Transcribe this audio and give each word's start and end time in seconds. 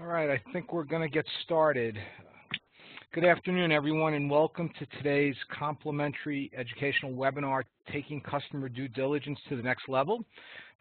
All 0.00 0.06
right, 0.06 0.28
I 0.28 0.42
think 0.52 0.72
we're 0.72 0.82
going 0.82 1.02
to 1.02 1.08
get 1.08 1.24
started. 1.44 1.96
Good 3.12 3.24
afternoon, 3.24 3.70
everyone, 3.70 4.14
and 4.14 4.28
welcome 4.28 4.68
to 4.80 4.86
today's 4.96 5.36
complimentary 5.56 6.50
educational 6.56 7.12
webinar, 7.12 7.62
Taking 7.92 8.20
Customer 8.20 8.68
Due 8.68 8.88
Diligence 8.88 9.38
to 9.48 9.56
the 9.56 9.62
Next 9.62 9.88
Level. 9.88 10.24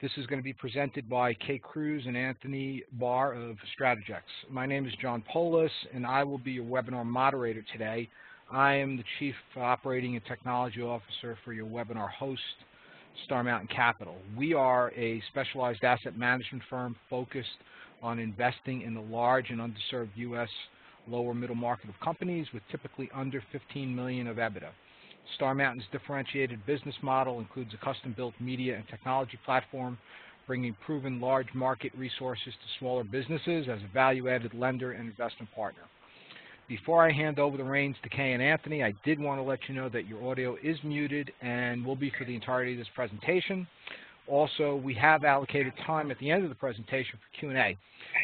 This 0.02 0.10
is 0.18 0.25
going 0.25 0.39
to 0.39 0.43
be 0.43 0.52
presented 0.52 1.07
by 1.07 1.36
Kay 1.36 1.60
Cruse 1.60 2.05
and 2.07 2.18
Anthony 2.18 2.82
Bahr 2.93 3.34
of 3.34 3.57
Strategex. 3.79 4.23
My 4.50 4.65
name 4.65 4.88
is 4.88 4.93
John 5.00 5.23
Polis, 5.32 5.71
and 5.93 6.07
I 6.07 6.23
will 6.23 6.39
be 6.39 6.54
your 6.54 6.66
webinar 6.66 7.05
moderator 7.05 7.64
today. 7.71 8.09
I 8.52 8.73
am 8.73 8.98
the 8.98 9.04
Chief 9.20 9.36
Operating 9.56 10.15
and 10.15 10.25
Technology 10.25 10.82
Officer 10.82 11.37
for 11.45 11.54
your 11.54 11.68
webinar 11.68 12.09
host, 12.09 12.42
Star 13.25 13.43
Mountain 13.43 13.70
Capital. 13.75 14.15
We 14.36 14.56
are 14.56 14.92
a 14.93 15.21
specialized 15.29 15.84
asset 15.84 16.18
management 16.18 16.64
firm 16.68 16.95
focused 17.11 17.59
on 18.04 18.20
investing 18.20 18.82
in 18.82 18.93
the 18.93 19.02
large 19.02 19.50
and 19.50 19.60
underserved 19.60 20.10
U.S. 20.16 20.50
lower 21.07 21.34
middle 21.34 21.56
market 21.56 21.89
of 21.89 22.00
companies 22.04 22.46
with 22.54 22.62
typically 22.70 23.10
under 23.16 23.42
15 23.52 23.96
million 23.96 24.28
of 24.28 24.38
EBITDA. 24.38 24.70
Star 25.36 25.56
Mountain's 25.56 25.88
differentiated 25.92 26.64
business 26.66 26.96
model 27.02 27.39
includes 27.39 27.74
a 27.74 27.84
custom-built 27.84 28.34
media 28.39 28.76
and 28.76 28.88
technology 28.88 29.39
platform, 29.46 29.98
bringing 30.46 30.76
proven 30.86 31.21
large 31.21 31.48
market 31.54 31.93
resources 31.98 32.53
to 32.53 32.80
smaller 32.80 33.06
businesses 33.06 33.67
as 33.70 33.80
a 33.80 33.94
value-added 33.94 34.54
lender 34.54 34.92
and 34.92 35.09
investment 35.09 35.50
partner. 35.56 35.84
Before 36.67 37.06
I 37.06 37.12
hand 37.12 37.40
over 37.40 37.58
the 37.58 37.64
reins 37.64 37.95
to 38.04 38.09
Kay 38.09 38.34
and 38.34 38.42
Anthony, 38.42 38.84
I 38.84 38.94
did 39.04 39.20
want 39.20 39.40
to 39.40 39.44
let 39.44 39.59
you 39.67 39.76
know 39.76 39.90
that 39.90 40.08
your 40.08 40.30
audio 40.30 40.58
is 40.64 40.78
muted 40.84 41.32
and 41.42 41.86
will 41.86 41.95
be 41.95 42.12
for 42.17 42.26
the 42.26 42.36
entirety 42.36 42.73
of 42.73 42.80
this 42.80 42.88
presentation. 42.95 43.67
Also, 44.28 44.76
we 44.84 44.94
have 44.94 45.24
allocated 45.24 45.74
time 45.86 46.10
at 46.10 46.18
the 46.20 46.32
end 46.32 46.44
of 46.44 46.50
the 46.50 46.56
presentation 46.56 47.20
for 47.20 47.40
Q&A. 47.40 47.78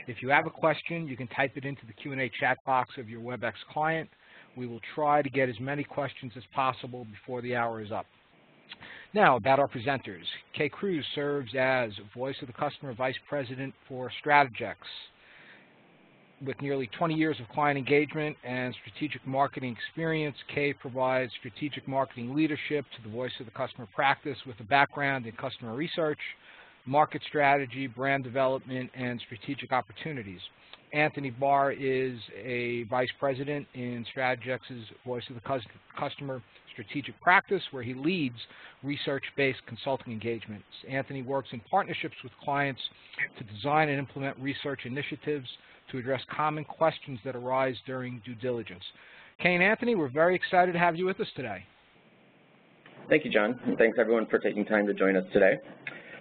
If 0.07 0.21
you 0.21 0.29
have 0.29 0.45
a 0.47 0.49
question, 0.49 1.07
you 1.07 1.17
can 1.17 1.27
type 1.27 1.51
it 1.55 1.65
into 1.65 1.85
the 1.85 1.93
Q&A 1.93 2.31
chat 2.39 2.57
box 2.65 2.91
of 2.97 3.09
your 3.09 3.21
WebEx 3.21 3.53
client. 3.71 4.09
We 4.55 4.65
will 4.65 4.79
try 4.95 5.21
to 5.21 5.29
get 5.29 5.49
as 5.49 5.59
many 5.59 5.83
questions 5.83 6.31
as 6.37 6.43
possible 6.53 7.05
before 7.05 7.41
the 7.41 7.55
hour 7.55 7.81
is 7.81 7.91
up. 7.91 8.05
Now, 9.13 9.35
about 9.35 9.59
our 9.59 9.67
presenters. 9.67 10.25
Kay 10.53 10.69
Cruse 10.69 11.05
serves 11.15 11.53
as 11.55 11.91
Voice 12.15 12.35
of 12.41 12.47
the 12.47 12.53
Customer 12.53 12.93
Vice 12.93 13.17
President 13.27 13.73
for 13.87 14.11
Strategex. 14.23 14.75
With 16.45 16.61
nearly 16.61 16.87
20 16.97 17.15
years 17.15 17.37
of 17.41 17.49
client 17.49 17.77
engagement 17.77 18.37
and 18.45 18.73
strategic 18.81 19.25
marketing 19.27 19.75
experience, 19.75 20.37
Kay 20.53 20.71
provides 20.71 21.33
strategic 21.39 21.85
marketing 21.85 22.33
leadership 22.33 22.85
to 22.95 23.03
the 23.03 23.09
Voice 23.09 23.33
of 23.41 23.45
the 23.45 23.51
Customer 23.51 23.87
practice 23.93 24.37
with 24.47 24.57
a 24.61 24.63
background 24.63 25.25
in 25.25 25.33
customer 25.33 25.75
research, 25.75 26.19
market 26.85 27.21
strategy, 27.27 27.87
brand 27.87 28.23
development, 28.23 28.89
and 28.93 29.21
strategic 29.25 29.73
opportunities. 29.73 30.39
Anthony 30.93 31.29
Bahr 31.29 31.73
is 31.73 32.17
a 32.41 32.83
Vice 32.83 33.11
President 33.19 33.67
in 33.73 34.05
Strategex's 34.09 34.85
Voice 35.05 35.23
of 35.29 35.35
the 35.35 35.61
Customer 35.99 36.41
strategic 36.71 37.19
practice 37.19 37.61
where 37.71 37.83
he 37.83 37.93
leads 37.93 38.37
research-based 38.81 39.59
consulting 39.67 40.13
engagements. 40.13 40.63
Anthony 40.89 41.21
works 41.21 41.49
in 41.51 41.59
partnerships 41.69 42.15
with 42.23 42.31
clients 42.41 42.79
to 43.37 43.43
design 43.43 43.89
and 43.89 43.99
implement 43.99 44.37
research 44.39 44.81
initiatives 44.85 45.47
to 45.91 45.97
address 45.97 46.21
common 46.35 46.63
questions 46.63 47.19
that 47.25 47.35
arise 47.35 47.75
during 47.85 48.21
due 48.25 48.35
diligence. 48.35 48.83
Kane 49.41 49.61
Anthony, 49.61 49.95
we're 49.95 50.09
very 50.09 50.35
excited 50.35 50.73
to 50.73 50.79
have 50.79 50.95
you 50.95 51.05
with 51.05 51.19
us 51.19 51.27
today. 51.35 51.63
Thank 53.09 53.25
you, 53.25 53.31
John, 53.31 53.59
and 53.65 53.77
thanks 53.77 53.97
everyone 53.99 54.27
for 54.27 54.37
taking 54.37 54.65
time 54.65 54.85
to 54.87 54.93
join 54.93 55.15
us 55.15 55.23
today. 55.33 55.57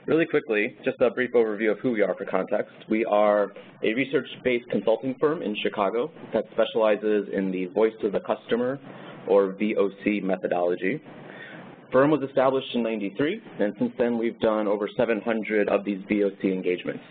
Really 0.06 0.25
quickly, 0.25 0.75
just 0.84 1.00
a 1.00 1.10
brief 1.10 1.32
overview 1.32 1.70
of 1.70 1.78
who 1.81 1.93
we 1.93 2.00
are 2.00 2.15
for 2.15 2.25
context. 2.25 2.72
We 2.88 3.04
are 3.04 3.53
a 3.82 3.93
research-based 3.93 4.70
consulting 4.70 5.15
firm 5.20 5.43
in 5.43 5.54
Chicago 5.62 6.10
that 6.32 6.44
specializes 6.53 7.28
in 7.32 7.50
the 7.50 7.66
voice 7.66 7.93
of 8.03 8.12
the 8.12 8.20
customer, 8.20 8.78
or 9.26 9.53
VOC 9.53 10.22
methodology. 10.22 11.03
Firm 11.93 12.10
was 12.10 12.22
established 12.22 12.75
in 12.75 12.82
93, 12.82 13.41
and 13.60 13.75
since 13.78 13.93
then 13.98 14.19
we've 14.19 14.38
done 14.41 14.66
over 14.66 14.88
700 14.97 15.69
of 15.69 15.84
these 15.84 15.98
VOC 16.10 16.44
engagements. 16.44 17.03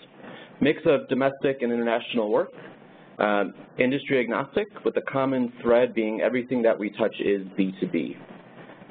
Mix 0.59 0.79
of 0.85 1.07
domestic 1.07 1.61
and 1.61 1.71
international 1.71 2.31
work, 2.31 2.49
um, 3.19 3.53
industry 3.77 4.19
agnostic, 4.19 4.67
with 4.83 4.95
the 4.95 5.01
common 5.01 5.53
thread 5.61 5.93
being 5.93 6.21
everything 6.21 6.61
that 6.63 6.77
we 6.77 6.89
touch 6.91 7.15
is 7.19 7.45
B2B. 7.57 8.15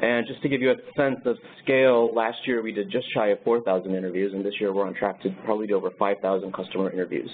And 0.01 0.27
just 0.27 0.43
to 0.43 0.49
give 0.49 0.61
you 0.61 0.71
a 0.71 0.77
sense 0.97 1.21
of 1.25 1.37
scale, 1.63 2.15
last 2.15 2.39
year 2.47 2.63
we 2.63 2.71
did 2.71 2.91
just 2.91 3.07
shy 3.15 3.29
of 3.29 3.39
4,000 3.45 3.95
interviews, 3.95 4.33
and 4.35 4.45
this 4.45 4.55
year 4.61 4.73
we're 4.73 4.87
on 4.87 4.95
track 4.95 5.21
to 5.23 5.31
probably 5.45 5.67
do 5.67 5.75
over 5.75 5.91
5,000 5.99 6.53
customer 6.53 6.91
interviews. 6.91 7.31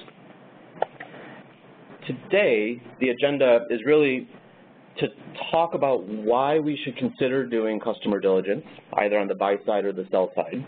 Today, 2.07 2.81
the 3.01 3.11
agenda 3.11 3.67
is 3.69 3.81
really 3.85 4.29
to 4.99 5.09
talk 5.51 5.75
about 5.75 6.05
why 6.05 6.59
we 6.59 6.79
should 6.85 6.97
consider 6.97 7.47
doing 7.47 7.81
customer 7.81 8.21
diligence, 8.21 8.65
either 8.99 9.19
on 9.19 9.29
the 9.29 9.35
buy 9.35 9.57
side 9.67 9.85
or 9.85 9.93
the 9.93 10.07
sell 10.11 10.31
side, 10.35 10.65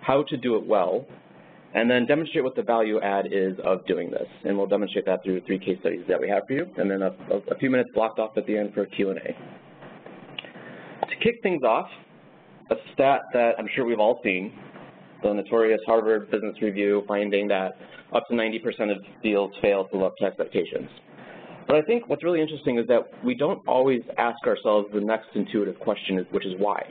how 0.00 0.22
to 0.24 0.36
do 0.36 0.56
it 0.56 0.66
well, 0.66 1.06
and 1.74 1.90
then 1.90 2.06
demonstrate 2.06 2.44
what 2.44 2.56
the 2.56 2.62
value 2.62 3.00
add 3.00 3.26
is 3.32 3.54
of 3.64 3.86
doing 3.86 4.10
this. 4.10 4.26
And 4.44 4.56
we'll 4.56 4.66
demonstrate 4.66 5.06
that 5.06 5.22
through 5.22 5.40
three 5.42 5.58
case 5.58 5.78
studies 5.80 6.04
that 6.08 6.20
we 6.20 6.28
have 6.28 6.44
for 6.46 6.54
you, 6.54 6.66
and 6.76 6.90
then 6.90 7.02
a, 7.02 7.14
a 7.50 7.58
few 7.58 7.70
minutes 7.70 7.90
blocked 7.94 8.18
off 8.18 8.36
at 8.36 8.46
the 8.46 8.56
end 8.56 8.74
for 8.74 8.86
Q&A. 8.86 9.14
To 9.14 11.16
kick 11.22 11.36
things 11.42 11.62
off, 11.62 11.88
a 12.70 12.74
stat 12.92 13.22
that 13.32 13.52
I'm 13.58 13.68
sure 13.74 13.84
we've 13.84 14.00
all 14.00 14.20
seen, 14.22 14.52
the 15.22 15.32
notorious 15.32 15.80
Harvard 15.86 16.30
Business 16.30 16.56
Review 16.62 17.02
finding 17.06 17.48
that 17.48 17.72
up 18.14 18.26
to 18.28 18.34
90% 18.34 18.90
of 18.90 18.98
deals 19.22 19.52
fail 19.62 19.86
to 19.88 19.96
live 19.96 20.06
up 20.06 20.16
to 20.18 20.24
expectations. 20.24 20.88
But 21.66 21.76
I 21.76 21.82
think 21.82 22.08
what's 22.08 22.24
really 22.24 22.40
interesting 22.40 22.78
is 22.78 22.86
that 22.88 23.02
we 23.24 23.34
don't 23.34 23.66
always 23.68 24.00
ask 24.18 24.44
ourselves 24.46 24.88
the 24.92 25.00
next 25.00 25.28
intuitive 25.34 25.78
question, 25.78 26.26
which 26.30 26.44
is 26.44 26.54
why? 26.58 26.82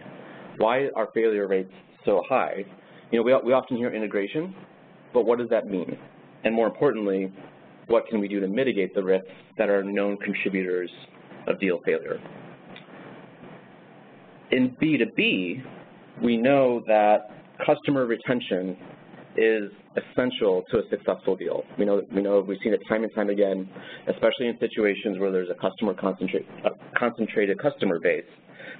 Why 0.57 0.89
are 0.95 1.09
failure 1.13 1.47
rates 1.47 1.73
so 2.05 2.23
high? 2.29 2.65
You 3.11 3.19
know, 3.19 3.23
we, 3.23 3.35
we 3.47 3.53
often 3.53 3.77
hear 3.77 3.93
integration, 3.93 4.53
but 5.13 5.25
what 5.25 5.39
does 5.39 5.49
that 5.49 5.67
mean? 5.67 5.97
And 6.43 6.53
more 6.53 6.67
importantly, 6.67 7.31
what 7.87 8.07
can 8.07 8.19
we 8.19 8.27
do 8.27 8.39
to 8.39 8.47
mitigate 8.47 8.93
the 8.93 9.03
risks 9.03 9.27
that 9.57 9.69
are 9.69 9.83
known 9.83 10.17
contributors 10.17 10.91
of 11.47 11.59
deal 11.59 11.79
failure? 11.85 12.21
In 14.51 14.75
B2B, 14.81 15.63
we 16.23 16.37
know 16.37 16.83
that 16.87 17.31
customer 17.65 18.05
retention 18.05 18.77
is 19.37 19.71
essential 19.95 20.63
to 20.71 20.79
a 20.79 20.89
successful 20.89 21.35
deal. 21.35 21.63
We 21.77 21.85
know, 21.85 22.03
we 22.13 22.21
know 22.21 22.41
we've 22.41 22.57
seen 22.63 22.73
it 22.73 22.81
time 22.87 23.03
and 23.03 23.13
time 23.13 23.29
again, 23.29 23.69
especially 24.07 24.47
in 24.47 24.57
situations 24.59 25.17
where 25.19 25.31
there's 25.31 25.49
a 25.49 25.55
customer 25.55 25.93
concentrate, 25.93 26.45
a 26.65 26.69
concentrated 26.97 27.59
customer 27.59 27.99
base, 27.99 28.23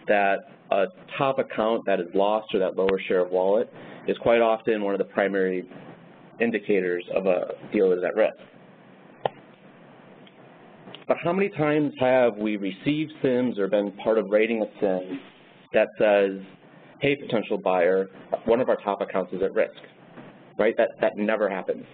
that 0.08 0.40
a 0.72 0.86
top 1.18 1.40
account 1.40 1.86
that 1.86 2.00
is 2.00 2.08
lost 2.14 2.54
or 2.54 2.60
that 2.60 2.76
lower 2.76 3.00
share 3.08 3.26
of 3.26 3.32
wallet 3.32 3.72
is 4.08 4.18
quite 4.20 4.42
often 4.42 4.84
one 4.84 4.94
of 4.94 5.00
the 5.00 5.06
primary 5.06 5.68
indicators 6.40 7.04
of 7.16 7.26
a 7.26 7.54
deal 7.72 7.92
is 7.92 8.04
at 8.04 8.16
risk. 8.16 8.36
But 11.08 11.18
how 11.24 11.34
many 11.34 11.50
times 11.50 11.92
have 12.00 12.38
we 12.38 12.56
received 12.58 13.12
CIMs 13.24 13.58
or 13.58 13.68
been 13.68 13.92
part 14.04 14.20
of 14.20 14.30
writing 14.30 14.62
a 14.62 14.84
CIM 14.84 15.18
that 15.74 15.88
says, 15.98 16.40
hey, 17.02 17.16
potential 17.16 17.58
buyer, 17.58 18.10
one 18.46 18.62
of 18.62 18.70
our 18.70 18.76
top 18.78 19.02
accounts 19.02 19.34
is 19.34 19.42
at 19.42 19.54
risk, 19.54 19.74
right? 20.60 20.76
That, 20.78 20.90
that 21.02 21.18
never 21.18 21.50
happens. 21.50 21.86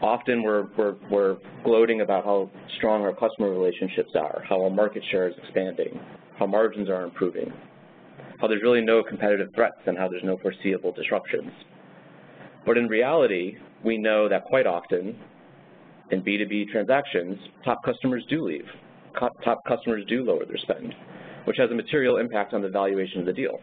Often 0.00 0.42
we're, 0.42 0.68
we're, 0.78 0.94
we're 1.10 1.36
gloating 1.62 2.00
about 2.00 2.24
how 2.24 2.50
strong 2.78 3.02
our 3.02 3.14
customer 3.14 3.50
relationships 3.50 4.12
are, 4.14 4.42
how 4.48 4.62
our 4.62 4.70
market 4.70 5.02
share 5.10 5.28
is 5.28 5.34
expanding, 5.42 6.00
how 6.38 6.46
margins 6.46 6.88
are 6.88 7.04
improving, 7.04 7.52
how 8.40 8.46
there's 8.46 8.62
really 8.62 8.82
no 8.82 9.02
competitive 9.02 9.48
threats 9.54 9.78
and 9.86 9.96
how 9.96 10.08
there's 10.08 10.24
no 10.24 10.36
foreseeable 10.38 10.92
disruptions. 10.92 11.50
But 12.64 12.76
in 12.76 12.88
reality, 12.88 13.56
we 13.84 13.96
know 13.96 14.28
that 14.28 14.44
quite 14.44 14.66
often 14.66 15.16
in 16.10 16.22
B2B 16.22 16.68
transactions, 16.68 17.38
top 17.64 17.82
customers 17.84 18.24
do 18.28 18.44
leave. 18.44 18.66
Top 19.44 19.60
customers 19.66 20.04
do 20.08 20.22
lower 20.24 20.44
their 20.44 20.58
spend, 20.58 20.94
which 21.44 21.56
has 21.58 21.70
a 21.70 21.74
material 21.74 22.18
impact 22.18 22.52
on 22.52 22.60
the 22.60 22.68
valuation 22.68 23.20
of 23.20 23.26
the 23.26 23.32
deal. 23.32 23.58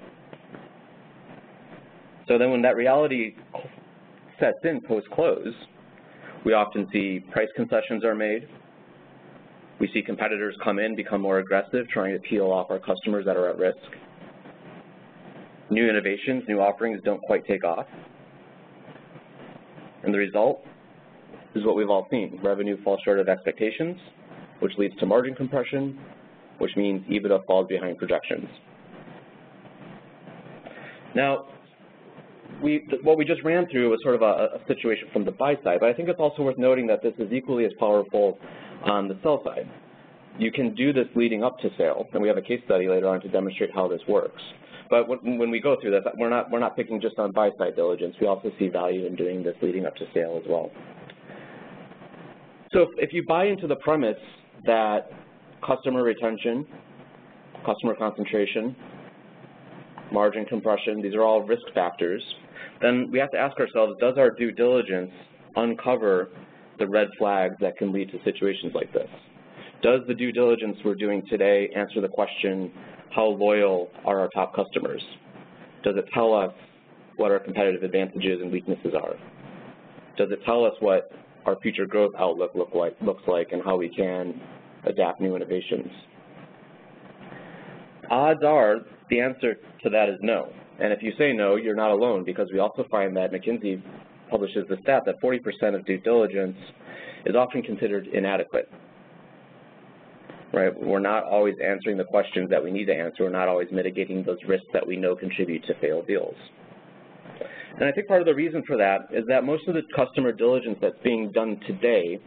So 2.27 2.37
then 2.37 2.49
when 2.49 2.61
that 2.63 2.75
reality 2.75 3.35
sets 4.39 4.57
in 4.63 4.81
post-close, 4.87 5.53
we 6.43 6.53
often 6.53 6.87
see 6.91 7.19
price 7.31 7.49
concessions 7.55 8.03
are 8.03 8.15
made. 8.15 8.47
We 9.79 9.89
see 9.93 10.01
competitors 10.01 10.55
come 10.63 10.79
in, 10.79 10.95
become 10.95 11.21
more 11.21 11.39
aggressive, 11.39 11.87
trying 11.89 12.13
to 12.13 12.19
peel 12.19 12.51
off 12.51 12.67
our 12.69 12.79
customers 12.79 13.25
that 13.25 13.35
are 13.35 13.49
at 13.49 13.57
risk. 13.57 13.77
New 15.69 15.89
innovations, 15.89 16.43
new 16.47 16.59
offerings 16.59 17.01
don't 17.03 17.21
quite 17.21 17.45
take 17.45 17.63
off. 17.63 17.85
And 20.03 20.13
the 20.13 20.17
result 20.17 20.63
is 21.55 21.65
what 21.65 21.75
we've 21.75 21.89
all 21.89 22.07
seen. 22.11 22.39
Revenue 22.43 22.81
falls 22.83 22.99
short 23.03 23.19
of 23.19 23.29
expectations, 23.29 23.97
which 24.59 24.73
leads 24.77 24.95
to 24.97 25.05
margin 25.05 25.35
compression, 25.35 25.99
which 26.59 26.71
means 26.75 27.05
EBITDA 27.07 27.45
falls 27.45 27.67
behind 27.67 27.97
projections. 27.97 28.47
Now, 31.15 31.45
we, 32.61 32.87
what 33.03 33.17
we 33.17 33.25
just 33.25 33.43
ran 33.43 33.67
through 33.69 33.89
was 33.89 33.99
sort 34.03 34.15
of 34.15 34.21
a, 34.21 34.55
a 34.55 34.67
situation 34.67 35.07
from 35.11 35.25
the 35.25 35.31
buy 35.31 35.55
side, 35.63 35.79
but 35.79 35.89
I 35.89 35.93
think 35.93 36.09
it's 36.09 36.19
also 36.19 36.43
worth 36.43 36.57
noting 36.57 36.87
that 36.87 37.01
this 37.03 37.13
is 37.19 37.31
equally 37.31 37.65
as 37.65 37.71
powerful 37.79 38.39
on 38.83 39.07
the 39.07 39.17
sell 39.23 39.41
side. 39.43 39.69
You 40.37 40.51
can 40.51 40.73
do 40.73 40.93
this 40.93 41.07
leading 41.15 41.43
up 41.43 41.59
to 41.59 41.69
sale, 41.77 42.07
and 42.13 42.21
we 42.21 42.27
have 42.27 42.37
a 42.37 42.41
case 42.41 42.61
study 42.65 42.87
later 42.87 43.07
on 43.07 43.21
to 43.21 43.29
demonstrate 43.29 43.69
how 43.73 43.87
this 43.87 44.01
works. 44.07 44.41
But 44.89 45.07
when 45.07 45.49
we 45.49 45.59
go 45.59 45.77
through 45.81 45.91
this, 45.91 46.03
we're 46.17 46.29
not, 46.29 46.51
we're 46.51 46.59
not 46.59 46.75
picking 46.75 46.99
just 47.01 47.17
on 47.17 47.31
buy-side 47.31 47.75
diligence. 47.75 48.15
We 48.19 48.27
also 48.27 48.51
see 48.59 48.67
value 48.67 49.05
in 49.05 49.15
doing 49.15 49.43
this 49.43 49.55
leading 49.61 49.85
up 49.85 49.95
to 49.95 50.05
sale 50.13 50.39
as 50.41 50.47
well. 50.49 50.71
So 52.73 52.87
if 52.97 53.13
you 53.13 53.23
buy 53.27 53.45
into 53.45 53.67
the 53.67 53.75
premise 53.77 54.17
that 54.65 55.11
customer 55.65 56.03
retention, 56.03 56.65
customer 57.65 57.95
concentration, 57.95 58.75
margin 60.11 60.45
compression, 60.45 61.01
these 61.01 61.15
are 61.15 61.21
all 61.21 61.41
risk 61.41 61.63
factors, 61.73 62.21
then 62.81 63.09
we 63.11 63.19
have 63.19 63.31
to 63.31 63.37
ask 63.37 63.57
ourselves, 63.59 63.93
does 63.99 64.17
our 64.17 64.31
due 64.31 64.51
diligence 64.51 65.11
uncover 65.55 66.29
the 66.79 66.87
red 66.87 67.07
flags 67.17 67.55
that 67.61 67.77
can 67.77 67.91
lead 67.91 68.11
to 68.11 68.19
situations 68.23 68.73
like 68.73 68.91
this? 68.93 69.09
Does 69.81 70.01
the 70.07 70.13
due 70.13 70.31
diligence 70.31 70.77
we're 70.85 70.95
doing 70.95 71.23
today 71.29 71.69
answer 71.75 72.01
the 72.01 72.07
question, 72.07 72.71
how 73.13 73.25
loyal 73.25 73.89
are 74.05 74.19
our 74.19 74.29
top 74.29 74.55
customers? 74.55 75.01
Does 75.83 75.95
it 75.97 76.05
tell 76.13 76.33
us 76.33 76.53
what 77.17 77.31
our 77.31 77.39
competitive 77.39 77.83
advantages 77.83 78.39
and 78.41 78.51
weaknesses 78.51 78.93
are? 78.95 79.15
Does 80.17 80.31
it 80.31 80.39
tell 80.45 80.65
us 80.65 80.73
what 80.79 81.11
our 81.45 81.59
future 81.59 81.85
growth 81.85 82.13
outlook 82.17 82.51
look 82.55 82.73
like, 82.73 82.95
looks 83.01 83.23
like 83.27 83.49
and 83.51 83.61
how 83.63 83.75
we 83.75 83.89
can 83.89 84.39
adapt 84.85 85.19
new 85.19 85.35
innovations? 85.35 85.91
Odds 88.09 88.43
are 88.43 88.77
the 89.09 89.19
answer 89.19 89.55
to 89.83 89.89
that 89.89 90.09
is 90.09 90.17
no. 90.21 90.49
And 90.79 90.91
if 90.93 91.01
you 91.01 91.11
say 91.17 91.33
no, 91.33 91.55
you're 91.55 91.75
not 91.75 91.91
alone 91.91 92.23
because 92.23 92.47
we 92.51 92.59
also 92.59 92.85
find 92.89 93.15
that 93.17 93.31
McKinsey 93.31 93.81
publishes 94.33 94.65
the 94.67 94.77
stat 94.81 95.03
that 95.05 95.21
40% 95.21 95.75
of 95.75 95.85
due 95.85 95.99
diligence 95.99 96.57
is 97.27 97.35
often 97.35 97.61
considered 97.61 98.07
inadequate. 98.07 98.67
Right? 100.51 100.73
We're 100.75 100.99
not 100.99 101.23
always 101.25 101.53
answering 101.63 101.97
the 101.97 102.03
questions 102.03 102.49
that 102.49 102.63
we 102.63 102.71
need 102.71 102.85
to 102.85 102.95
answer. 102.95 103.25
We're 103.25 103.29
not 103.29 103.47
always 103.47 103.67
mitigating 103.71 104.23
those 104.23 104.39
risks 104.47 104.65
that 104.73 104.85
we 104.85 104.97
know 104.97 105.15
contribute 105.15 105.63
to 105.65 105.75
failed 105.79 106.07
deals. 106.07 106.35
And 107.75 107.85
I 107.85 107.91
think 107.91 108.07
part 108.07 108.21
of 108.21 108.25
the 108.25 108.33
reason 108.33 108.63
for 108.65 108.75
that 108.77 109.01
is 109.11 109.23
that 109.27 109.43
most 109.43 109.67
of 109.67 109.75
the 109.75 109.83
customer 109.95 110.31
diligence 110.31 110.79
that's 110.81 110.97
being 111.03 111.31
done 111.31 111.59
today 111.67 112.19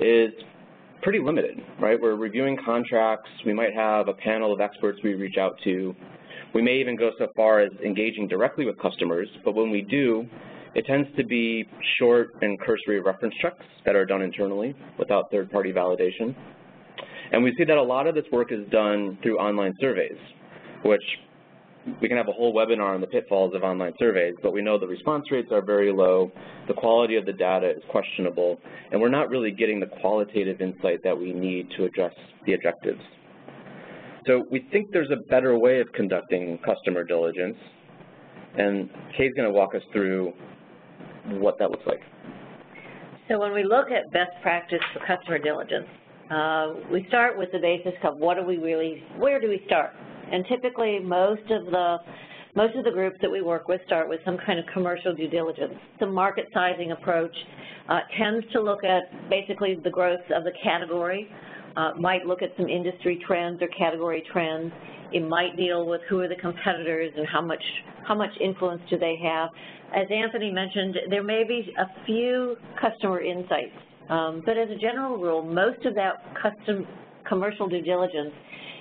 is 0.00 0.30
pretty 1.02 1.18
limited, 1.18 1.58
right? 1.78 2.00
We're 2.00 2.14
reviewing 2.14 2.56
contracts. 2.64 3.28
We 3.44 3.52
might 3.52 3.74
have 3.74 4.08
a 4.08 4.14
panel 4.14 4.54
of 4.54 4.60
experts 4.62 5.00
we 5.04 5.14
reach 5.14 5.36
out 5.36 5.58
to. 5.64 5.94
We 6.54 6.62
may 6.62 6.76
even 6.76 6.96
go 6.96 7.10
so 7.18 7.28
far 7.36 7.60
as 7.60 7.72
engaging 7.84 8.26
directly 8.28 8.64
with 8.64 8.78
customers, 8.78 9.28
but 9.44 9.54
when 9.54 9.70
we 9.70 9.82
do, 9.82 10.26
it 10.74 10.86
tends 10.86 11.08
to 11.16 11.24
be 11.24 11.66
short 11.98 12.30
and 12.40 12.58
cursory 12.60 13.00
reference 13.00 13.34
checks 13.40 13.64
that 13.84 13.94
are 13.94 14.06
done 14.06 14.22
internally 14.22 14.74
without 14.98 15.30
third-party 15.30 15.72
validation. 15.72 16.34
And 17.32 17.42
we 17.42 17.54
see 17.56 17.64
that 17.64 17.76
a 17.76 17.82
lot 17.82 18.06
of 18.06 18.14
this 18.14 18.24
work 18.32 18.52
is 18.52 18.68
done 18.70 19.18
through 19.22 19.38
online 19.38 19.74
surveys, 19.80 20.18
which 20.82 21.02
we 22.00 22.08
can 22.08 22.16
have 22.16 22.28
a 22.28 22.32
whole 22.32 22.54
webinar 22.54 22.94
on 22.94 23.00
the 23.00 23.06
pitfalls 23.06 23.54
of 23.54 23.62
online 23.62 23.92
surveys, 23.98 24.34
but 24.42 24.52
we 24.52 24.62
know 24.62 24.78
the 24.78 24.86
response 24.86 25.24
rates 25.30 25.48
are 25.50 25.62
very 25.62 25.92
low, 25.92 26.30
the 26.68 26.74
quality 26.74 27.16
of 27.16 27.26
the 27.26 27.32
data 27.32 27.70
is 27.70 27.82
questionable, 27.90 28.60
and 28.90 29.00
we're 29.00 29.08
not 29.08 29.28
really 29.30 29.50
getting 29.50 29.80
the 29.80 29.86
qualitative 30.00 30.60
insight 30.60 31.02
that 31.02 31.18
we 31.18 31.32
need 31.32 31.68
to 31.76 31.84
address 31.84 32.14
the 32.46 32.54
objectives. 32.54 33.00
So 34.26 34.44
we 34.50 34.68
think 34.70 34.92
there's 34.92 35.10
a 35.10 35.28
better 35.28 35.58
way 35.58 35.80
of 35.80 35.92
conducting 35.92 36.58
customer 36.58 37.02
diligence, 37.02 37.56
and 38.56 38.88
Kay's 39.16 39.32
going 39.34 39.48
to 39.48 39.52
walk 39.52 39.74
us 39.74 39.82
through 39.92 40.32
what 41.26 41.58
that 41.58 41.70
looks 41.70 41.86
like. 41.86 42.00
So 43.28 43.38
when 43.38 43.52
we 43.52 43.62
look 43.64 43.90
at 43.90 44.12
best 44.12 44.32
practice 44.42 44.80
for 44.92 45.00
customer 45.06 45.38
diligence, 45.38 45.86
uh, 46.30 46.74
we 46.90 47.04
start 47.08 47.38
with 47.38 47.50
the 47.52 47.58
basis 47.58 47.92
of 48.04 48.16
what 48.18 48.36
do 48.36 48.44
we 48.44 48.58
really, 48.58 49.02
where 49.18 49.40
do 49.40 49.48
we 49.48 49.62
start? 49.66 49.90
And 50.30 50.44
typically 50.48 50.98
most 50.98 51.42
of 51.50 51.66
the 51.66 51.96
most 52.54 52.76
of 52.76 52.84
the 52.84 52.90
groups 52.90 53.16
that 53.22 53.30
we 53.30 53.40
work 53.40 53.66
with 53.66 53.80
start 53.86 54.08
with 54.08 54.20
some 54.26 54.36
kind 54.44 54.58
of 54.58 54.66
commercial 54.74 55.14
due 55.14 55.28
diligence. 55.28 55.74
The 56.00 56.06
market 56.06 56.48
sizing 56.52 56.92
approach 56.92 57.34
uh, 57.88 58.00
tends 58.18 58.44
to 58.52 58.60
look 58.60 58.84
at 58.84 59.30
basically 59.30 59.78
the 59.82 59.90
growth 59.90 60.20
of 60.34 60.44
the 60.44 60.52
category, 60.62 61.28
might 61.98 62.26
look 62.26 62.42
at 62.42 62.50
some 62.56 62.68
industry 62.68 63.22
trends 63.26 63.62
or 63.62 63.68
category 63.68 64.22
trends. 64.32 64.72
It 65.12 65.26
might 65.28 65.56
deal 65.56 65.86
with 65.86 66.00
who 66.08 66.20
are 66.20 66.28
the 66.28 66.36
competitors 66.36 67.12
and 67.16 67.26
how 67.26 67.42
much 67.42 67.62
how 68.06 68.14
much 68.14 68.30
influence 68.40 68.82
do 68.90 68.98
they 68.98 69.16
have. 69.22 69.50
As 69.94 70.06
Anthony 70.10 70.50
mentioned, 70.50 70.96
there 71.10 71.22
may 71.22 71.44
be 71.44 71.72
a 71.78 72.04
few 72.06 72.56
customer 72.80 73.20
insights, 73.20 73.76
um, 74.08 74.42
but 74.44 74.56
as 74.56 74.68
a 74.70 74.76
general 74.76 75.18
rule, 75.18 75.42
most 75.42 75.84
of 75.84 75.94
that 75.94 76.24
custom 76.40 76.86
commercial 77.28 77.68
due 77.68 77.82
diligence 77.82 78.32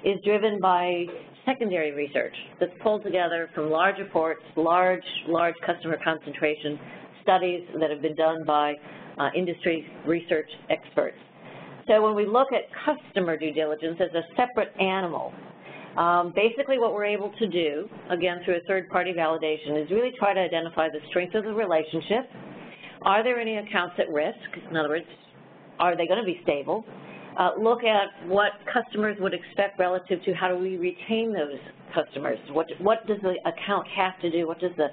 is 0.04 0.18
driven 0.24 0.60
by 0.60 1.06
secondary 1.46 1.92
research 1.92 2.34
that's 2.60 2.72
pulled 2.82 3.04
together 3.04 3.50
from 3.54 3.70
large 3.70 3.98
reports, 3.98 4.42
large, 4.56 5.04
large 5.28 5.56
customer 5.66 5.98
concentration 6.04 6.80
studies 7.22 7.64
that 7.80 7.90
have 7.90 8.02
been 8.02 8.16
done 8.16 8.44
by 8.46 8.74
uh, 9.18 9.30
industry 9.36 9.88
research 10.06 10.50
experts. 10.70 11.18
So 11.88 12.02
when 12.02 12.16
we 12.16 12.26
look 12.26 12.50
at 12.54 12.64
customer 12.86 13.38
due 13.38 13.54
diligence 13.54 13.98
as 14.00 14.14
a 14.14 14.22
separate 14.36 14.74
animal, 14.80 15.34
um, 15.98 16.32
basically 16.36 16.80
what 16.80 16.94
we're 16.94 17.06
able 17.06 17.32
to 17.40 17.48
do, 17.48 17.90
again 18.10 18.40
through 18.46 18.58
a 18.58 18.62
third-party 18.68 19.14
validation, 19.14 19.84
is 19.84 19.90
really 19.92 20.12
try 20.18 20.34
to 20.34 20.40
identify 20.40 20.88
the 20.90 21.00
strength 21.10 21.36
of 21.36 21.44
the 21.44 21.54
relationship. 21.54 22.30
Are 23.02 23.24
there 23.24 23.40
any 23.40 23.58
accounts 23.58 23.96
at 23.98 24.10
risk? 24.12 24.38
In 24.70 24.78
other 24.78 24.90
words, 24.90 25.06
are 25.80 25.98
they 25.98 26.06
going 26.06 26.20
to 26.20 26.26
be 26.26 26.40
stable? 26.44 26.86
Uh, 27.38 27.52
look 27.60 27.84
at 27.84 28.28
what 28.28 28.52
customers 28.72 29.18
would 29.20 29.34
expect 29.34 29.80
relative 29.80 30.24
to 30.24 30.34
how 30.34 30.50
do 30.50 30.58
we 30.58 30.78
retain 30.78 31.34
those 31.34 31.58
customers. 31.96 32.38
What, 32.52 32.68
what 32.80 33.08
does 33.08 33.18
the 33.22 33.36
account 33.46 33.88
have 33.88 34.20
to 34.22 34.30
do? 34.30 34.48
What 34.48 34.60
does 34.60 34.72
the 34.78 34.88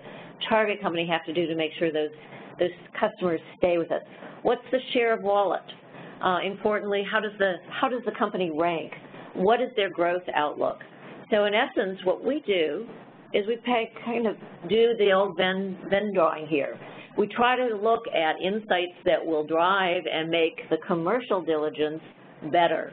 target 0.48 0.80
company 0.80 1.06
have 1.06 1.24
to 1.26 1.34
do 1.34 1.46
to 1.46 1.54
make 1.54 1.72
sure 1.78 1.92
those, 1.92 2.10
those 2.58 2.70
customers 2.98 3.40
stay 3.58 3.76
with 3.76 3.92
us? 3.92 4.02
What's 4.42 4.62
the 4.72 4.78
share 4.94 5.12
of 5.12 5.22
wallet? 5.22 5.62
Uh, 6.22 6.38
importantly, 6.44 7.04
how 7.10 7.20
does, 7.20 7.32
the, 7.38 7.54
how 7.80 7.88
does 7.88 8.02
the 8.04 8.12
company 8.18 8.50
rank? 8.50 8.92
What 9.34 9.60
is 9.60 9.68
their 9.76 9.90
growth 9.90 10.22
outlook? 10.34 10.78
So 11.30 11.44
in 11.44 11.54
essence, 11.54 11.98
what 12.04 12.24
we 12.24 12.42
do 12.46 12.86
is 13.34 13.46
we 13.46 13.58
pay, 13.64 13.92
kind 14.04 14.26
of 14.26 14.36
do 14.68 14.94
the 14.98 15.12
old 15.12 15.36
Venn, 15.36 15.76
Venn 15.90 16.12
drawing 16.14 16.46
here. 16.46 16.78
We 17.16 17.26
try 17.26 17.56
to 17.56 17.76
look 17.76 18.02
at 18.08 18.40
insights 18.40 18.94
that 19.04 19.24
will 19.24 19.46
drive 19.46 20.02
and 20.10 20.30
make 20.30 20.68
the 20.70 20.78
commercial 20.86 21.42
diligence 21.42 22.00
better, 22.50 22.92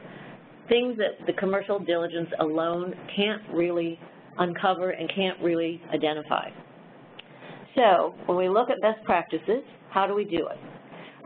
things 0.68 0.96
that 0.98 1.26
the 1.26 1.32
commercial 1.32 1.78
diligence 1.78 2.28
alone 2.40 2.94
can't 3.16 3.42
really 3.52 3.98
uncover 4.38 4.90
and 4.90 5.10
can't 5.14 5.40
really 5.40 5.80
identify. 5.94 6.50
So 7.76 8.14
when 8.26 8.36
we 8.36 8.48
look 8.48 8.68
at 8.68 8.80
best 8.82 9.04
practices, 9.04 9.62
how 9.90 10.06
do 10.06 10.14
we 10.14 10.24
do 10.24 10.48
it? 10.48 10.58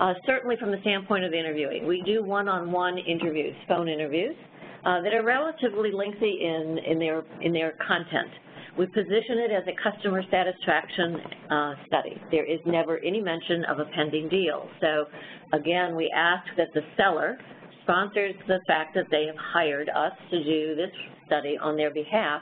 Uh, 0.01 0.15
certainly 0.25 0.57
from 0.59 0.71
the 0.71 0.81
standpoint 0.81 1.25
of 1.25 1.31
the 1.31 1.39
interviewing. 1.39 1.87
We 1.87 2.01
do 2.07 2.25
one-on-one 2.25 2.95
-on 2.95 3.05
-one 3.05 3.07
interviews, 3.07 3.55
phone 3.69 3.87
interviews, 3.87 4.35
uh, 4.83 5.03
that 5.03 5.13
are 5.13 5.23
relatively 5.23 5.93
lengthy 5.93 6.43
in, 6.43 6.79
in, 6.79 6.99
their, 6.99 7.23
in 7.43 7.53
their 7.53 7.73
content. 7.87 8.31
We 8.79 8.87
position 8.87 9.39
it 9.39 9.51
as 9.51 9.65
a 9.69 9.75
customer 9.75 10.23
satisfaction 10.31 11.21
uh, 11.51 11.75
study. 11.87 12.17
There 12.31 12.45
is 12.45 12.61
never 12.65 12.99
any 13.01 13.21
mention 13.21 13.63
of 13.67 13.79
a 13.79 13.85
pending 13.85 14.31
deal. 14.31 14.71
So 14.81 15.07
again, 15.53 15.95
we 15.95 16.11
ask 16.17 16.47
that 16.57 16.73
the 16.73 16.83
seller 16.97 17.37
sponsors 17.83 18.35
the 18.49 18.61
fact 18.67 18.95
that 18.95 19.11
they 19.11 19.27
have 19.27 19.37
hired 19.37 19.91
us 19.91 20.13
to 20.31 20.43
do 20.43 20.77
this 20.77 20.93
study 21.27 21.59
on 21.59 21.77
their 21.77 21.91
behalf 21.91 22.41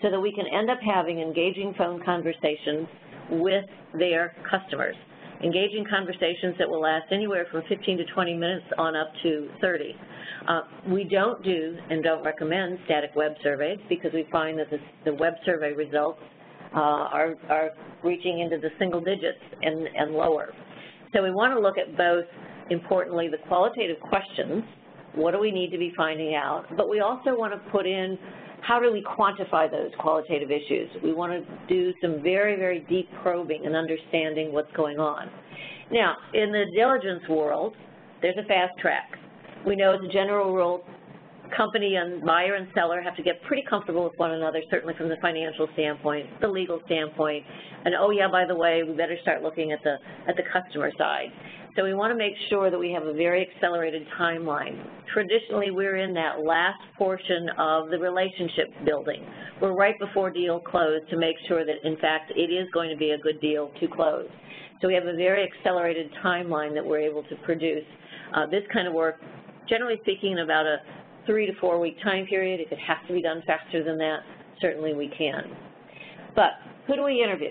so 0.00 0.10
that 0.10 0.20
we 0.20 0.32
can 0.32 0.46
end 0.46 0.70
up 0.70 0.78
having 0.80 1.18
engaging 1.18 1.74
phone 1.76 2.00
conversations 2.04 2.86
with 3.30 3.64
their 3.98 4.32
customers 4.48 4.94
engaging 5.42 5.84
conversations 5.88 6.54
that 6.58 6.68
will 6.68 6.80
last 6.82 7.06
anywhere 7.10 7.46
from 7.50 7.62
15 7.68 7.98
to 7.98 8.04
20 8.04 8.34
minutes 8.34 8.66
on 8.78 8.96
up 8.96 9.10
to 9.22 9.48
30. 9.60 9.94
Uh, 10.48 10.60
we 10.88 11.04
don't 11.04 11.42
do 11.42 11.76
and 11.90 12.02
don't 12.02 12.24
recommend 12.24 12.78
static 12.84 13.10
web 13.14 13.32
surveys 13.42 13.78
because 13.88 14.10
we 14.12 14.26
find 14.30 14.58
that 14.58 14.66
the 15.04 15.14
web 15.14 15.34
survey 15.44 15.72
results 15.72 16.20
uh, 16.74 16.78
are, 16.78 17.34
are 17.48 17.70
reaching 18.04 18.40
into 18.40 18.58
the 18.58 18.68
single 18.78 19.00
digits 19.00 19.38
and, 19.62 19.88
and 19.96 20.12
lower. 20.12 20.52
So 21.14 21.22
we 21.22 21.30
want 21.30 21.54
to 21.54 21.60
look 21.60 21.76
at 21.76 21.96
both, 21.96 22.24
importantly, 22.70 23.28
the 23.28 23.38
qualitative 23.48 23.98
questions, 24.00 24.62
what 25.14 25.32
do 25.32 25.40
we 25.40 25.50
need 25.50 25.70
to 25.72 25.78
be 25.78 25.92
finding 25.96 26.34
out, 26.34 26.66
but 26.76 26.88
we 26.88 27.00
also 27.00 27.36
want 27.36 27.52
to 27.52 27.70
put 27.70 27.86
in 27.86 28.16
how 28.62 28.80
do 28.80 28.92
we 28.92 29.02
quantify 29.02 29.70
those 29.70 29.90
qualitative 29.98 30.50
issues? 30.50 30.88
We 31.02 31.12
want 31.12 31.32
to 31.32 31.58
do 31.68 31.92
some 32.00 32.22
very, 32.22 32.56
very 32.56 32.80
deep 32.88 33.08
probing 33.22 33.66
and 33.66 33.74
understanding 33.74 34.52
what's 34.52 34.70
going 34.76 34.98
on. 34.98 35.30
Now, 35.90 36.16
in 36.34 36.52
the 36.52 36.64
diligence 36.74 37.22
world, 37.28 37.74
there's 38.22 38.36
a 38.38 38.46
fast 38.46 38.78
track. 38.78 39.10
We 39.66 39.76
know 39.76 39.94
as 39.94 40.00
a 40.08 40.12
general 40.12 40.54
rule, 40.54 40.84
company 41.56 41.96
and 41.96 42.22
buyer 42.24 42.54
and 42.54 42.68
seller 42.74 43.00
have 43.02 43.16
to 43.16 43.22
get 43.22 43.42
pretty 43.42 43.62
comfortable 43.68 44.04
with 44.04 44.18
one 44.18 44.32
another, 44.32 44.60
certainly 44.70 44.94
from 44.96 45.08
the 45.08 45.16
financial 45.20 45.68
standpoint, 45.74 46.26
the 46.40 46.48
legal 46.48 46.80
standpoint, 46.86 47.44
and 47.84 47.94
oh 47.98 48.10
yeah, 48.10 48.28
by 48.30 48.44
the 48.46 48.54
way, 48.54 48.82
we 48.82 48.94
better 48.94 49.16
start 49.22 49.42
looking 49.42 49.72
at 49.72 49.82
the, 49.82 49.96
at 50.28 50.36
the 50.36 50.42
customer 50.52 50.90
side. 50.98 51.28
So 51.76 51.84
we 51.84 51.94
want 51.94 52.10
to 52.10 52.18
make 52.18 52.34
sure 52.48 52.68
that 52.70 52.78
we 52.78 52.90
have 52.90 53.04
a 53.04 53.12
very 53.12 53.48
accelerated 53.48 54.02
timeline. 54.18 54.84
Traditionally, 55.14 55.70
we're 55.70 55.98
in 55.98 56.12
that 56.14 56.40
last 56.44 56.80
portion 56.98 57.48
of 57.58 57.90
the 57.90 57.98
relationship 57.98 58.68
building. 58.84 59.24
We're 59.62 59.74
right 59.76 59.98
before 60.00 60.30
deal 60.30 60.58
close 60.58 61.00
to 61.10 61.16
make 61.16 61.36
sure 61.46 61.64
that, 61.64 61.76
in 61.84 61.96
fact, 61.98 62.32
it 62.34 62.50
is 62.50 62.66
going 62.74 62.90
to 62.90 62.96
be 62.96 63.12
a 63.12 63.18
good 63.18 63.40
deal 63.40 63.70
to 63.80 63.86
close. 63.86 64.28
So 64.82 64.88
we 64.88 64.94
have 64.94 65.06
a 65.06 65.14
very 65.14 65.44
accelerated 65.44 66.10
timeline 66.24 66.74
that 66.74 66.84
we're 66.84 67.00
able 67.00 67.22
to 67.24 67.36
produce 67.44 67.84
uh, 68.34 68.46
this 68.46 68.62
kind 68.72 68.88
of 68.88 68.94
work, 68.94 69.20
generally 69.68 69.96
speaking, 70.02 70.32
in 70.32 70.38
about 70.40 70.66
a 70.66 70.78
three 71.26 71.46
to 71.46 71.52
four 71.60 71.78
week 71.78 71.96
time 72.02 72.26
period. 72.26 72.60
If 72.60 72.72
it 72.72 72.78
has 72.78 72.98
to 73.08 73.14
be 73.14 73.22
done 73.22 73.42
faster 73.46 73.84
than 73.84 73.98
that, 73.98 74.20
certainly 74.60 74.94
we 74.94 75.08
can. 75.16 75.44
But 76.34 76.50
who 76.86 76.96
do 76.96 77.02
we 77.02 77.22
interview? 77.22 77.50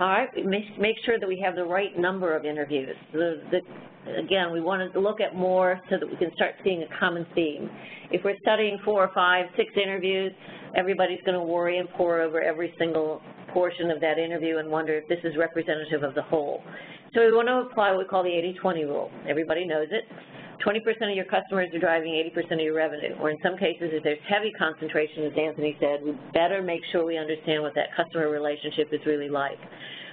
All 0.00 0.08
right, 0.08 0.28
make, 0.46 0.96
sure 1.04 1.18
that 1.18 1.28
we 1.28 1.38
have 1.44 1.54
the 1.54 1.64
right 1.64 1.98
number 1.98 2.34
of 2.34 2.46
interviews. 2.46 2.96
The, 3.12 3.42
the, 3.50 4.18
again, 4.18 4.50
we 4.50 4.62
want 4.62 4.90
to 4.94 4.98
look 4.98 5.20
at 5.20 5.34
more 5.34 5.78
so 5.90 5.98
that 5.98 6.08
we 6.08 6.16
can 6.16 6.32
start 6.34 6.54
seeing 6.64 6.82
a 6.82 6.98
common 6.98 7.26
theme. 7.34 7.68
If 8.10 8.24
we're 8.24 8.38
studying 8.40 8.78
four 8.82 9.04
or 9.04 9.10
five, 9.14 9.44
six 9.58 9.70
interviews, 9.76 10.32
everybody's 10.74 11.20
going 11.26 11.36
to 11.36 11.44
worry 11.44 11.76
and 11.76 11.88
pore 11.90 12.22
over 12.22 12.40
every 12.40 12.72
single 12.78 13.20
portion 13.52 13.90
of 13.90 14.00
that 14.00 14.18
interview 14.18 14.56
and 14.56 14.70
wonder 14.70 14.96
if 14.96 15.06
this 15.08 15.18
is 15.22 15.36
representative 15.36 16.02
of 16.02 16.14
the 16.14 16.22
whole. 16.22 16.62
So 17.12 17.20
we 17.20 17.32
want 17.32 17.48
to 17.48 17.70
apply 17.70 17.90
what 17.90 17.98
we 17.98 18.04
call 18.06 18.22
the 18.22 18.30
80-20 18.64 18.86
rule. 18.86 19.10
Everybody 19.28 19.66
knows 19.66 19.88
it. 19.90 20.04
20% 20.64 21.10
of 21.10 21.16
your 21.16 21.24
customers 21.24 21.68
are 21.74 21.78
driving 21.78 22.12
80% 22.36 22.52
of 22.52 22.60
your 22.60 22.74
revenue, 22.74 23.14
or 23.20 23.30
in 23.30 23.38
some 23.42 23.56
cases, 23.56 23.90
if 23.92 24.02
there's 24.02 24.18
heavy 24.28 24.52
concentration, 24.52 25.24
as 25.24 25.32
Anthony 25.38 25.76
said, 25.80 26.00
we 26.04 26.12
better 26.34 26.62
make 26.62 26.82
sure 26.92 27.04
we 27.04 27.16
understand 27.16 27.62
what 27.62 27.74
that 27.74 27.94
customer 27.96 28.28
relationship 28.28 28.88
is 28.92 29.00
really 29.06 29.28
like. 29.28 29.58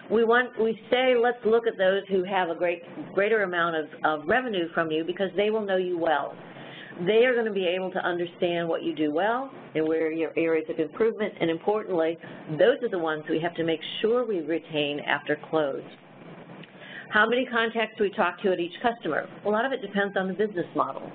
We 0.09 0.23
want, 0.23 0.57
we 0.59 0.79
say, 0.89 1.15
let's 1.21 1.43
look 1.45 1.67
at 1.67 1.77
those 1.77 2.03
who 2.07 2.23
have 2.23 2.49
a 2.49 2.55
great, 2.55 2.81
greater 3.13 3.43
amount 3.43 3.75
of, 3.75 3.85
of 4.05 4.27
revenue 4.27 4.69
from 4.73 4.89
you 4.89 5.03
because 5.03 5.29
they 5.35 5.49
will 5.49 5.65
know 5.65 5.75
you 5.75 5.97
well. 5.97 6.33
They 7.05 7.25
are 7.25 7.33
going 7.33 7.45
to 7.45 7.51
be 7.51 7.67
able 7.67 7.91
to 7.91 7.99
understand 7.99 8.69
what 8.69 8.83
you 8.83 8.95
do 8.95 9.11
well 9.11 9.51
and 9.75 9.85
where 9.85 10.11
your 10.11 10.31
areas 10.37 10.67
of 10.69 10.79
improvement, 10.79 11.33
and 11.41 11.49
importantly, 11.49 12.17
those 12.51 12.81
are 12.81 12.89
the 12.89 12.97
ones 12.97 13.23
we 13.29 13.39
have 13.41 13.53
to 13.55 13.63
make 13.63 13.81
sure 14.01 14.25
we 14.25 14.39
retain 14.39 15.01
after 15.01 15.37
close. 15.49 15.83
How 17.09 17.25
many 17.27 17.45
contacts 17.45 17.97
do 17.97 18.03
we 18.03 18.09
talk 18.11 18.41
to 18.41 18.51
at 18.51 18.59
each 18.59 18.73
customer? 18.81 19.27
A 19.45 19.49
lot 19.49 19.65
of 19.65 19.71
it 19.71 19.81
depends 19.81 20.17
on 20.17 20.27
the 20.27 20.33
business 20.33 20.65
model. 20.75 21.09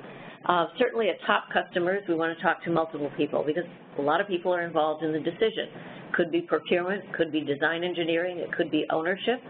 Uh, 0.46 0.66
certainly 0.78 1.10
at 1.10 1.16
top 1.26 1.44
customers, 1.52 2.02
we 2.08 2.14
want 2.14 2.36
to 2.36 2.42
talk 2.42 2.64
to 2.64 2.70
multiple 2.70 3.10
people 3.16 3.44
because 3.46 3.64
a 3.98 4.02
lot 4.02 4.20
of 4.20 4.26
people 4.26 4.52
are 4.54 4.62
involved 4.62 5.04
in 5.04 5.12
the 5.12 5.20
decision. 5.20 5.68
Could 6.14 6.32
be 6.32 6.40
procurement, 6.40 7.04
could 7.14 7.30
be 7.30 7.42
design 7.42 7.84
engineering, 7.84 8.38
it 8.38 8.50
could 8.52 8.70
be 8.70 8.86
ownership. 8.90 9.40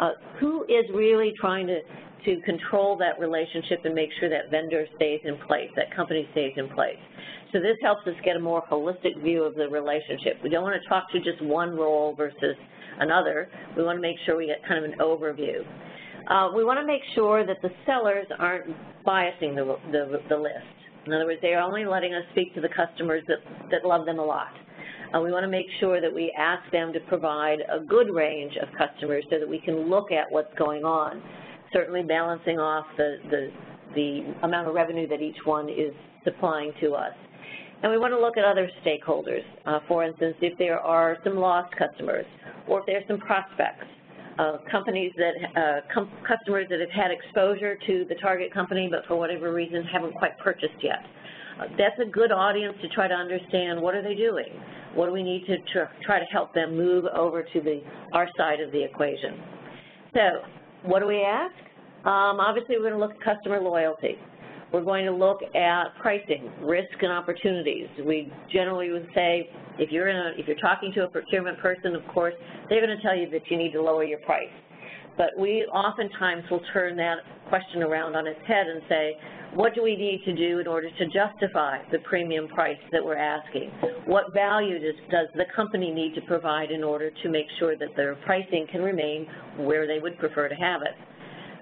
Uh, 0.00 0.10
who 0.40 0.64
is 0.64 0.84
really 0.92 1.32
trying 1.40 1.68
to, 1.68 1.80
to 2.24 2.40
control 2.42 2.96
that 2.96 3.18
relationship 3.20 3.80
and 3.84 3.94
make 3.94 4.10
sure 4.18 4.28
that 4.28 4.50
vendor 4.50 4.86
stays 4.96 5.20
in 5.24 5.38
place, 5.46 5.70
that 5.76 5.94
company 5.94 6.28
stays 6.32 6.52
in 6.56 6.68
place? 6.70 6.98
So 7.52 7.60
this 7.60 7.76
helps 7.80 8.06
us 8.08 8.14
get 8.24 8.34
a 8.34 8.40
more 8.40 8.62
holistic 8.70 9.22
view 9.22 9.44
of 9.44 9.54
the 9.54 9.68
relationship. 9.68 10.38
We 10.42 10.50
don't 10.50 10.62
want 10.62 10.82
to 10.82 10.88
talk 10.88 11.12
to 11.12 11.18
just 11.20 11.40
one 11.42 11.76
role 11.76 12.14
versus 12.16 12.56
another. 12.98 13.48
We 13.76 13.84
want 13.84 13.98
to 13.98 14.02
make 14.02 14.16
sure 14.26 14.36
we 14.36 14.46
get 14.46 14.66
kind 14.66 14.84
of 14.84 14.90
an 14.90 14.98
overview. 14.98 15.62
Uh, 16.28 16.50
we 16.54 16.64
want 16.64 16.78
to 16.78 16.86
make 16.86 17.02
sure 17.14 17.44
that 17.44 17.60
the 17.62 17.70
sellers 17.86 18.26
aren't 18.38 18.66
biasing 19.04 19.54
the, 19.54 19.76
the, 19.90 20.20
the, 20.28 20.36
list. 20.36 20.56
In 21.06 21.12
other 21.12 21.26
words, 21.26 21.40
they're 21.42 21.60
only 21.60 21.84
letting 21.84 22.14
us 22.14 22.22
speak 22.30 22.54
to 22.54 22.60
the 22.60 22.68
customers 22.68 23.22
that, 23.26 23.38
that 23.70 23.84
love 23.84 24.06
them 24.06 24.18
a 24.18 24.24
lot. 24.24 24.52
Uh, 25.14 25.20
we 25.20 25.32
want 25.32 25.44
to 25.44 25.48
make 25.48 25.66
sure 25.80 26.00
that 26.00 26.12
we 26.12 26.32
ask 26.38 26.70
them 26.70 26.92
to 26.92 27.00
provide 27.00 27.58
a 27.70 27.80
good 27.84 28.08
range 28.14 28.52
of 28.62 28.68
customers 28.78 29.24
so 29.30 29.38
that 29.38 29.48
we 29.48 29.58
can 29.58 29.90
look 29.90 30.12
at 30.12 30.30
what's 30.30 30.52
going 30.56 30.84
on, 30.84 31.20
certainly 31.72 32.02
balancing 32.02 32.58
off 32.58 32.86
the, 32.96 33.16
the, 33.30 33.50
the 33.94 34.34
amount 34.44 34.68
of 34.68 34.74
revenue 34.74 35.08
that 35.08 35.20
each 35.20 35.36
one 35.44 35.68
is 35.68 35.92
supplying 36.24 36.72
to 36.80 36.94
us. 36.94 37.12
And 37.82 37.90
we 37.90 37.98
want 37.98 38.12
to 38.12 38.20
look 38.20 38.38
at 38.38 38.44
other 38.44 38.70
stakeholders. 38.86 39.42
Uh, 39.66 39.80
for 39.88 40.04
instance, 40.04 40.36
if 40.40 40.56
there 40.56 40.78
are 40.78 41.18
some 41.24 41.36
lost 41.36 41.74
customers 41.76 42.26
or 42.68 42.80
if 42.80 42.86
there 42.86 42.98
are 42.98 43.04
some 43.08 43.18
prospects 43.18 43.86
companies 44.70 45.12
that, 45.16 45.34
uh, 45.56 45.80
com 45.92 46.10
customers 46.26 46.66
that 46.70 46.80
have 46.80 46.90
had 46.90 47.10
exposure 47.10 47.76
to 47.86 48.04
the 48.08 48.14
target 48.16 48.52
company 48.52 48.88
but 48.90 49.06
for 49.06 49.16
whatever 49.16 49.52
reason 49.52 49.84
haven't 49.84 50.14
quite 50.14 50.36
purchased 50.38 50.80
yet. 50.82 51.00
Uh, 51.60 51.64
that's 51.78 51.98
a 52.00 52.10
good 52.10 52.32
audience 52.32 52.74
to 52.82 52.88
try 52.88 53.06
to 53.06 53.14
understand 53.14 53.80
what 53.80 53.94
are 53.94 54.02
they 54.02 54.14
doing? 54.14 54.48
What 54.94 55.06
do 55.06 55.12
we 55.12 55.22
need 55.22 55.46
to 55.46 55.56
tr 55.72 55.90
try 56.04 56.18
to 56.18 56.24
help 56.26 56.54
them 56.54 56.76
move 56.76 57.04
over 57.06 57.42
to 57.42 57.60
the 57.60 57.80
our 58.12 58.28
side 58.36 58.60
of 58.60 58.72
the 58.72 58.82
equation? 58.82 59.40
So 60.14 60.24
what 60.84 61.00
do 61.00 61.06
we 61.06 61.22
ask? 61.22 61.54
Um, 62.04 62.40
obviously, 62.40 62.76
we're 62.76 62.90
going 62.90 62.94
to 62.94 62.98
look 62.98 63.12
at 63.12 63.20
customer 63.22 63.60
loyalty. 63.60 64.16
We're 64.72 64.84
going 64.84 65.04
to 65.04 65.12
look 65.12 65.40
at 65.54 65.84
pricing, 66.00 66.50
risk 66.62 67.02
and 67.02 67.12
opportunities. 67.12 67.88
We 68.04 68.32
generally 68.50 68.90
would 68.90 69.08
say 69.14 69.50
if 69.78 69.90
you're, 69.90 70.08
in 70.08 70.16
a, 70.16 70.32
if 70.38 70.46
you're 70.46 70.56
talking 70.56 70.92
to 70.94 71.04
a 71.04 71.08
procurement 71.08 71.58
person, 71.58 71.94
of 71.94 72.06
course, 72.08 72.34
they're 72.68 72.84
going 72.84 72.96
to 72.96 73.02
tell 73.02 73.16
you 73.16 73.28
that 73.30 73.42
you 73.50 73.58
need 73.58 73.72
to 73.72 73.82
lower 73.82 74.04
your 74.04 74.20
price. 74.20 74.48
But 75.18 75.30
we 75.38 75.66
oftentimes 75.72 76.44
will 76.50 76.62
turn 76.72 76.96
that 76.96 77.18
question 77.50 77.82
around 77.82 78.16
on 78.16 78.26
its 78.26 78.40
head 78.46 78.66
and 78.66 78.80
say, 78.88 79.12
what 79.54 79.74
do 79.74 79.82
we 79.82 79.94
need 79.94 80.22
to 80.24 80.34
do 80.34 80.60
in 80.60 80.66
order 80.66 80.88
to 80.90 81.04
justify 81.06 81.76
the 81.90 81.98
premium 82.04 82.48
price 82.48 82.78
that 82.90 83.04
we're 83.04 83.18
asking? 83.18 83.70
What 84.06 84.32
value 84.32 84.78
does, 84.78 84.94
does 85.10 85.26
the 85.34 85.44
company 85.54 85.90
need 85.90 86.14
to 86.14 86.22
provide 86.22 86.70
in 86.70 86.82
order 86.82 87.10
to 87.22 87.28
make 87.28 87.44
sure 87.58 87.76
that 87.76 87.88
their 87.94 88.14
pricing 88.24 88.66
can 88.72 88.80
remain 88.80 89.26
where 89.58 89.86
they 89.86 89.98
would 89.98 90.18
prefer 90.18 90.48
to 90.48 90.54
have 90.54 90.80
it? 90.80 90.94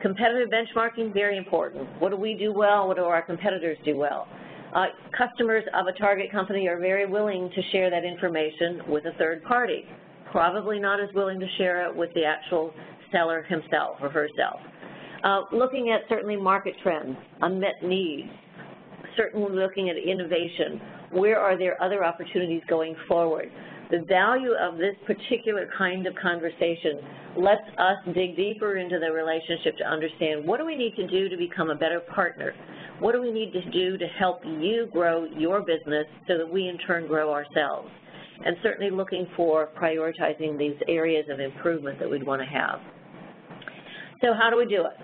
Competitive 0.00 0.48
benchmarking, 0.48 1.12
very 1.12 1.36
important. 1.36 1.86
What 2.00 2.10
do 2.10 2.16
we 2.16 2.34
do 2.34 2.52
well? 2.52 2.88
What 2.88 2.96
do 2.96 3.04
our 3.04 3.20
competitors 3.20 3.76
do 3.84 3.96
well? 3.96 4.26
Uh, 4.74 4.86
customers 5.16 5.64
of 5.74 5.88
a 5.88 5.92
target 5.92 6.30
company 6.32 6.68
are 6.68 6.78
very 6.78 7.04
willing 7.06 7.50
to 7.54 7.62
share 7.70 7.90
that 7.90 8.04
information 8.04 8.80
with 8.88 9.04
a 9.04 9.12
third 9.18 9.42
party, 9.44 9.84
probably 10.30 10.78
not 10.78 11.00
as 11.00 11.08
willing 11.14 11.38
to 11.38 11.46
share 11.58 11.86
it 11.86 11.94
with 11.94 12.08
the 12.14 12.24
actual 12.24 12.72
seller 13.12 13.42
himself 13.42 13.96
or 14.00 14.08
herself. 14.08 14.60
Uh, 15.22 15.42
looking 15.52 15.90
at 15.90 16.08
certainly 16.08 16.36
market 16.36 16.74
trends, 16.82 17.16
unmet 17.42 17.82
needs, 17.82 18.30
certainly 19.16 19.54
looking 19.54 19.90
at 19.90 19.96
innovation, 19.98 20.80
where 21.10 21.38
are 21.38 21.58
there 21.58 21.82
other 21.82 22.04
opportunities 22.04 22.62
going 22.68 22.94
forward? 23.06 23.50
The 23.90 24.04
value 24.08 24.52
of 24.52 24.78
this 24.78 24.94
particular 25.04 25.68
kind 25.76 26.06
of 26.06 26.14
conversation 26.14 27.00
lets 27.36 27.66
us 27.76 27.96
dig 28.14 28.36
deeper 28.36 28.76
into 28.76 29.00
the 29.00 29.10
relationship 29.10 29.76
to 29.78 29.84
understand 29.84 30.46
what 30.46 30.58
do 30.58 30.66
we 30.66 30.76
need 30.76 30.94
to 30.94 31.08
do 31.08 31.28
to 31.28 31.36
become 31.36 31.70
a 31.70 31.74
better 31.74 32.00
partner? 32.00 32.54
What 33.00 33.12
do 33.12 33.20
we 33.20 33.32
need 33.32 33.52
to 33.52 33.70
do 33.70 33.98
to 33.98 34.06
help 34.06 34.42
you 34.44 34.88
grow 34.92 35.24
your 35.24 35.60
business 35.60 36.06
so 36.28 36.38
that 36.38 36.48
we 36.48 36.68
in 36.68 36.78
turn 36.78 37.08
grow 37.08 37.32
ourselves? 37.32 37.88
And 38.44 38.56
certainly 38.62 38.90
looking 38.90 39.26
for 39.36 39.68
prioritizing 39.76 40.56
these 40.56 40.76
areas 40.86 41.26
of 41.30 41.40
improvement 41.40 41.98
that 41.98 42.08
we'd 42.08 42.24
want 42.24 42.40
to 42.42 42.46
have. 42.46 42.80
So 44.22 44.34
how 44.38 44.50
do 44.50 44.56
we 44.56 44.66
do 44.66 44.86
it? 44.86 44.96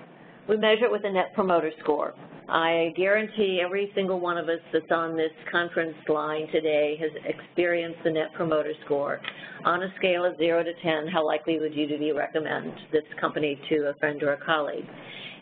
We 0.48 0.56
measure 0.56 0.84
it 0.84 0.92
with 0.92 1.04
a 1.04 1.10
Net 1.10 1.32
Promoter 1.34 1.72
Score. 1.82 2.14
I 2.48 2.92
guarantee 2.96 3.60
every 3.64 3.90
single 3.96 4.20
one 4.20 4.38
of 4.38 4.48
us 4.48 4.60
that's 4.72 4.92
on 4.92 5.16
this 5.16 5.32
conference 5.50 5.96
line 6.08 6.46
today 6.52 6.96
has 7.00 7.10
experienced 7.24 7.98
the 8.04 8.12
Net 8.12 8.32
Promoter 8.34 8.72
Score. 8.84 9.20
On 9.64 9.82
a 9.82 9.92
scale 9.96 10.24
of 10.24 10.38
0 10.38 10.62
to 10.62 10.72
10, 10.80 11.08
how 11.08 11.26
likely 11.26 11.58
would 11.58 11.74
you 11.74 11.88
be 11.88 11.96
to 11.98 12.12
recommend 12.12 12.72
this 12.92 13.02
company 13.20 13.60
to 13.68 13.88
a 13.88 13.94
friend 13.94 14.22
or 14.22 14.34
a 14.34 14.44
colleague? 14.44 14.86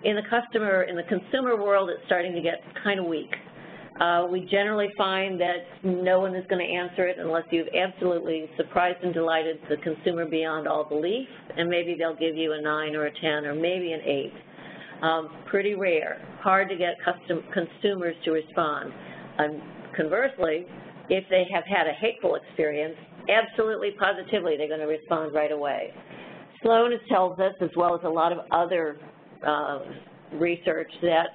In 0.05 0.17
the 0.17 0.23
customer, 0.31 0.85
in 0.85 0.97
the 0.97 1.03
consumer 1.03 1.63
world, 1.63 1.91
it's 1.91 2.01
starting 2.07 2.33
to 2.33 2.41
get 2.41 2.63
kind 2.83 2.99
of 2.99 3.05
weak. 3.05 3.35
Uh, 4.01 4.27
we 4.31 4.49
generally 4.51 4.89
find 4.97 5.39
that 5.39 5.85
no 5.85 6.21
one 6.21 6.35
is 6.35 6.45
going 6.49 6.67
to 6.67 6.73
answer 6.73 7.07
it 7.07 7.19
unless 7.19 7.45
you've 7.51 7.69
absolutely 7.79 8.49
surprised 8.57 9.05
and 9.05 9.13
delighted 9.13 9.59
the 9.69 9.77
consumer 9.77 10.25
beyond 10.25 10.67
all 10.67 10.85
belief, 10.85 11.29
and 11.59 11.69
maybe 11.69 11.97
they'll 11.99 12.17
give 12.17 12.35
you 12.35 12.55
a 12.55 12.61
9 12.63 12.97
or 12.97 13.07
a 13.07 13.21
10 13.21 13.45
or 13.45 13.55
maybe 13.55 13.93
an 13.93 14.01
8 14.03 14.33
um, 15.03 15.29
pretty 15.47 15.75
rare, 15.75 16.21
hard 16.41 16.69
to 16.69 16.77
get 16.77 16.95
custom 17.05 17.43
consumers 17.53 18.15
to 18.25 18.33
respond. 18.33 18.93
Um, 19.39 19.63
conversely, 19.97 20.67
if 21.09 21.25
they 21.29 21.47
have 21.53 21.65
had 21.65 21.87
a 21.87 21.93
hateful 21.93 22.37
experience, 22.37 22.97
absolutely 23.29 23.93
positively 23.99 24.57
they're 24.57 24.69
going 24.69 24.81
to 24.81 24.87
respond 24.87 25.35
right 25.35 25.53
away. 25.53 25.93
Sloan 26.63 26.93
tells 27.09 27.39
us, 27.39 27.53
as 27.61 27.71
well 27.77 27.95
as 27.95 28.01
a 28.05 28.09
lot 28.09 28.33
of 28.33 28.39
other 28.51 28.97
uh, 29.47 29.81
research, 30.35 30.91
that 31.03 31.27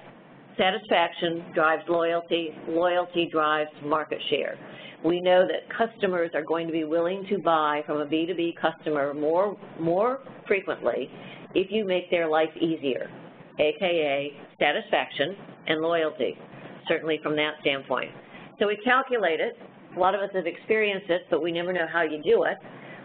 satisfaction 0.58 1.44
drives 1.54 1.82
loyalty, 1.88 2.50
loyalty 2.68 3.28
drives 3.30 3.70
market 3.84 4.18
share. 4.28 4.58
We 5.04 5.20
know 5.20 5.46
that 5.46 5.74
customers 5.76 6.30
are 6.34 6.42
going 6.42 6.66
to 6.66 6.72
be 6.72 6.84
willing 6.84 7.24
to 7.30 7.38
buy 7.38 7.82
from 7.86 7.98
a 7.98 8.06
B2B 8.06 8.54
customer 8.60 9.14
more, 9.14 9.56
more 9.78 10.18
frequently 10.46 11.08
if 11.54 11.68
you 11.70 11.84
make 11.84 12.10
their 12.10 12.28
life 12.28 12.50
easier 12.60 13.08
aka 13.60 14.32
satisfaction 14.58 15.36
and 15.66 15.80
loyalty, 15.80 16.36
certainly 16.88 17.20
from 17.22 17.36
that 17.36 17.54
standpoint. 17.60 18.10
So 18.58 18.66
we 18.66 18.76
calculate 18.84 19.40
it. 19.40 19.56
A 19.96 19.98
lot 19.98 20.14
of 20.14 20.20
us 20.20 20.30
have 20.34 20.46
experienced 20.46 21.10
it, 21.10 21.22
but 21.30 21.42
we 21.42 21.52
never 21.52 21.72
know 21.72 21.86
how 21.92 22.02
you 22.02 22.22
do 22.22 22.44
it. 22.44 22.56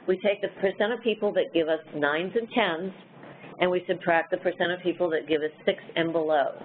We 0.07 0.19
take 0.19 0.41
the 0.41 0.49
percent 0.61 0.93
of 0.93 1.01
people 1.01 1.33
that 1.33 1.53
give 1.53 1.67
us 1.67 1.79
nines 1.95 2.33
and 2.35 2.47
tens, 2.53 2.93
and 3.59 3.69
we 3.71 3.83
subtract 3.87 4.31
the 4.31 4.37
percent 4.37 4.71
of 4.71 4.79
people 4.81 5.09
that 5.09 5.27
give 5.27 5.41
us 5.41 5.51
six 5.65 5.79
and 5.95 6.11
below. 6.11 6.61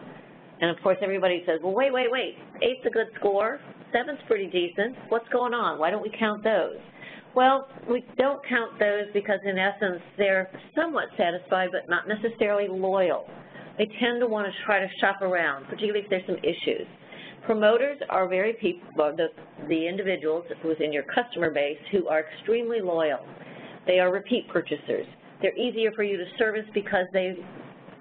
And 0.61 0.71
of 0.71 0.83
course, 0.83 0.99
everybody 1.03 1.43
says, 1.47 1.61
well, 1.63 1.73
wait, 1.73 1.93
wait, 1.93 2.09
wait, 2.11 2.37
eight's 2.63 2.85
a 2.87 2.91
good 2.91 3.07
score, 3.19 3.61
seven's 3.93 4.19
pretty 4.27 4.47
decent, 4.47 4.95
what's 5.09 5.29
going 5.31 5.55
on? 5.55 5.79
Why 5.79 5.91
don't 5.91 6.03
we 6.03 6.13
count 6.19 6.45
those? 6.45 6.77
Well, 7.35 7.69
we 7.89 8.05
don't 8.19 8.47
count 8.47 8.79
those 8.79 9.05
because 9.15 9.39
in 9.45 9.57
essence, 9.57 10.03
they're 10.19 10.51
somewhat 10.75 11.05
satisfied 11.17 11.71
but 11.73 11.89
not 11.89 12.09
necessarily 12.09 12.69
loyal. 12.69 13.27
They 13.81 13.89
tend 13.99 14.21
to 14.21 14.27
want 14.27 14.47
to 14.47 14.53
try 14.67 14.79
to 14.79 14.87
shop 15.01 15.23
around, 15.23 15.65
particularly 15.65 16.01
if 16.01 16.11
there's 16.11 16.27
some 16.27 16.37
issues. 16.45 16.87
Promoters 17.47 17.97
are 18.11 18.29
very 18.29 18.53
people, 18.53 18.83
the, 19.17 19.29
the 19.69 19.89
individuals 19.89 20.45
within 20.63 20.93
your 20.93 21.05
customer 21.05 21.51
base 21.51 21.79
who 21.91 22.07
are 22.07 22.27
extremely 22.29 22.83
loyal. 22.83 23.21
They 23.87 23.99
are 23.99 24.13
repeat 24.13 24.47
purchasers. 24.51 25.07
They're 25.41 25.57
easier 25.57 25.93
for 25.93 26.03
you 26.03 26.19
to 26.19 26.27
service 26.37 26.67
because 26.75 27.07
they 27.15 27.37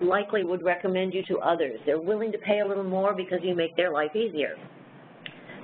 likely 0.01 0.43
would 0.43 0.63
recommend 0.63 1.13
you 1.13 1.23
to 1.29 1.37
others. 1.37 1.79
They're 1.85 2.01
willing 2.01 2.33
to 2.33 2.39
pay 2.39 2.59
a 2.59 2.67
little 2.67 2.83
more 2.83 3.15
because 3.15 3.39
you 3.41 3.55
make 3.55 3.77
their 3.77 3.93
life 3.93 4.13
easier. 4.17 4.57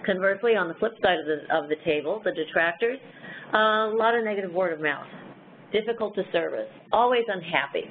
Conversely, 0.05 0.55
on 0.55 0.69
the 0.69 0.75
flip 0.75 0.93
side 1.03 1.19
of 1.19 1.25
the, 1.25 1.53
of 1.53 1.67
the 1.67 1.75
table, 1.83 2.21
the 2.23 2.31
detractors, 2.31 2.99
uh, 3.53 3.57
a 3.91 3.97
lot 3.97 4.15
of 4.15 4.23
negative 4.23 4.53
word 4.53 4.71
of 4.71 4.79
mouth, 4.79 5.07
difficult 5.73 6.15
to 6.15 6.23
service, 6.31 6.69
always 6.93 7.25
unhappy, 7.27 7.83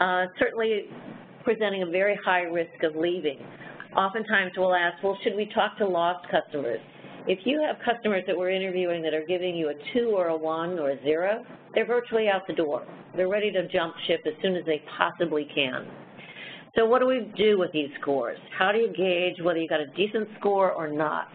uh, 0.00 0.26
certainly 0.40 0.86
presenting 1.44 1.82
a 1.82 1.86
very 1.86 2.18
high 2.24 2.42
risk 2.42 2.82
of 2.82 2.96
leaving. 2.96 3.38
Oftentimes 3.96 4.52
we'll 4.56 4.74
ask, 4.74 5.02
well, 5.02 5.18
should 5.22 5.34
we 5.34 5.50
talk 5.54 5.78
to 5.78 5.86
lost 5.86 6.26
customers? 6.30 6.80
If 7.26 7.40
you 7.44 7.60
have 7.60 7.76
customers 7.84 8.24
that 8.26 8.36
we're 8.36 8.50
interviewing 8.50 9.02
that 9.02 9.12
are 9.12 9.24
giving 9.26 9.54
you 9.54 9.68
a 9.68 9.74
2 9.92 10.12
or 10.16 10.28
a 10.28 10.36
1 10.36 10.78
or 10.78 10.90
a 10.90 11.02
0, 11.02 11.44
they're 11.74 11.86
virtually 11.86 12.28
out 12.28 12.46
the 12.46 12.54
door. 12.54 12.86
They're 13.16 13.28
ready 13.28 13.50
to 13.52 13.68
jump 13.68 13.94
ship 14.06 14.20
as 14.26 14.32
soon 14.40 14.56
as 14.56 14.64
they 14.64 14.82
possibly 14.96 15.46
can. 15.54 15.86
So 16.76 16.86
what 16.86 17.00
do 17.00 17.06
we 17.06 17.32
do 17.36 17.58
with 17.58 17.72
these 17.72 17.90
scores? 18.00 18.38
How 18.56 18.72
do 18.72 18.78
you 18.78 18.92
gauge 18.92 19.42
whether 19.42 19.58
you 19.58 19.68
got 19.68 19.80
a 19.80 19.88
decent 19.88 20.28
score 20.38 20.70
or 20.72 20.88
not? 20.88 21.28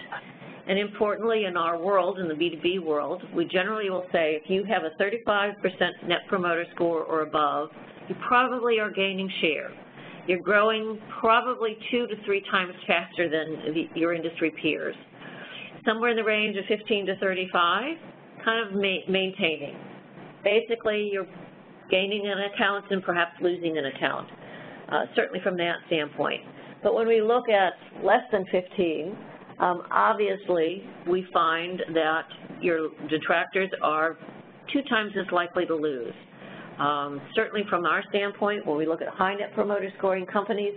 And 0.67 0.79
importantly, 0.79 1.45
in 1.45 1.57
our 1.57 1.77
world, 1.77 2.19
in 2.19 2.27
the 2.27 2.33
B2B 2.33 2.81
world, 2.81 3.21
we 3.35 3.45
generally 3.45 3.89
will 3.89 4.05
say 4.13 4.39
if 4.41 4.49
you 4.49 4.63
have 4.63 4.83
a 4.83 4.91
35% 5.01 5.53
net 6.07 6.19
promoter 6.29 6.65
score 6.73 7.03
or 7.03 7.21
above, 7.21 7.69
you 8.07 8.15
probably 8.25 8.79
are 8.79 8.89
gaining 8.89 9.29
share. 9.41 9.71
You're 10.27 10.39
growing 10.39 10.99
probably 11.19 11.77
two 11.91 12.07
to 12.07 12.15
three 12.25 12.41
times 12.49 12.73
faster 12.87 13.29
than 13.29 13.73
the, 13.73 13.99
your 13.99 14.13
industry 14.13 14.53
peers. 14.61 14.95
Somewhere 15.85 16.11
in 16.11 16.15
the 16.15 16.23
range 16.23 16.55
of 16.57 16.63
15 16.65 17.07
to 17.07 17.17
35, 17.17 17.97
kind 18.45 18.67
of 18.67 18.73
ma 18.73 18.97
maintaining. 19.09 19.75
Basically, 20.43 21.09
you're 21.11 21.27
gaining 21.89 22.27
an 22.27 22.37
account 22.53 22.85
and 22.89 23.03
perhaps 23.03 23.31
losing 23.41 23.77
an 23.77 23.85
account, 23.85 24.29
uh, 24.91 25.05
certainly 25.15 25.39
from 25.43 25.57
that 25.57 25.75
standpoint. 25.87 26.41
But 26.81 26.93
when 26.93 27.07
we 27.07 27.21
look 27.21 27.49
at 27.49 27.73
less 28.03 28.23
than 28.31 28.45
15, 28.51 29.17
um, 29.59 29.83
obviously 29.91 30.83
we 31.07 31.25
find 31.33 31.81
that 31.93 32.25
your 32.61 32.89
detractors 33.09 33.69
are 33.81 34.17
two 34.71 34.81
times 34.89 35.11
as 35.19 35.31
likely 35.31 35.65
to 35.65 35.75
lose. 35.75 36.13
Um, 36.79 37.21
certainly 37.35 37.63
from 37.69 37.85
our 37.85 38.03
standpoint, 38.09 38.65
when 38.65 38.77
we 38.77 38.85
look 38.85 39.01
at 39.01 39.09
high 39.09 39.35
net 39.35 39.53
promoter 39.53 39.91
scoring 39.97 40.25
companies, 40.25 40.73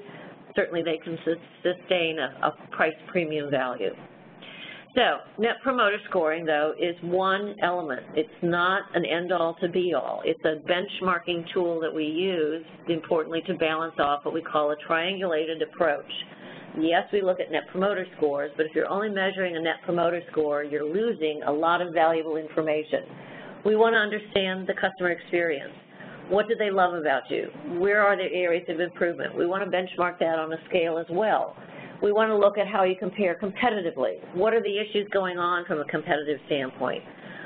certainly 0.55 0.83
they 0.83 0.99
can 0.99 1.19
sustain 1.63 2.19
a, 2.19 2.49
a 2.49 2.77
price 2.77 2.95
premium 3.11 3.51
value. 3.51 3.91
So 4.97 5.19
net 5.39 5.57
promoter 5.63 5.99
scoring, 6.09 6.47
though, 6.47 6.73
is 6.81 6.97
one 7.03 7.55
element. 7.63 8.01
It's 8.15 8.31
not 8.43 8.85
an 8.95 9.05
end-all 9.05 9.55
to 9.61 9.69
be-all. 9.69 10.23
It's 10.25 10.41
a 10.45 10.67
benchmarking 10.67 11.53
tool 11.53 11.79
that 11.81 11.95
we 11.95 12.05
use, 12.05 12.65
importantly, 12.89 13.43
to 13.47 13.55
balance 13.57 13.95
off 13.99 14.25
what 14.25 14.33
we 14.33 14.41
call 14.41 14.71
a 14.71 14.77
triangulated 14.91 15.63
approach. 15.63 16.11
Yes, 16.79 17.05
we 17.13 17.21
look 17.21 17.41
at 17.41 17.51
net 17.51 17.65
promoter 17.71 18.07
scores, 18.17 18.51
but 18.57 18.65
if 18.65 18.75
you're 18.75 18.89
only 18.89 19.11
measuring 19.11 19.57
a 19.57 19.61
net 19.61 19.77
promoter 19.85 20.23
score, 20.33 20.65
you're 20.65 20.85
losing 20.85 21.43
a 21.47 21.53
lot 21.53 21.83
of 21.83 21.93
valuable 21.93 22.37
information. 22.39 23.01
We 23.67 23.77
want 23.77 23.95
to 23.95 23.99
understand 23.99 24.67
the 24.67 24.75
customer 24.81 25.11
experience. 25.11 25.75
What 26.29 26.49
do 26.49 26.57
they 26.57 26.71
love 26.71 26.95
about 26.95 27.23
you? 27.31 27.49
Where 27.79 28.03
are 28.03 28.17
their 28.17 28.33
areas 28.33 28.65
of 28.69 28.81
improvement? 28.81 29.37
We 29.37 29.47
want 29.47 29.65
to 29.65 29.71
benchmark 29.71 30.19
that 30.19 30.39
on 30.39 30.53
a 30.53 30.57
scale 30.69 30.99
as 30.99 31.07
well. 31.09 31.57
We 32.03 32.13
want 32.13 32.31
to 32.31 32.37
look 32.37 32.59
at 32.59 32.67
how 32.67 32.83
you 32.83 32.97
compare 32.99 33.39
competitively. 33.41 34.17
What 34.35 34.53
are 34.53 34.63
the 34.63 34.79
issues 34.79 35.09
going 35.13 35.39
on 35.39 35.65
from 35.67 35.79
a 35.79 35.85
competitive 35.85 36.39
standpoint? 36.47 37.03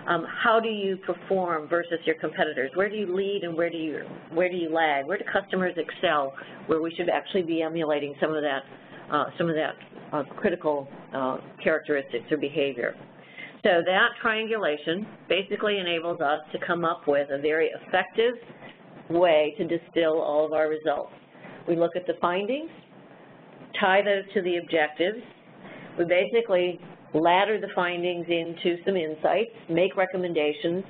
Um, 0.09 0.27
how 0.43 0.61
do 0.61 0.69
you 0.69 0.97
perform 0.97 1.69
versus 1.69 1.99
your 2.05 2.17
competitors? 2.17 2.71
Where 2.75 2.89
do 2.89 2.97
you 2.97 3.15
lead 3.15 3.43
and 3.45 3.55
where 3.55 3.69
do 3.69 3.77
you 3.77 4.01
where 4.33 4.49
do 4.49 4.57
you 4.57 4.71
lag? 4.71 5.07
Where 5.07 5.19
do 5.19 5.25
customers 5.31 5.75
excel? 5.77 6.33
Where 6.67 6.81
we 6.81 6.93
should 6.97 7.11
actually 7.11 7.43
be 7.43 7.63
emulating 7.63 8.15
some 8.19 8.35
of 8.35 8.43
that 8.43 8.63
uh, 9.13 9.27
some 9.37 9.49
of 9.51 9.57
that 9.57 9.75
uh, 10.13 10.25
critical 10.37 10.89
uh, 11.15 11.37
characteristics 11.63 12.25
or 12.31 12.39
behavior. 12.39 12.97
So 13.63 13.83
that 13.85 14.09
triangulation 14.23 15.07
basically 15.29 15.79
enables 15.79 16.21
us 16.21 16.41
to 16.53 16.59
come 16.67 16.85
up 16.85 17.07
with 17.07 17.29
a 17.31 17.39
very 17.39 17.69
effective 17.69 18.35
way 19.11 19.55
to 19.59 19.65
distill 19.67 20.21
all 20.21 20.45
of 20.47 20.53
our 20.53 20.69
results. 20.69 21.13
We 21.69 21.77
look 21.77 21.97
at 21.97 22.07
the 22.07 22.15
findings, 22.21 22.71
tie 23.79 24.03
those 24.03 24.25
to 24.35 24.43
the 24.43 24.57
objectives. 24.57 25.19
We 25.99 26.05
basically 26.05 26.81
ladder 27.15 27.61
the 27.61 27.69
findings 27.75 28.27
into 28.29 28.77
some 28.85 28.97
insights, 28.97 29.51
make 29.69 29.97
recommendations, 29.97 30.85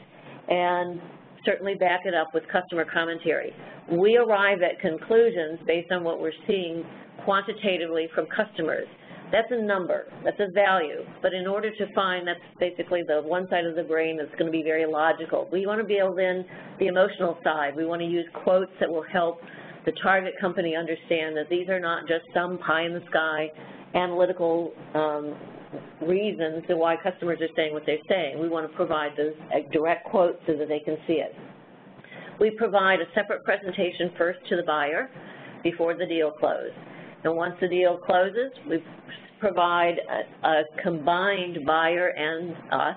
and 0.48 1.00
certainly 1.44 1.74
back 1.74 2.00
it 2.04 2.14
up 2.14 2.28
with 2.34 2.44
customer 2.52 2.84
commentary. 2.84 3.52
We 3.90 4.16
arrive 4.16 4.62
at 4.62 4.78
conclusions 4.80 5.60
based 5.66 5.90
on 5.90 6.04
what 6.04 6.20
we're 6.20 6.32
seeing 6.46 6.84
quantitatively 7.24 8.08
from 8.14 8.26
customers. 8.26 8.86
That's 9.32 9.46
a 9.50 9.62
number, 9.62 10.06
that's 10.24 10.40
a 10.40 10.50
value, 10.50 11.04
but 11.22 11.32
in 11.32 11.46
order 11.46 11.70
to 11.70 11.94
find, 11.94 12.26
that's 12.26 12.40
basically 12.58 13.02
the 13.06 13.22
one 13.22 13.46
side 13.48 13.64
of 13.64 13.76
the 13.76 13.84
brain 13.84 14.16
that's 14.16 14.32
going 14.32 14.46
to 14.46 14.50
be 14.50 14.64
very 14.64 14.86
logical. 14.86 15.48
We 15.52 15.66
want 15.66 15.80
to 15.80 15.86
be 15.86 15.98
able 15.98 16.16
then, 16.16 16.44
the 16.80 16.88
emotional 16.88 17.38
side, 17.44 17.76
we 17.76 17.86
want 17.86 18.00
to 18.00 18.08
use 18.08 18.26
quotes 18.42 18.72
that 18.80 18.90
will 18.90 19.04
help 19.04 19.40
the 19.86 19.92
target 20.02 20.34
company 20.40 20.74
understand 20.74 21.36
that 21.36 21.48
these 21.48 21.68
are 21.68 21.78
not 21.78 22.08
just 22.08 22.24
some 22.34 22.58
pie-in-the-sky 22.58 23.50
analytical 23.94 24.72
um, 24.94 25.36
reasons 26.06 26.64
to 26.68 26.76
why 26.76 26.96
customers 26.96 27.38
are 27.40 27.48
saying 27.54 27.72
what 27.72 27.84
they're 27.86 27.98
saying. 28.08 28.40
We 28.40 28.48
want 28.48 28.68
to 28.68 28.76
provide 28.76 29.12
those 29.16 29.34
direct 29.72 30.08
quotes 30.08 30.38
so 30.46 30.56
that 30.56 30.68
they 30.68 30.80
can 30.80 30.96
see 31.06 31.14
it. 31.14 31.34
We 32.40 32.50
provide 32.50 33.00
a 33.00 33.04
separate 33.14 33.44
presentation 33.44 34.10
first 34.18 34.40
to 34.48 34.56
the 34.56 34.62
buyer 34.62 35.08
before 35.62 35.94
the 35.94 36.06
deal 36.06 36.32
close. 36.32 36.70
And 37.24 37.36
once 37.36 37.54
the 37.60 37.68
deal 37.68 37.98
closes, 37.98 38.52
we 38.68 38.82
provide 39.38 39.96
a, 40.42 40.48
a 40.48 40.62
combined 40.82 41.58
buyer 41.66 42.08
and 42.08 42.54
us 42.72 42.96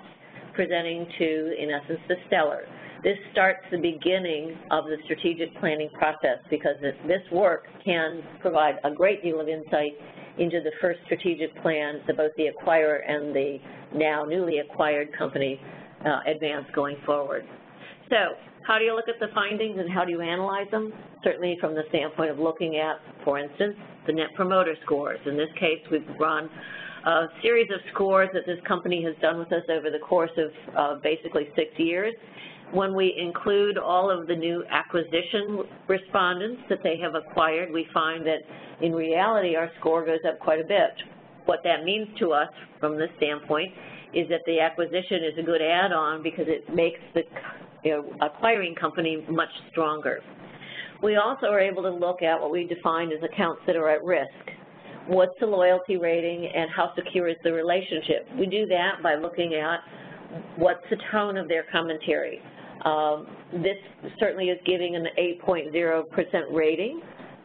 presenting 0.54 1.08
to, 1.18 1.56
in 1.62 1.70
essence, 1.72 2.00
the 2.08 2.16
seller. 2.30 2.66
This 3.04 3.18
starts 3.34 3.60
the 3.70 3.78
beginning 3.78 4.58
of 4.72 4.86
the 4.86 4.96
strategic 5.04 5.54
planning 5.60 5.90
process 5.94 6.40
because 6.50 6.76
this 6.82 7.22
work 7.32 7.66
can 7.84 8.22
provide 8.40 8.76
a 8.86 8.92
great 8.92 9.22
deal 9.22 9.42
of 9.42 9.50
insight 9.50 9.92
into 10.38 10.62
the 10.62 10.72
first 10.80 11.00
strategic 11.06 11.54
plan 11.62 12.02
that 12.08 12.16
both 12.16 12.32
the 12.38 12.48
acquirer 12.48 13.00
and 13.08 13.36
the 13.36 13.58
now 13.94 14.24
newly 14.24 14.60
acquired 14.60 15.10
company 15.18 15.60
uh, 16.06 16.20
advance 16.34 16.66
going 16.74 16.96
forward. 17.06 17.44
So 18.10 18.36
how 18.66 18.78
do 18.78 18.86
you 18.86 18.96
look 18.96 19.10
at 19.10 19.20
the 19.20 19.34
findings 19.34 19.78
and 19.80 19.92
how 19.92 20.06
do 20.06 20.12
you 20.12 20.22
analyze 20.22 20.68
them? 20.72 20.94
Certainly 21.24 21.58
from 21.60 21.76
the 21.76 21.84
standpoint 21.90 22.32
of 22.32 22.40
looking 22.40 22.78
at, 22.78 22.98
for 23.26 23.38
instance, 23.38 23.76
the 24.06 24.14
Net 24.14 24.28
Promoter 24.36 24.76
Scores. 24.84 25.20
In 25.26 25.38
this 25.38 25.50
case, 25.60 25.80
we've 25.92 26.08
run 26.20 26.50
a 27.06 27.28
series 27.42 27.70
of 27.70 27.80
scores 27.94 28.30
that 28.34 28.46
this 28.46 28.60
company 28.68 29.04
has 29.04 29.14
done 29.22 29.38
with 29.40 29.52
us 29.52 29.64
over 29.70 29.90
the 29.90 30.00
course 30.00 30.32
of 30.38 30.52
uh, 30.76 31.00
basically 31.02 31.48
six 31.56 31.72
years. 31.78 32.14
When 32.72 32.96
we 32.96 33.14
include 33.20 33.78
all 33.78 34.10
of 34.10 34.26
the 34.28 34.36
new 34.36 34.64
acquisition 34.70 35.64
respondents 35.88 36.62
that 36.70 36.80
they 36.82 36.98
have 36.98 37.14
acquired, 37.14 37.72
we 37.72 37.88
find 37.94 38.26
that 38.26 38.40
in 38.82 38.94
reality 38.94 39.56
our 39.56 39.70
score 39.80 40.06
goes 40.06 40.22
up 40.28 40.40
quite 40.40 40.60
a 40.60 40.64
bit. 40.64 40.92
What 41.46 41.60
that 41.66 41.84
means 41.84 42.08
to 42.20 42.32
us 42.32 42.50
from 42.80 42.98
this 42.98 43.10
standpoint 43.18 43.74
is 44.14 44.28
that 44.30 44.42
the 44.46 44.60
acquisition 44.60 45.24
is 45.24 45.38
a 45.38 45.44
good 45.44 45.62
add-on 45.62 46.24
because 46.24 46.46
it 46.48 46.74
makes 46.74 47.00
the 47.14 47.24
you 47.84 47.92
know, 47.92 48.26
acquiring 48.26 48.76
company 48.76 49.26
much 49.30 49.50
stronger. 49.72 50.22
We 51.04 51.18
also 51.18 51.48
are 51.48 51.60
able 51.60 51.84
to 51.84 51.90
look 51.90 52.22
at 52.22 52.40
what 52.40 52.50
we 52.50 52.66
define 52.66 53.12
as 53.12 53.22
accounts 53.22 53.62
that 53.68 53.76
are 53.76 53.90
at 53.90 54.04
risk. 54.06 54.30
What's 55.08 55.38
the 55.42 55.46
loyalty 55.46 55.98
rating 55.98 56.50
and 56.56 56.70
how 56.74 56.94
secure 56.96 57.28
is 57.28 57.36
the 57.44 57.52
relationship? 57.52 58.26
We 58.40 58.46
do 58.46 58.66
that 58.68 59.04
by 59.04 59.16
looking 59.16 59.54
at 59.56 59.82
what's 60.56 60.84
the 60.90 60.96
tone 61.12 61.36
of 61.36 61.50
their 61.50 61.66
commentary. 61.74 62.42
Um, 62.86 63.28
this 63.52 63.76
certainly 64.18 64.46
is 64.46 64.58
giving 64.66 64.96
an 64.96 65.08
8.0% 65.46 66.54
rating, 66.54 67.02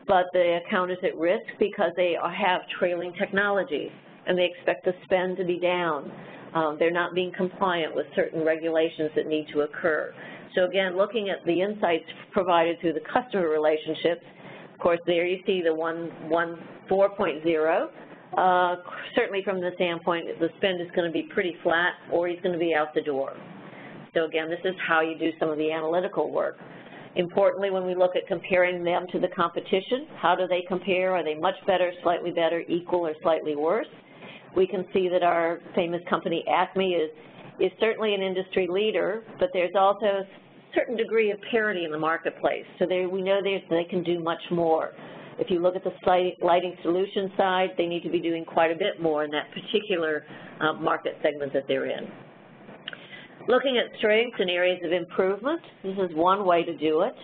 but 0.07 0.27
the 0.33 0.61
account 0.65 0.93
is 0.93 0.99
at 1.03 1.17
risk 1.17 1.47
because 1.59 1.91
they 1.97 2.17
have 2.23 2.61
trailing 2.79 3.13
technology. 3.19 3.91
and 4.27 4.39
they 4.39 4.45
expect 4.45 4.85
the 4.85 4.93
spend 5.05 5.39
to 5.39 5.45
be 5.45 5.59
down. 5.59 6.13
Um, 6.55 6.77
they're 6.79 6.91
not 6.91 7.15
being 7.15 7.33
compliant 7.37 7.95
with 7.95 8.07
certain 8.15 8.45
regulations 8.45 9.11
that 9.17 9.27
need 9.27 9.49
to 9.53 9.63
occur. 9.63 10.15
So 10.55 10.65
again, 10.65 10.97
looking 10.97 11.31
at 11.31 11.45
the 11.47 11.61
insights 11.61 12.05
provided 12.33 12.81
through 12.81 12.95
the 12.95 13.05
customer 13.13 13.49
relationships, 13.49 14.23
of 14.73 14.79
course, 14.81 15.01
there 15.07 15.27
you 15.27 15.39
see 15.45 15.63
the 15.63 15.75
1, 15.75 16.29
1 16.29 16.59
4.0. 16.91 17.89
Uh, 18.37 18.77
certainly 19.15 19.43
from 19.43 19.61
the 19.61 19.71
standpoint 19.75 20.27
the 20.39 20.49
spend 20.59 20.81
is 20.81 20.89
going 20.95 21.07
to 21.07 21.13
be 21.13 21.29
pretty 21.33 21.57
flat 21.63 21.95
or 22.13 22.29
he's 22.29 22.41
going 22.41 22.53
to 22.53 22.59
be 22.59 22.75
out 22.75 22.95
the 22.95 23.01
door. 23.01 23.33
So 24.15 24.25
again, 24.25 24.49
this 24.49 24.61
is 24.65 24.75
how 24.87 25.01
you 25.01 25.19
do 25.19 25.31
some 25.39 25.51
of 25.51 25.59
the 25.59 25.73
analytical 25.73 26.31
work. 26.31 26.59
Importantly, 27.17 27.71
when 27.71 27.87
we 27.87 27.95
look 27.95 28.17
at 28.17 28.27
comparing 28.27 28.85
them 28.85 29.07
to 29.13 29.19
the 29.19 29.29
competition, 29.29 30.07
how 30.21 30.35
do 30.35 30.47
they 30.47 30.63
compare? 30.69 31.17
Are 31.17 31.25
they 31.25 31.35
much 31.35 31.55
better, 31.67 31.91
slightly 32.03 32.31
better, 32.31 32.63
equal, 32.69 33.07
or 33.07 33.15
slightly 33.23 33.57
worse? 33.57 33.89
We 34.57 34.67
can 34.67 34.85
see 34.93 35.09
that 35.09 35.23
our 35.23 35.61
famous 35.75 36.01
company, 36.09 36.45
Acme, 36.49 36.93
is, 36.93 37.11
is 37.61 37.73
certainly 37.81 38.15
an 38.15 38.23
industry 38.23 38.69
leader, 38.71 39.23
but 39.39 39.51
there's 39.53 39.75
also 39.77 40.07
a 40.07 40.23
certain 40.75 40.97
degree 40.97 41.31
of 41.31 41.39
parity 41.51 41.85
in 41.85 41.91
the 41.91 41.99
marketplace. 41.99 42.65
So 42.79 42.87
they, 42.87 43.07
we 43.07 43.23
know 43.23 43.41
they 43.43 43.85
can 43.89 44.03
do 44.03 44.21
much 44.21 44.43
more. 44.51 44.93
If 45.39 45.51
you 45.51 45.61
look 45.61 45.77
at 45.77 45.85
the 45.85 45.93
lighting 46.43 46.77
solution 46.83 47.31
side, 47.37 47.71
they 47.79 47.87
need 47.87 48.03
to 48.03 48.11
be 48.11 48.21
doing 48.21 48.45
quite 48.45 48.73
a 48.73 48.75
bit 48.75 49.01
more 49.01 49.25
in 49.25 49.31
that 49.31 49.47
particular 49.53 50.25
uh, 50.61 50.73
market 50.75 51.17
segment 51.23 51.53
that 51.53 51.65
they're 51.69 51.87
in. 51.87 52.09
Looking 53.47 53.79
at 53.79 53.97
strengths 53.99 54.37
and 54.41 54.51
areas 54.51 54.81
of 54.85 54.93
improvement, 54.93 55.61
this 55.83 55.97
is 55.99 56.15
one 56.15 56.45
way 56.45 56.65
to 56.65 56.77
do 56.77 57.03
it. 57.03 57.15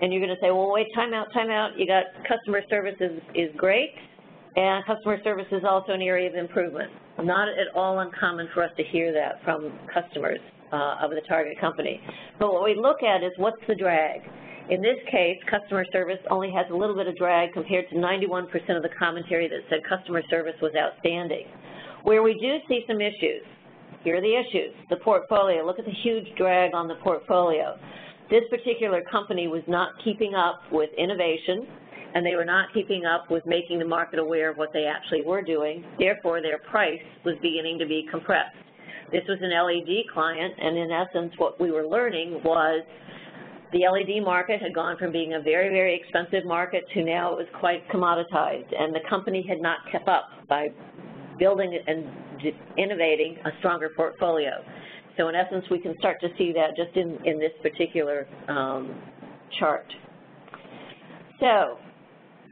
And 0.00 0.12
you're 0.12 0.20
going 0.20 0.34
to 0.34 0.40
say, 0.40 0.50
well, 0.50 0.72
wait, 0.72 0.88
time 0.94 1.14
out, 1.14 1.32
time 1.32 1.50
out. 1.50 1.78
You 1.78 1.86
got 1.86 2.04
customer 2.28 2.60
service 2.68 2.96
is, 3.00 3.22
is 3.34 3.50
great, 3.56 3.94
and 4.56 4.84
customer 4.84 5.18
service 5.24 5.46
is 5.52 5.62
also 5.68 5.92
an 5.92 6.02
area 6.02 6.28
of 6.28 6.34
improvement. 6.34 6.90
Not 7.22 7.48
at 7.48 7.74
all 7.74 8.00
uncommon 8.00 8.48
for 8.54 8.62
us 8.62 8.70
to 8.76 8.84
hear 8.84 9.12
that 9.12 9.42
from 9.44 9.72
customers 9.92 10.40
uh, 10.72 10.96
of 11.02 11.10
the 11.10 11.22
target 11.28 11.60
company. 11.60 12.00
But 12.38 12.52
what 12.52 12.64
we 12.64 12.74
look 12.74 13.02
at 13.02 13.22
is 13.22 13.32
what's 13.36 13.60
the 13.68 13.74
drag? 13.74 14.20
In 14.70 14.80
this 14.80 14.98
case, 15.10 15.36
customer 15.50 15.84
service 15.92 16.18
only 16.30 16.50
has 16.52 16.66
a 16.70 16.74
little 16.74 16.94
bit 16.94 17.06
of 17.06 17.16
drag 17.16 17.52
compared 17.52 17.88
to 17.90 17.96
91% 17.96 18.46
of 18.76 18.82
the 18.82 18.88
commentary 18.98 19.48
that 19.48 19.60
said 19.68 19.80
customer 19.88 20.22
service 20.30 20.54
was 20.62 20.72
outstanding. 20.76 21.46
Where 22.04 22.22
we 22.22 22.34
do 22.34 22.58
see 22.68 22.84
some 22.86 23.00
issues 23.00 23.42
here 24.04 24.16
are 24.16 24.20
the 24.20 24.34
issues. 24.34 24.74
The 24.90 24.96
portfolio, 24.96 25.64
look 25.64 25.78
at 25.78 25.84
the 25.84 25.94
huge 26.02 26.26
drag 26.36 26.74
on 26.74 26.88
the 26.88 26.96
portfolio. 26.96 27.78
This 28.30 28.42
particular 28.50 29.02
company 29.10 29.46
was 29.46 29.62
not 29.68 29.92
keeping 30.04 30.34
up 30.34 30.60
with 30.72 30.90
innovation, 30.98 31.66
and 32.14 32.24
they 32.24 32.34
were 32.34 32.44
not 32.44 32.72
keeping 32.74 33.04
up 33.04 33.30
with 33.30 33.44
making 33.46 33.78
the 33.78 33.84
market 33.84 34.18
aware 34.18 34.50
of 34.50 34.56
what 34.56 34.72
they 34.72 34.84
actually 34.84 35.22
were 35.22 35.42
doing. 35.42 35.84
Therefore, 35.98 36.42
their 36.42 36.58
price 36.58 37.00
was 37.24 37.34
beginning 37.42 37.78
to 37.78 37.86
be 37.86 38.06
compressed. 38.10 38.56
This 39.12 39.22
was 39.28 39.38
an 39.42 39.50
LED 39.50 40.12
client, 40.12 40.54
and 40.58 40.76
in 40.76 40.90
essence, 40.90 41.32
what 41.36 41.60
we 41.60 41.70
were 41.70 41.86
learning 41.86 42.40
was 42.44 42.82
the 43.72 43.80
LED 43.80 44.24
market 44.24 44.60
had 44.60 44.74
gone 44.74 44.96
from 44.98 45.12
being 45.12 45.34
a 45.34 45.40
very, 45.40 45.68
very 45.68 45.94
expensive 45.94 46.46
market 46.46 46.84
to 46.94 47.04
now 47.04 47.32
it 47.32 47.36
was 47.36 47.46
quite 47.58 47.86
commoditized, 47.90 48.72
and 48.78 48.94
the 48.94 49.00
company 49.08 49.44
had 49.46 49.60
not 49.60 49.78
kept 49.90 50.08
up 50.08 50.28
by 50.48 50.68
building 51.38 51.78
and 51.86 52.04
innovating 52.76 53.36
a 53.44 53.50
stronger 53.58 53.90
portfolio. 53.96 54.50
So 55.16 55.28
in 55.28 55.34
essence, 55.34 55.64
we 55.70 55.78
can 55.78 55.94
start 55.98 56.20
to 56.20 56.28
see 56.38 56.52
that 56.52 56.76
just 56.76 56.96
in, 56.96 57.18
in 57.24 57.38
this 57.38 57.52
particular 57.62 58.26
um, 58.48 58.94
chart. 59.58 59.86
So 61.40 61.78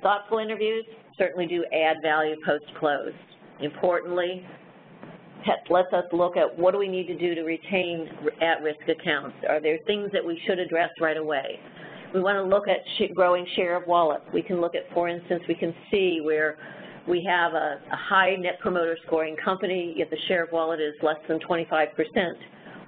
thoughtful 0.02 0.38
interviews 0.38 0.84
certainly 1.18 1.46
do 1.46 1.64
add 1.72 1.98
value 2.02 2.36
post-close. 2.44 3.12
Importantly, 3.60 4.44
lets 5.70 5.92
us 5.92 6.04
look 6.12 6.36
at 6.36 6.58
what 6.58 6.72
do 6.72 6.78
we 6.78 6.88
need 6.88 7.06
to 7.06 7.16
do 7.16 7.34
to 7.34 7.42
retain 7.42 8.08
at-risk 8.42 8.88
accounts. 8.88 9.36
Are 9.48 9.60
there 9.60 9.78
things 9.86 10.10
that 10.12 10.24
we 10.24 10.40
should 10.46 10.58
address 10.58 10.90
right 11.00 11.16
away? 11.16 11.58
We 12.12 12.20
want 12.20 12.36
to 12.36 12.42
look 12.42 12.64
at 12.66 12.78
growing 13.14 13.46
share 13.54 13.76
of 13.76 13.86
wallet. 13.86 14.20
We 14.34 14.42
can 14.42 14.60
look 14.60 14.74
at, 14.74 14.92
for 14.92 15.08
instance, 15.08 15.42
we 15.48 15.54
can 15.54 15.74
see 15.90 16.20
where 16.22 16.58
we 17.08 17.24
have 17.24 17.54
a, 17.54 17.80
a 17.90 17.96
high 17.96 18.34
net 18.36 18.58
promoter 18.60 18.98
scoring 19.06 19.36
company, 19.42 19.94
yet 19.96 20.10
the 20.10 20.18
share 20.26 20.44
of 20.44 20.52
wallet 20.52 20.80
is 20.80 20.94
less 21.02 21.16
than 21.28 21.38
25%. 21.38 21.86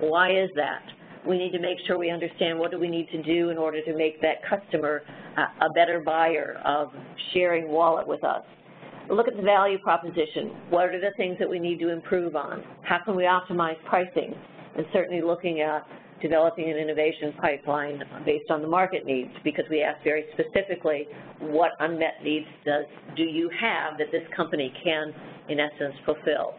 Why 0.01 0.33
is 0.37 0.51
that? 0.57 0.83
We 1.27 1.39
need 1.39 1.53
to 1.53 1.61
make 1.61 1.79
sure 1.87 1.99
we 1.99 2.11
understand 2.11 2.59
what 2.59 2.71
do 2.71 2.79
we 2.79 2.89
need 2.89 3.09
to 3.11 3.23
do 3.23 3.51
in 3.51 3.59
order 3.59 3.81
to 3.83 3.97
make 3.97 4.21
that 4.23 4.37
customer 4.49 5.03
a, 5.61 5.71
better 5.71 6.01
buyer 6.01 6.61
of 6.65 6.89
sharing 7.33 7.69
wallet 7.69 8.07
with 8.07 8.25
us. 8.25 8.43
Look 9.11 9.29
at 9.29 9.37
the 9.37 9.43
value 9.43 9.79
proposition. 9.79 10.51
What 10.71 10.87
are 10.87 11.01
the 11.01 11.11
things 11.17 11.37
that 11.39 11.49
we 11.49 11.59
need 11.59 11.79
to 11.81 11.91
improve 11.91 12.37
on? 12.37 12.63
How 12.83 12.99
can 13.05 13.17
we 13.17 13.25
optimize 13.25 13.77
pricing? 13.89 14.35
And 14.77 14.87
certainly 14.93 15.23
looking 15.23 15.61
at 15.61 15.87
developing 16.23 16.71
an 16.71 16.77
innovation 16.77 17.35
pipeline 17.41 18.03
based 18.25 18.51
on 18.51 18.63
the 18.63 18.69
market 18.69 19.05
needs 19.05 19.31
because 19.43 19.65
we 19.69 19.83
ask 19.83 20.03
very 20.05 20.25
specifically 20.33 21.09
what 21.41 21.73
unmet 21.81 22.23
needs 22.23 22.47
does 22.65 22.85
do 23.17 23.25
you 23.25 23.51
have 23.61 23.99
that 23.99 24.07
this 24.13 24.23
company 24.35 24.73
can, 24.83 25.13
in 25.49 25.59
essence, 25.59 25.95
fulfill. 26.07 26.55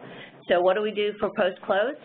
So 0.48 0.60
what 0.60 0.74
do 0.74 0.82
we 0.82 0.90
do 0.90 1.12
for 1.18 1.30
post-close? 1.30 1.96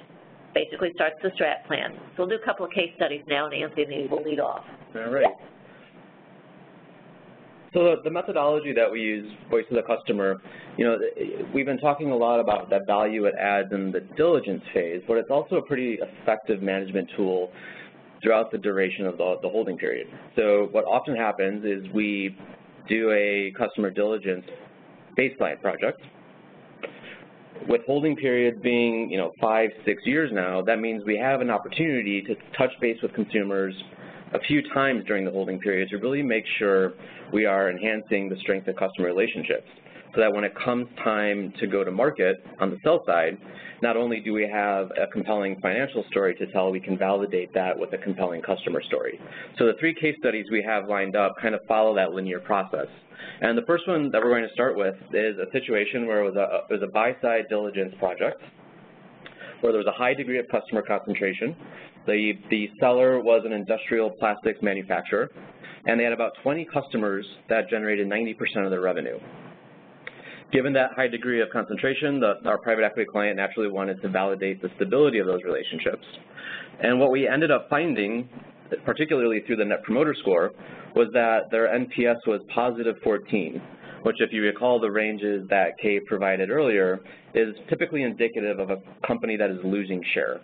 Basically 0.54 0.92
starts 0.96 1.16
the 1.22 1.30
strat 1.30 1.66
plan. 1.68 1.94
So 2.16 2.24
we'll 2.24 2.30
do 2.30 2.36
a 2.36 2.46
couple 2.46 2.66
of 2.66 2.72
case 2.72 2.92
studies 2.96 3.22
now, 3.28 3.46
and 3.46 3.54
Anthony 3.54 4.08
will 4.10 4.24
lead 4.24 4.40
off. 4.40 4.64
All 4.96 5.12
right. 5.12 5.26
So 7.74 7.98
the, 8.04 8.10
methodology 8.10 8.74
that 8.74 8.92
we 8.92 9.00
use, 9.00 9.32
voice 9.52 9.66
of 9.70 9.76
the 9.76 9.84
customer, 9.84 10.42
you 10.76 10.86
know, 10.86 10.98
we've 11.54 11.68
been 11.68 11.78
talking 11.78 12.10
a 12.10 12.16
lot 12.16 12.40
about 12.40 12.70
that 12.72 12.88
value 12.88 13.26
it 13.26 13.36
adds 13.40 13.72
in 13.72 13.92
the 13.92 14.00
diligence 14.18 14.64
phase, 14.74 15.04
but 15.08 15.18
it's 15.18 15.30
also 15.30 15.58
a 15.58 15.62
pretty 15.62 16.00
effective 16.02 16.64
management 16.64 17.10
tool 17.16 17.52
throughout 18.24 18.52
the 18.52 18.58
duration 18.58 19.06
of 19.06 19.18
the, 19.18 19.36
the 19.44 19.50
holding 19.50 19.78
period. 19.78 20.08
So 20.36 20.70
what 20.72 20.86
often 20.86 21.16
happens 21.16 21.64
is 21.64 21.92
we 21.94 22.36
do 22.88 23.12
a 23.12 23.54
customer 23.56 23.92
diligence 23.92 24.46
baseline 25.18 25.62
project. 25.62 26.02
With 27.68 27.82
holding 27.86 28.16
periods 28.16 28.58
being, 28.62 29.10
you 29.12 29.18
know, 29.18 29.32
five, 29.40 29.70
six 29.86 30.02
years 30.06 30.32
now, 30.34 30.62
that 30.62 30.80
means 30.80 31.04
we 31.06 31.18
have 31.18 31.42
an 31.42 31.50
opportunity 31.50 32.22
to 32.24 32.36
touch 32.58 32.72
base 32.80 32.98
with 33.02 33.14
consumers 33.14 33.76
a 34.34 34.40
few 34.48 34.62
times 34.74 35.04
during 35.06 35.26
the 35.26 35.32
holding 35.32 35.60
period 35.60 35.90
to 35.90 35.98
really 35.98 36.22
make 36.22 36.44
sure 36.58 36.94
we 37.34 37.46
are 37.46 37.70
enhancing 37.70 38.30
the 38.30 38.38
strength 38.38 38.68
of 38.68 38.76
customer 38.76 39.08
relationships 39.08 39.68
so 40.14 40.22
that 40.22 40.34
when 40.34 40.44
it 40.44 40.54
comes 40.64 40.88
time 41.04 41.54
to 41.60 41.68
go 41.68 41.84
to 41.84 41.92
market 41.92 42.44
on 42.60 42.70
the 42.70 42.78
sell 42.84 43.04
side, 43.06 43.38
not 43.82 43.98
only 43.98 44.20
do 44.20 44.34
we 44.34 44.48
have 44.48 44.92
a 44.92 45.08
compelling 45.12 45.60
financial 45.62 46.04
story 46.10 46.36
to 46.36 46.48
tell, 46.48 46.72
we 46.72 46.80
can 46.80 46.98
validate 46.98 47.54
that 47.54 47.78
with 47.78 47.94
a 47.94 47.98
compelling 47.98 48.42
customer 48.42 48.82
story. 48.84 49.20
So 49.58 49.66
the 49.66 49.74
three 49.80 49.94
case 49.94 50.16
studies 50.20 50.46
we 50.52 50.64
have 50.64 50.88
lined 50.88 51.16
up 51.16 51.36
kind 51.42 51.56
of 51.56 51.62
follow 51.68 51.96
that 51.96 52.12
linear 52.12 52.40
process. 52.40 52.88
And 53.42 53.58
the 53.58 53.64
first 53.64 53.88
one 53.88 54.12
that 54.12 54.22
we're 54.22 54.30
going 54.30 54.48
to 54.48 54.54
start 54.54 54.78
with 54.78 54.96
is 55.14 55.38
a 55.38 55.52
situation 55.52 56.08
where 56.08 56.24
it 56.24 56.34
was 56.34 56.36
a, 56.36 56.74
it 56.74 56.80
was 56.80 56.84
a 56.84 56.92
buy-side 56.92 57.46
diligence 57.50 57.94
project 58.00 58.42
where 59.62 59.74
there 59.74 59.80
was 59.80 59.88
a 59.88 59.98
high 59.98 60.14
degree 60.14 60.40
of 60.40 60.48
customer 60.50 60.82
concentration. 60.82 61.56
The, 62.08 62.34
the 62.50 62.70
seller 62.80 63.20
was 63.20 63.44
an 63.46 63.52
industrial 63.52 64.10
plastics 64.12 64.60
manufacturer, 64.62 65.30
and 65.86 66.00
they 66.00 66.04
had 66.04 66.14
about 66.14 66.32
20 66.44 66.66
customers 66.74 67.26
that 67.50 67.70
generated 67.70 68.08
90% 68.08 68.64
of 68.64 68.72
their 68.72 68.82
revenue. 68.82 69.20
Given 70.52 70.74
that 70.74 70.92
high 70.96 71.08
degree 71.08 71.42
of 71.42 71.50
concentration, 71.52 72.20
the, 72.20 72.34
our 72.46 72.58
private 72.58 72.84
equity 72.84 73.08
client 73.12 73.38
naturally 73.38 73.70
wanted 73.70 74.02
to 74.02 74.10
validate 74.10 74.62
the 74.62 74.70
stability 74.78 75.20
of 75.20 75.28
those 75.28 75.42
relationships. 75.46 76.04
And 76.82 77.00
what 77.00 77.12
we 77.12 77.28
ended 77.28 77.52
up 77.52 77.68
finding, 77.70 78.28
particularly 78.84 79.42
through 79.46 79.58
the 79.58 79.66
Net 79.66 79.84
Promoter 79.84 80.16
Score, 80.20 80.52
was 80.96 81.08
that 81.14 81.52
their 81.52 81.68
NPS 81.68 82.26
was 82.26 82.42
positive 82.54 82.96
14, 83.04 83.62
which 84.04 84.16
if 84.22 84.34
you 84.34 84.42
recall 84.42 84.80
the 84.80 84.90
ranges 84.90 85.48
that 85.50 85.78
Kay 85.80 86.00
provided 86.00 86.50
earlier, 86.50 87.00
is 87.36 87.54
typically 87.70 88.02
indicative 88.02 88.58
of 88.58 88.72
a 88.72 88.78
company 89.06 89.38
that 89.38 89.52
is 89.52 89.60
losing 89.64 90.04
share, 90.16 90.42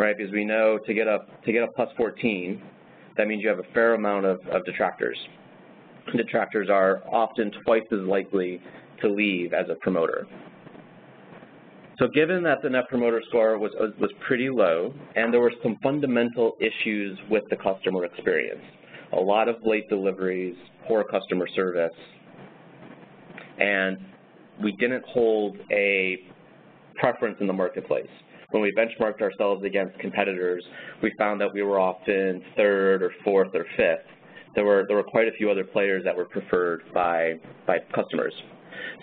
right? 0.00 0.16
Because 0.16 0.32
we 0.32 0.44
know 0.44 0.78
to 0.84 0.94
get 0.94 1.06
a, 1.06 1.18
to 1.44 1.52
get 1.52 1.62
a 1.62 1.68
plus 1.68 1.90
14, 1.96 2.60
that 3.16 3.28
means 3.28 3.42
you 3.42 3.48
have 3.48 3.60
a 3.60 3.72
fair 3.74 3.94
amount 3.94 4.26
of, 4.26 4.40
of 4.50 4.64
detractors. 4.64 5.18
Detractors 6.16 6.68
are 6.70 7.02
often 7.12 7.52
twice 7.64 7.82
as 7.92 8.00
likely 8.00 8.60
to 9.00 9.08
leave 9.08 9.52
as 9.52 9.66
a 9.70 9.74
promoter. 9.76 10.26
So 11.98 12.06
given 12.06 12.44
that 12.44 12.62
the 12.62 12.70
Net 12.70 12.88
Promoter 12.88 13.20
Score 13.28 13.58
was, 13.58 13.72
was 13.98 14.10
pretty 14.26 14.48
low, 14.48 14.94
and 15.16 15.34
there 15.34 15.40
were 15.40 15.52
some 15.64 15.76
fundamental 15.82 16.52
issues 16.60 17.18
with 17.28 17.42
the 17.50 17.56
customer 17.56 18.04
experience, 18.04 18.62
a 19.12 19.20
lot 19.20 19.48
of 19.48 19.56
late 19.64 19.88
deliveries, 19.88 20.54
poor 20.86 21.02
customer 21.02 21.48
service, 21.56 21.90
and 23.58 23.98
we 24.62 24.72
didn't 24.72 25.04
hold 25.06 25.56
a 25.72 26.18
preference 27.00 27.36
in 27.40 27.48
the 27.48 27.52
marketplace. 27.52 28.06
When 28.50 28.62
we 28.62 28.72
benchmarked 28.72 29.20
ourselves 29.20 29.64
against 29.64 29.98
competitors, 29.98 30.64
we 31.02 31.12
found 31.18 31.40
that 31.40 31.52
we 31.52 31.62
were 31.62 31.80
often 31.80 32.42
third 32.56 33.02
or 33.02 33.12
fourth 33.24 33.54
or 33.54 33.66
fifth. 33.76 34.06
There 34.54 34.64
were, 34.64 34.84
there 34.86 34.96
were 34.96 35.02
quite 35.02 35.28
a 35.28 35.32
few 35.32 35.50
other 35.50 35.64
players 35.64 36.02
that 36.04 36.16
were 36.16 36.24
preferred 36.24 36.82
by, 36.94 37.34
by 37.66 37.78
customers. 37.94 38.32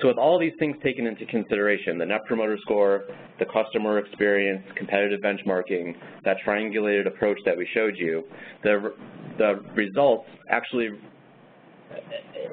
So 0.01 0.07
with 0.07 0.17
all 0.17 0.39
these 0.39 0.53
things 0.59 0.75
taken 0.83 1.07
into 1.07 1.25
consideration, 1.25 1.97
the 1.97 2.05
Net 2.05 2.21
Promoter 2.25 2.57
Score, 2.61 3.05
the 3.39 3.45
customer 3.45 3.99
experience, 3.99 4.63
competitive 4.75 5.21
benchmarking, 5.21 5.95
that 6.23 6.37
triangulated 6.45 7.07
approach 7.07 7.37
that 7.45 7.57
we 7.57 7.67
showed 7.73 7.95
you, 7.97 8.23
the, 8.63 8.93
the 9.37 9.61
results 9.75 10.27
actually 10.49 10.89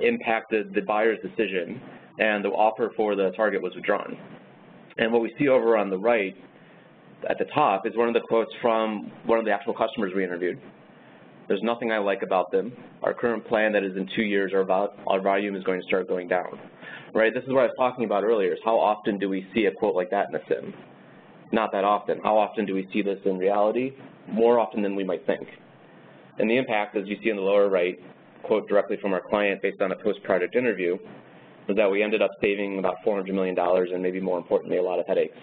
impacted 0.00 0.72
the 0.74 0.82
buyer's 0.82 1.18
decision 1.22 1.80
and 2.18 2.44
the 2.44 2.48
offer 2.48 2.92
for 2.96 3.16
the 3.16 3.30
target 3.36 3.62
was 3.62 3.74
withdrawn. 3.74 4.16
And 4.98 5.12
what 5.12 5.22
we 5.22 5.34
see 5.38 5.48
over 5.48 5.76
on 5.76 5.90
the 5.90 5.98
right 5.98 6.36
at 7.28 7.38
the 7.38 7.46
top 7.54 7.86
is 7.86 7.96
one 7.96 8.08
of 8.08 8.14
the 8.14 8.20
quotes 8.20 8.52
from 8.60 9.10
one 9.26 9.38
of 9.38 9.44
the 9.44 9.50
actual 9.50 9.74
customers 9.74 10.12
we 10.14 10.22
interviewed. 10.22 10.60
There's 11.48 11.62
nothing 11.62 11.90
I 11.90 11.98
like 11.98 12.22
about 12.22 12.50
them. 12.50 12.72
Our 13.02 13.14
current 13.14 13.46
plan 13.46 13.72
that 13.72 13.84
is 13.84 13.96
in 13.96 14.08
two 14.14 14.22
years, 14.22 14.52
our, 14.54 14.70
our 15.06 15.20
volume 15.20 15.56
is 15.56 15.64
going 15.64 15.80
to 15.80 15.86
start 15.86 16.08
going 16.08 16.28
down. 16.28 16.58
Right? 17.14 17.32
This 17.34 17.44
is 17.44 17.50
what 17.50 17.60
I 17.60 17.64
was 17.64 17.74
talking 17.76 18.04
about 18.04 18.24
earlier, 18.24 18.52
is 18.52 18.58
how 18.64 18.78
often 18.78 19.18
do 19.18 19.28
we 19.28 19.46
see 19.54 19.66
a 19.66 19.70
quote 19.70 19.94
like 19.94 20.10
that 20.10 20.28
in 20.30 20.34
a 20.34 20.38
CIM? 20.40 20.72
Not 21.52 21.70
that 21.72 21.84
often. 21.84 22.20
How 22.22 22.38
often 22.38 22.64
do 22.64 22.74
we 22.74 22.88
see 22.92 23.02
this 23.02 23.18
in 23.26 23.36
reality? 23.36 23.92
More 24.28 24.58
often 24.58 24.80
than 24.82 24.96
we 24.96 25.04
might 25.04 25.26
think. 25.26 25.46
And 26.38 26.48
the 26.48 26.56
impact, 26.56 26.96
as 26.96 27.06
you 27.06 27.16
see 27.22 27.28
in 27.28 27.36
the 27.36 27.42
lower 27.42 27.68
right, 27.68 27.98
quote 28.42 28.66
directly 28.66 28.96
from 28.96 29.12
our 29.12 29.20
client 29.20 29.60
based 29.60 29.82
on 29.82 29.92
a 29.92 29.96
post-project 29.96 30.56
interview, 30.56 30.96
was 31.68 31.76
that 31.76 31.90
we 31.90 32.02
ended 32.02 32.22
up 32.22 32.30
saving 32.40 32.78
about 32.78 32.96
$400 33.06 33.32
million 33.34 33.56
and 33.58 34.02
maybe 34.02 34.20
more 34.20 34.38
importantly, 34.38 34.78
a 34.78 34.82
lot 34.82 34.98
of 34.98 35.06
headaches. 35.06 35.36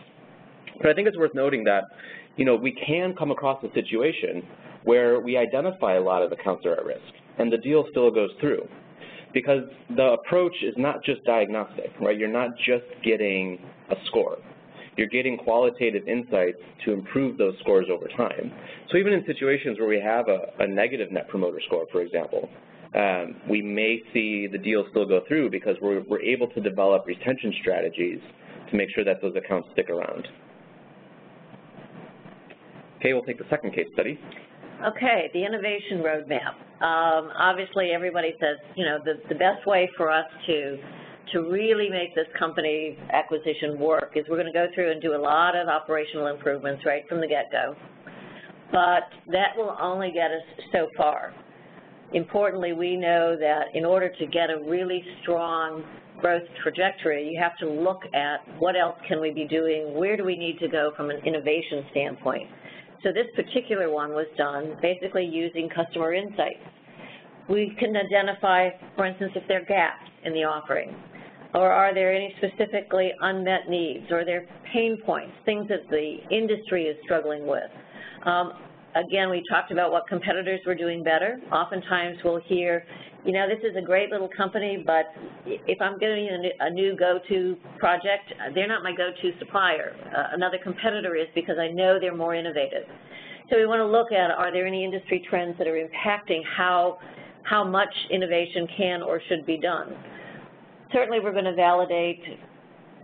But 0.81 0.89
I 0.89 0.93
think 0.93 1.07
it's 1.07 1.17
worth 1.17 1.35
noting 1.35 1.63
that, 1.65 1.83
you 2.35 2.45
know, 2.45 2.55
we 2.55 2.71
can 2.71 3.13
come 3.15 3.29
across 3.29 3.63
a 3.63 3.71
situation 3.73 4.43
where 4.85 5.19
we 5.19 5.37
identify 5.37 5.95
a 5.95 6.01
lot 6.01 6.23
of 6.23 6.31
accounts 6.31 6.63
that 6.63 6.71
are 6.71 6.79
at 6.79 6.85
risk, 6.85 7.13
and 7.37 7.53
the 7.53 7.57
deal 7.57 7.85
still 7.91 8.09
goes 8.09 8.31
through. 8.39 8.67
Because 9.33 9.63
the 9.95 10.15
approach 10.19 10.55
is 10.63 10.73
not 10.77 11.03
just 11.03 11.23
diagnostic, 11.23 11.91
right? 12.01 12.17
You're 12.17 12.27
not 12.27 12.57
just 12.57 12.85
getting 13.03 13.59
a 13.91 13.95
score. 14.07 14.37
You're 14.97 15.07
getting 15.07 15.37
qualitative 15.37 16.07
insights 16.07 16.57
to 16.85 16.91
improve 16.91 17.37
those 17.37 17.53
scores 17.59 17.87
over 17.91 18.07
time. 18.17 18.51
So 18.91 18.97
even 18.97 19.13
in 19.13 19.23
situations 19.25 19.79
where 19.79 19.87
we 19.87 19.99
have 19.99 20.27
a, 20.27 20.47
a 20.59 20.67
negative 20.67 21.11
net 21.11 21.27
promoter 21.29 21.61
score, 21.65 21.85
for 21.91 22.01
example, 22.01 22.49
um, 22.95 23.35
we 23.49 23.61
may 23.61 24.01
see 24.13 24.47
the 24.47 24.57
deal 24.57 24.85
still 24.89 25.05
go 25.05 25.21
through 25.27 25.51
because 25.51 25.75
we're, 25.81 26.01
we're 26.09 26.21
able 26.21 26.47
to 26.47 26.61
develop 26.61 27.05
retention 27.05 27.53
strategies 27.61 28.19
to 28.71 28.75
make 28.75 28.89
sure 28.93 29.03
that 29.03 29.21
those 29.21 29.35
accounts 29.35 29.69
stick 29.73 29.89
around. 29.89 30.27
Okay, 32.97 33.13
we'll 33.13 33.23
take 33.23 33.37
the 33.37 33.45
second 33.49 33.73
case 33.73 33.87
study. 33.93 34.19
Okay, 34.85 35.29
the 35.33 35.45
innovation 35.45 35.99
roadmap. 35.99 36.55
Um, 36.81 37.31
obviously, 37.37 37.91
everybody 37.91 38.33
says, 38.39 38.57
you 38.75 38.85
know, 38.85 38.99
the, 39.03 39.15
the 39.27 39.35
best 39.35 39.67
way 39.67 39.89
for 39.97 40.09
us 40.11 40.25
to 40.47 40.77
to 41.33 41.41
really 41.41 41.89
make 41.89 42.15
this 42.15 42.25
company 42.39 42.97
acquisition 43.13 43.79
work 43.79 44.13
is 44.15 44.25
we're 44.29 44.37
going 44.37 44.51
to 44.51 44.53
go 44.53 44.65
through 44.73 44.91
and 44.91 44.99
do 44.99 45.15
a 45.15 45.21
lot 45.21 45.55
of 45.55 45.67
operational 45.67 46.27
improvements 46.27 46.83
right 46.85 47.07
from 47.07 47.21
the 47.21 47.27
get-go. 47.27 47.75
But 48.71 49.03
that 49.31 49.55
will 49.55 49.77
only 49.79 50.11
get 50.11 50.31
us 50.31 50.41
so 50.71 50.89
far. 50.97 51.33
Importantly, 52.13 52.73
we 52.73 52.95
know 52.95 53.35
that 53.39 53.65
in 53.75 53.85
order 53.85 54.09
to 54.09 54.25
get 54.25 54.49
a 54.49 54.59
really 54.67 55.03
strong 55.21 55.83
growth 56.19 56.43
trajectory, 56.63 57.29
you 57.29 57.39
have 57.39 57.55
to 57.57 57.69
look 57.69 58.01
at 58.13 58.39
what 58.59 58.75
else 58.75 58.97
can 59.07 59.21
we 59.21 59.31
be 59.31 59.45
doing, 59.45 59.93
where 59.95 60.17
do 60.17 60.23
we 60.23 60.35
need 60.35 60.57
to 60.59 60.67
go 60.67 60.91
from 60.97 61.11
an 61.11 61.17
innovation 61.25 61.85
standpoint. 61.91 62.49
So 63.03 63.11
this 63.13 63.27
particular 63.35 63.89
one 63.89 64.11
was 64.11 64.27
done 64.37 64.77
basically 64.81 65.25
using 65.25 65.69
customer 65.69 66.13
insights. 66.13 66.59
We 67.49 67.75
can 67.79 67.95
identify, 67.95 68.69
for 68.95 69.05
instance, 69.05 69.31
if 69.35 69.47
there 69.47 69.61
are 69.61 69.65
gaps 69.65 70.09
in 70.23 70.33
the 70.33 70.43
offering, 70.43 70.95
or 71.53 71.71
are 71.71 71.93
there 71.93 72.13
any 72.13 72.35
specifically 72.37 73.11
unmet 73.21 73.69
needs, 73.69 74.11
or 74.11 74.23
there 74.25 74.45
pain 74.73 74.97
points, 75.05 75.33
things 75.45 75.67
that 75.69 75.89
the 75.89 76.17
industry 76.29 76.83
is 76.83 76.97
struggling 77.03 77.47
with. 77.47 77.71
Um, 78.25 78.53
again, 78.95 79.29
we 79.29 79.43
talked 79.49 79.71
about 79.71 79.91
what 79.91 80.07
competitors 80.07 80.59
were 80.65 80.75
doing 80.75 81.03
better. 81.03 81.39
Oftentimes 81.51 82.17
we'll 82.23 82.41
hear, 82.47 82.85
you 83.25 83.31
know, 83.31 83.47
this 83.47 83.59
is 83.69 83.75
a 83.77 83.81
great 83.81 84.09
little 84.09 84.29
company, 84.35 84.83
but 84.85 85.05
if 85.45 85.81
I'm 85.81 85.97
getting 85.99 86.29
a 86.59 86.69
new 86.69 86.95
go-to 86.95 87.55
project, 87.77 88.33
they're 88.55 88.67
not 88.67 88.83
my 88.83 88.95
go-to 88.95 89.31
supplier. 89.39 89.95
Uh, 90.15 90.33
another 90.33 90.57
competitor 90.61 91.15
is 91.15 91.27
because 91.35 91.57
I 91.59 91.67
know 91.69 91.99
they're 91.99 92.15
more 92.15 92.35
innovative. 92.35 92.83
So 93.49 93.57
we 93.57 93.65
want 93.65 93.79
to 93.79 93.87
look 93.87 94.11
at, 94.11 94.29
are 94.31 94.51
there 94.51 94.67
any 94.67 94.83
industry 94.83 95.25
trends 95.29 95.57
that 95.57 95.67
are 95.67 95.73
impacting 95.73 96.41
how, 96.55 96.99
how 97.43 97.63
much 97.63 97.93
innovation 98.11 98.67
can 98.77 99.01
or 99.01 99.21
should 99.27 99.45
be 99.45 99.57
done? 99.57 99.95
Certainly 100.93 101.19
we're 101.19 101.33
going 101.33 101.45
to 101.45 101.55
validate, 101.55 102.21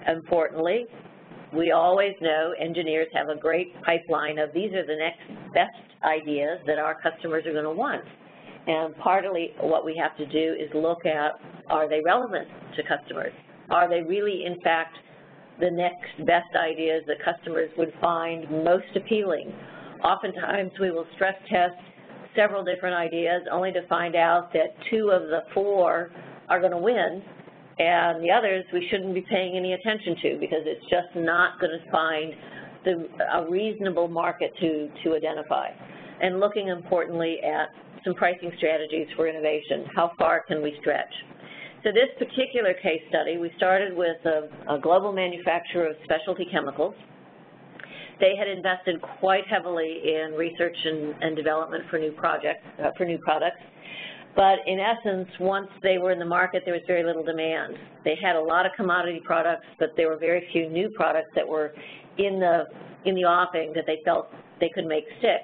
importantly, 0.08 0.86
we 1.56 1.72
always 1.72 2.14
know 2.22 2.54
engineers 2.60 3.08
have 3.14 3.30
a 3.30 3.36
great 3.36 3.74
pipeline 3.84 4.40
of 4.40 4.54
these 4.54 4.72
are 4.74 4.86
the 4.86 4.96
next 4.96 5.54
best 5.54 5.72
ideas 6.04 6.60
that 6.68 6.78
our 6.78 7.00
customers 7.02 7.46
are 7.46 7.54
going 7.54 7.64
to 7.64 7.72
want. 7.72 8.04
And 8.68 8.96
partly 8.98 9.52
what 9.60 9.86
we 9.86 9.96
have 10.02 10.18
to 10.18 10.26
do 10.26 10.56
is 10.60 10.70
look 10.74 11.06
at, 11.06 11.34
are 11.70 11.88
they 11.88 12.02
relevant 12.04 12.48
to 12.76 12.84
customers? 12.84 13.34
Are 13.70 13.90
they 13.90 14.02
really, 14.02 14.46
in 14.46 14.60
fact, 14.62 14.98
the 15.60 15.72
next 15.72 16.26
best 16.26 16.56
ideas 16.56 17.04
that 17.08 17.18
customers 17.24 17.70
would 17.78 17.94
find 18.02 18.50
most 18.64 18.86
appealing? 18.96 19.54
Oftentimes 20.04 20.72
we 20.80 20.92
will 20.92 21.06
stress 21.16 21.36
test 21.50 21.76
several 22.36 22.64
different 22.64 22.96
ideas 22.96 23.42
only 23.52 23.72
to 23.72 23.88
find 23.88 24.16
out 24.16 24.52
that 24.54 24.76
two 24.92 25.10
of 25.10 25.24
the 25.30 25.44
four 25.54 26.12
are 26.50 26.60
going 26.60 26.72
to 26.72 26.78
win 26.78 27.24
and 27.78 28.24
the 28.24 28.32
others 28.32 28.66
we 28.74 28.88
shouldn't 28.90 29.14
be 29.14 29.26
paying 29.30 29.58
any 29.58 29.74
attention 29.74 30.16
to 30.22 30.38
because 30.40 30.64
it's 30.66 30.86
just 30.90 31.16
not 31.16 31.60
going 31.60 31.72
to 31.72 31.92
find 31.92 32.34
the, 32.86 33.08
a 33.34 33.50
reasonable 33.50 34.08
market 34.08 34.54
to, 34.62 34.90
to 35.04 35.16
identify. 35.16 35.70
And 36.22 36.40
looking 36.40 36.70
importantly 36.70 37.38
at 37.44 37.70
some 38.06 38.14
pricing 38.14 38.52
strategies 38.58 39.08
for 39.16 39.28
innovation. 39.28 39.86
How 39.96 40.12
far 40.18 40.44
can 40.48 40.62
we 40.62 40.78
stretch? 40.80 41.12
So 41.84 41.90
this 41.92 42.10
particular 42.18 42.74
case 42.74 43.02
study, 43.10 43.38
we 43.38 43.52
started 43.58 43.96
with 43.96 44.18
a, 44.26 44.76
a 44.76 44.80
global 44.80 45.12
manufacturer 45.12 45.88
of 45.88 45.96
specialty 46.04 46.48
chemicals. 46.52 46.96
They 48.20 48.34
had 48.38 48.48
invested 48.48 49.02
quite 49.20 49.46
heavily 49.48 50.02
in 50.06 50.34
research 50.38 50.78
and, 50.86 51.16
and 51.22 51.36
development 51.36 51.84
for 51.90 52.00
new 52.00 52.12
projects, 52.14 52.64
uh, 52.80 52.92
for 52.98 53.06
new 53.06 53.18
products. 53.18 53.60
But 54.36 54.60
in 54.68 54.80
essence, 54.80 55.30
once 55.40 55.70
they 55.82 55.98
were 55.98 56.12
in 56.12 56.20
the 56.20 56.26
market, 56.26 56.64
there 56.66 56.74
was 56.74 56.84
very 56.88 57.04
little 57.04 57.24
demand. 57.24 57.76
They 58.04 58.18
had 58.22 58.36
a 58.36 58.42
lot 58.42 58.66
of 58.66 58.74
commodity 58.76 59.22
products, 59.24 59.66
but 59.80 59.92
there 59.96 60.10
were 60.10 60.18
very 60.18 60.48
few 60.52 60.70
new 60.70 60.90
products 60.90 61.30
that 61.36 61.48
were 61.48 61.74
in 62.18 62.40
the 62.40 62.66
in 63.06 63.16
the 63.16 63.24
offing 63.24 63.72
that 63.76 63.86
they 63.86 64.00
felt 64.04 64.28
they 64.60 64.70
could 64.70 64.86
make 64.86 65.06
stick. 65.20 65.42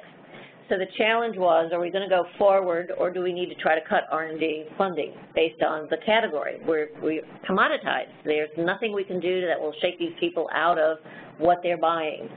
So 0.67 0.77
the 0.77 0.87
challenge 0.97 1.37
was, 1.37 1.69
are 1.73 1.79
we 1.79 1.91
going 1.91 2.07
to 2.07 2.09
go 2.09 2.25
forward, 2.37 2.93
or 2.97 3.11
do 3.11 3.21
we 3.21 3.33
need 3.33 3.47
to 3.47 3.55
try 3.55 3.75
to 3.75 3.85
cut 3.87 4.03
R&D 4.09 4.67
funding 4.77 5.13
based 5.35 5.61
on 5.61 5.87
the 5.89 5.97
category? 6.05 6.59
We're 6.65 6.87
we 7.03 7.21
commoditized. 7.47 8.13
There's 8.23 8.49
nothing 8.57 8.93
we 8.93 9.03
can 9.03 9.19
do 9.19 9.45
that 9.47 9.59
will 9.59 9.73
shake 9.81 9.99
these 9.99 10.13
people 10.19 10.49
out 10.53 10.79
of 10.79 10.97
what 11.39 11.59
they're 11.61 11.77
buying. 11.77 12.29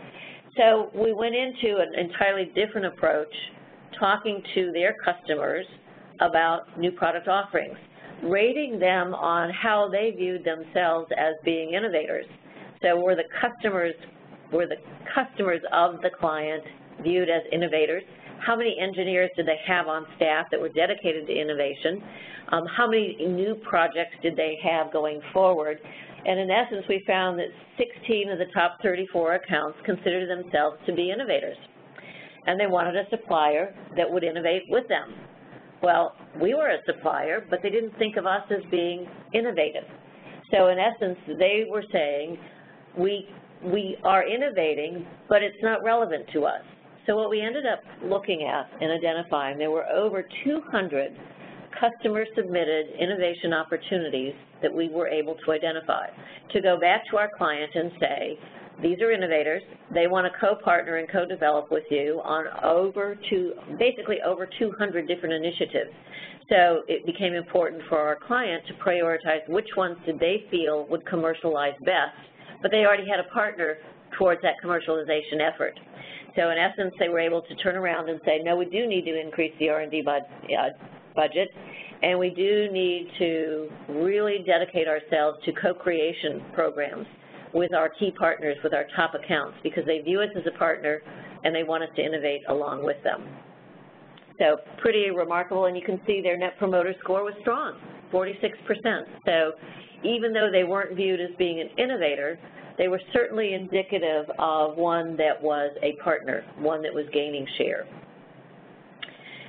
So 0.57 0.91
we 0.95 1.13
went 1.13 1.35
into 1.35 1.79
an 1.79 1.99
entirely 1.99 2.51
different 2.55 2.87
approach, 2.87 3.33
talking 3.99 4.43
to 4.57 4.73
their 4.73 4.97
customers 5.05 5.67
about 6.21 6.79
new 6.79 6.93
product 6.93 7.29
offerings, 7.29 7.77
rating 8.23 8.79
them 8.79 9.15
on 9.15 9.51
how 9.51 9.89
they 9.91 10.13
viewed 10.17 10.45
themselves 10.45 11.11
as 11.17 11.35
being 11.45 11.75
innovators. 11.75 12.27
So 12.83 13.01
were 13.01 13.15
the 13.15 13.25
customers, 13.41 13.95
were 14.53 14.67
the 14.67 14.77
customers 15.15 15.61
of 15.73 16.01
the 16.03 16.11
client 16.11 16.63
viewed 17.03 17.29
as 17.29 17.43
innovators? 17.53 18.03
How 18.47 18.57
many 18.57 18.77
engineers 18.79 19.31
did 19.37 19.47
they 19.47 19.59
have 19.67 19.89
on 19.89 20.07
staff 20.17 20.47
that 20.51 20.61
were 20.61 20.69
dedicated 20.69 21.27
to 21.27 21.33
innovation? 21.33 22.03
Um, 22.53 22.67
how 22.77 22.87
many 22.87 23.17
new 23.27 23.55
projects 23.69 24.15
did 24.23 24.37
they 24.37 24.59
have 24.63 24.93
going 24.93 25.21
forward? 25.33 25.79
And 26.27 26.41
in 26.41 26.51
essence, 26.51 26.85
we 26.89 27.03
found 27.07 27.39
that 27.39 27.49
16 27.79 28.31
of 28.31 28.39
the 28.39 28.47
top 28.55 28.79
34 28.83 29.35
accounts 29.37 29.79
considered 29.85 30.29
themselves 30.29 30.77
to 30.87 30.95
be 30.95 31.11
innovators. 31.11 31.57
And 32.47 32.61
they 32.61 32.67
wanted 32.67 32.97
a 32.97 33.09
supplier 33.11 33.75
that 33.97 34.11
would 34.11 34.25
innovate 34.25 34.65
with 34.69 34.87
them. 34.89 35.15
Well, 35.85 36.15
we 36.41 36.55
were 36.55 36.71
a 36.71 36.79
supplier, 36.87 37.45
but 37.51 37.59
they 37.63 37.69
didn't 37.69 37.97
think 37.99 38.17
of 38.17 38.25
us 38.25 38.41
as 38.51 38.65
being 38.71 39.07
innovative. 39.35 39.85
So 40.51 40.69
in 40.69 40.79
essence, 40.79 41.19
they 41.39 41.67
were 41.69 41.85
saying, 41.93 42.39
we, 42.99 43.29
we 43.63 43.99
are 44.03 44.27
innovating, 44.27 45.05
but 45.29 45.43
it's 45.43 45.63
not 45.63 45.85
relevant 45.85 46.25
to 46.33 46.47
us. 46.47 46.63
So 47.07 47.17
what 47.17 47.29
we 47.29 47.43
ended 47.43 47.65
up 47.67 47.81
looking 48.03 48.49
at 48.51 48.71
and 48.81 48.91
identifying, 48.91 49.59
there 49.59 49.71
were 49.71 49.85
over 49.85 50.25
200 50.45 51.11
customer-submitted 51.79 52.87
innovation 52.99 53.53
opportunities 53.53 54.33
that 54.63 54.73
we 54.73 54.89
were 54.89 55.09
able 55.09 55.37
to 55.45 55.53
identify. 55.53 56.07
To 56.53 56.63
go 56.63 56.81
back 56.81 57.03
to 57.11 57.19
our 57.19 57.29
client 57.37 57.71
and 57.75 57.91
say, 58.01 58.39
these 58.83 59.01
are 59.01 59.11
innovators. 59.11 59.63
They 59.93 60.07
want 60.07 60.27
to 60.31 60.39
co-partner 60.39 60.97
and 60.97 61.09
co-develop 61.11 61.71
with 61.71 61.85
you 61.91 62.21
on 62.25 62.47
over 62.63 63.17
to 63.31 63.53
basically 63.79 64.19
over 64.27 64.49
200 64.59 65.07
different 65.07 65.35
initiatives. 65.35 65.91
So 66.49 66.83
it 66.89 67.07
became 67.07 67.35
important 67.35 67.83
for 67.89 67.99
our 67.99 68.17
client 68.27 68.65
to 68.69 68.75
prioritize 68.75 69.49
which 69.49 69.69
ones 69.77 69.97
did 70.05 70.19
they 70.19 70.45
feel 70.51 70.87
would 70.91 71.07
commercialize 71.07 71.75
best, 71.85 72.19
but 72.61 72.71
they 72.71 72.85
already 72.85 73.09
had 73.09 73.21
a 73.21 73.29
partner 73.33 73.79
towards 74.19 74.43
that 74.43 74.55
commercialization 74.63 75.41
effort. 75.41 75.79
So 76.37 76.51
in 76.51 76.59
essence, 76.59 76.93
they 76.99 77.09
were 77.09 77.21
able 77.21 77.43
to 77.43 77.55
turn 77.57 77.77
around 77.77 78.09
and 78.09 78.21
say, 78.25 78.41
no, 78.43 78.57
we 78.57 78.67
do 78.67 78.87
need 78.87 79.05
to 79.05 79.19
increase 79.19 79.53
the 79.59 79.71
R&D 79.71 80.03
bud 80.03 80.23
uh, 80.45 80.71
budget, 81.15 81.49
and 82.03 82.19
we 82.19 82.31
do 82.31 82.69
need 82.73 83.09
to 83.19 83.71
really 83.89 84.45
dedicate 84.45 84.89
ourselves 84.89 85.39
to 85.45 85.53
co-creation 85.53 86.43
programs 86.53 87.07
with 87.55 87.73
our 87.73 87.89
key 87.89 88.11
partners, 88.11 88.57
with 88.63 88.75
our 88.75 88.87
top 88.97 89.15
accounts, 89.15 89.57
because 89.63 89.85
they 89.87 90.01
view 90.01 90.21
us 90.21 90.31
as 90.37 90.43
a 90.47 90.59
partner 90.59 91.01
and 91.45 91.55
they 91.55 91.63
want 91.63 91.83
us 91.83 91.91
to 91.97 92.05
innovate 92.05 92.43
along 92.49 92.85
with 92.85 93.03
them. 93.05 93.25
So 94.39 94.57
pretty 94.79 95.11
remarkable, 95.11 95.67
and 95.67 95.77
you 95.77 95.83
can 95.85 96.01
see 96.07 96.21
their 96.21 96.37
Net 96.37 96.59
Promoter 96.59 96.95
Score 97.01 97.23
was 97.23 97.35
strong, 97.41 97.79
46%. 98.13 99.05
So 99.25 99.53
even 100.03 100.33
though 100.33 100.51
they 100.51 100.65
weren't 100.65 100.97
viewed 100.97 101.21
as 101.21 101.31
being 101.39 101.61
an 101.61 101.69
innovator, 101.79 102.39
they 102.77 102.89
were 102.89 103.01
certainly 103.13 103.55
indicative 103.55 104.27
of 104.39 104.77
one 104.77 105.17
that 105.17 105.41
was 105.41 105.71
a 105.83 105.93
partner, 106.03 106.45
one 106.59 106.83
that 106.83 106.93
was 106.93 107.05
gaining 107.13 107.47
share. 107.57 107.87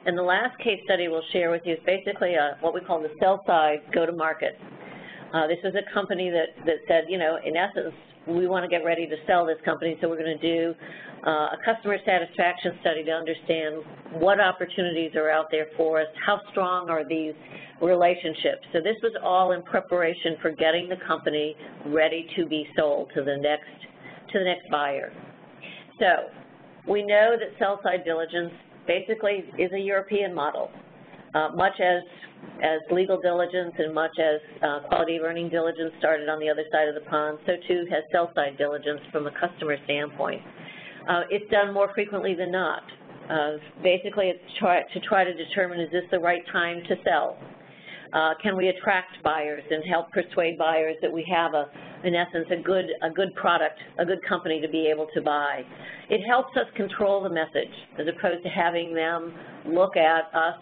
And 0.06 0.16
the 0.16 0.22
last 0.22 0.56
case 0.60 0.80
study 0.86 1.08
we'll 1.08 1.24
share 1.34 1.50
with 1.50 1.64
you 1.66 1.74
is 1.74 1.80
basically 1.86 2.36
a, 2.36 2.58
what 2.62 2.76
we 2.76 2.82
call 2.82 3.02
the 3.02 3.10
sell 3.20 3.44
side 3.48 3.80
go-to-market. 3.92 4.60
Uh, 5.34 5.48
this 5.48 5.58
was 5.64 5.74
a 5.76 5.94
company 5.94 6.30
that, 6.30 6.66
that 6.66 6.78
said, 6.88 7.06
you 7.10 7.18
know, 7.18 7.38
in 7.44 7.56
essence, 7.56 7.94
we 8.28 8.48
want 8.48 8.64
to 8.64 8.70
get 8.70 8.84
ready 8.84 9.06
to 9.06 9.16
sell 9.28 9.46
this 9.46 9.58
company, 9.64 9.98
so 10.02 10.10
we're 10.10 10.18
going 10.18 10.38
to 10.38 10.42
do 10.42 10.74
uh, 11.28 11.30
a 11.30 11.58
customer 11.64 11.98
satisfaction 12.06 12.74
study 12.82 13.04
to 13.04 13.12
understand 13.12 13.84
what 14.14 14.40
opportunities 14.40 15.12
are 15.16 15.30
out 15.30 15.48
there 15.52 15.68
for 15.78 16.02
us, 16.02 16.08
how 16.26 16.40
strong 16.52 16.90
are 16.90 17.08
these 17.08 17.34
relationships. 17.82 18.66
So 18.74 18.80
this 18.80 18.96
was 19.04 19.14
all 19.24 19.52
in 19.52 19.62
preparation 19.64 20.38
for 20.42 20.52
getting 20.52 20.90
the 20.90 20.98
company 21.08 21.56
ready 21.88 22.28
to 22.36 22.46
be 22.46 22.68
sold 22.78 23.12
to 23.16 23.24
the 23.24 23.38
next, 23.38 23.70
to 24.32 24.40
the 24.40 24.46
next 24.46 24.70
buyer. 24.72 25.12
So 26.00 26.30
we 26.88 27.04
know 27.04 27.36
that 27.38 27.58
sell-side 27.60 28.06
diligence 28.06 28.54
basically 28.88 29.46
is 29.60 29.72
a 29.74 29.80
European 29.80 30.34
model. 30.34 30.70
Uh, 31.36 31.50
much 31.54 31.78
as, 31.82 32.02
as 32.64 32.80
legal 32.92 33.20
diligence 33.20 33.74
and 33.78 33.94
much 33.94 34.18
as 34.20 34.40
uh, 34.64 34.80
quality 34.88 35.18
of 35.18 35.24
earning 35.24 35.50
diligence 35.50 35.92
started 36.00 36.30
on 36.30 36.40
the 36.40 36.50
other 36.50 36.64
side 36.72 36.88
of 36.88 36.96
the 36.96 37.02
pond, 37.10 37.38
so 37.46 37.54
too 37.68 37.84
has 37.92 38.04
sell-side 38.10 38.58
diligence 38.58 39.02
from 39.12 39.28
a 39.28 39.32
customer 39.32 39.76
standpoint. 39.84 40.42
Uh, 41.10 41.24
it's 41.30 41.50
done 41.52 41.74
more 41.74 41.92
frequently 41.94 42.36
than 42.36 42.52
not. 42.52 42.84
Basically, 43.84 44.28
it's 44.30 44.40
try, 44.60 44.84
to 44.94 45.00
try 45.02 45.26
to 45.26 45.34
determine 45.34 45.82
is 45.82 45.92
this 45.92 46.04
the 46.10 46.20
right 46.20 46.44
time 46.54 46.82
to 46.88 46.96
sell? 47.04 47.38
Uh, 48.14 48.34
can 48.42 48.56
we 48.56 48.70
attract 48.70 49.12
buyers 49.24 49.64
and 49.70 49.84
help 49.84 50.10
persuade 50.12 50.58
buyers 50.58 50.96
that 51.02 51.12
we 51.12 51.28
have, 51.30 51.54
a, 51.54 51.66
in 52.06 52.16
essence, 52.16 52.48
a 52.50 52.62
good, 52.62 52.86
a 53.02 53.10
good 53.10 53.36
product, 53.36 53.78
a 54.00 54.06
good 54.06 54.24
company 54.26 54.62
to 54.62 54.70
be 54.70 54.88
able 54.88 55.08
to 55.14 55.22
buy? 55.22 55.64
It 56.10 56.26
helps 56.26 56.56
us 56.56 56.68
control 56.78 57.22
the 57.22 57.30
message 57.30 57.74
as 58.00 58.08
opposed 58.08 58.44
to 58.44 58.50
having 58.50 58.94
them 58.94 59.34
look 59.66 59.98
at 59.98 60.34
us 60.34 60.56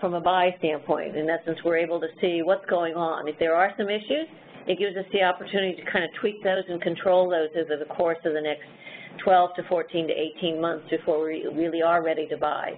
from 0.00 0.14
a 0.14 0.20
buy 0.20 0.54
standpoint. 0.58 1.16
In 1.16 1.28
essence, 1.28 1.58
we're 1.64 1.78
able 1.78 2.00
to 2.00 2.08
see 2.20 2.42
what's 2.42 2.64
going 2.66 2.94
on. 2.94 3.28
If 3.28 3.38
there 3.38 3.54
are 3.54 3.72
some 3.76 3.88
issues, 3.88 4.26
it 4.66 4.78
gives 4.78 4.96
us 4.96 5.04
the 5.12 5.22
opportunity 5.22 5.74
to 5.82 5.90
kind 5.90 6.04
of 6.04 6.10
tweak 6.20 6.42
those 6.42 6.64
and 6.68 6.80
control 6.80 7.28
those 7.28 7.50
over 7.58 7.76
the 7.76 7.92
course 7.94 8.18
of 8.24 8.32
the 8.32 8.40
next 8.40 8.62
12 9.24 9.50
to 9.56 9.62
14 9.68 10.08
to 10.08 10.12
18 10.38 10.60
months 10.60 10.84
before 10.90 11.24
we 11.24 11.46
really 11.54 11.82
are 11.82 12.02
ready 12.02 12.26
to 12.28 12.36
buy 12.36 12.72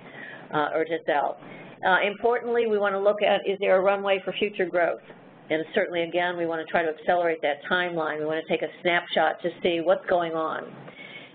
uh, 0.52 0.68
or 0.74 0.84
to 0.84 0.98
sell. 1.06 1.38
Uh, 1.86 1.98
importantly, 2.06 2.66
we 2.66 2.78
want 2.78 2.94
to 2.94 2.98
look 2.98 3.22
at 3.22 3.46
is 3.46 3.58
there 3.60 3.76
a 3.76 3.80
runway 3.80 4.20
for 4.24 4.32
future 4.32 4.66
growth? 4.66 5.02
And 5.50 5.62
certainly, 5.74 6.02
again, 6.02 6.38
we 6.38 6.46
want 6.46 6.66
to 6.66 6.70
try 6.70 6.82
to 6.82 6.88
accelerate 6.88 7.42
that 7.42 7.56
timeline. 7.70 8.18
We 8.18 8.24
want 8.24 8.42
to 8.44 8.50
take 8.50 8.62
a 8.62 8.72
snapshot 8.80 9.42
to 9.42 9.50
see 9.62 9.80
what's 9.84 10.04
going 10.08 10.32
on. 10.32 10.64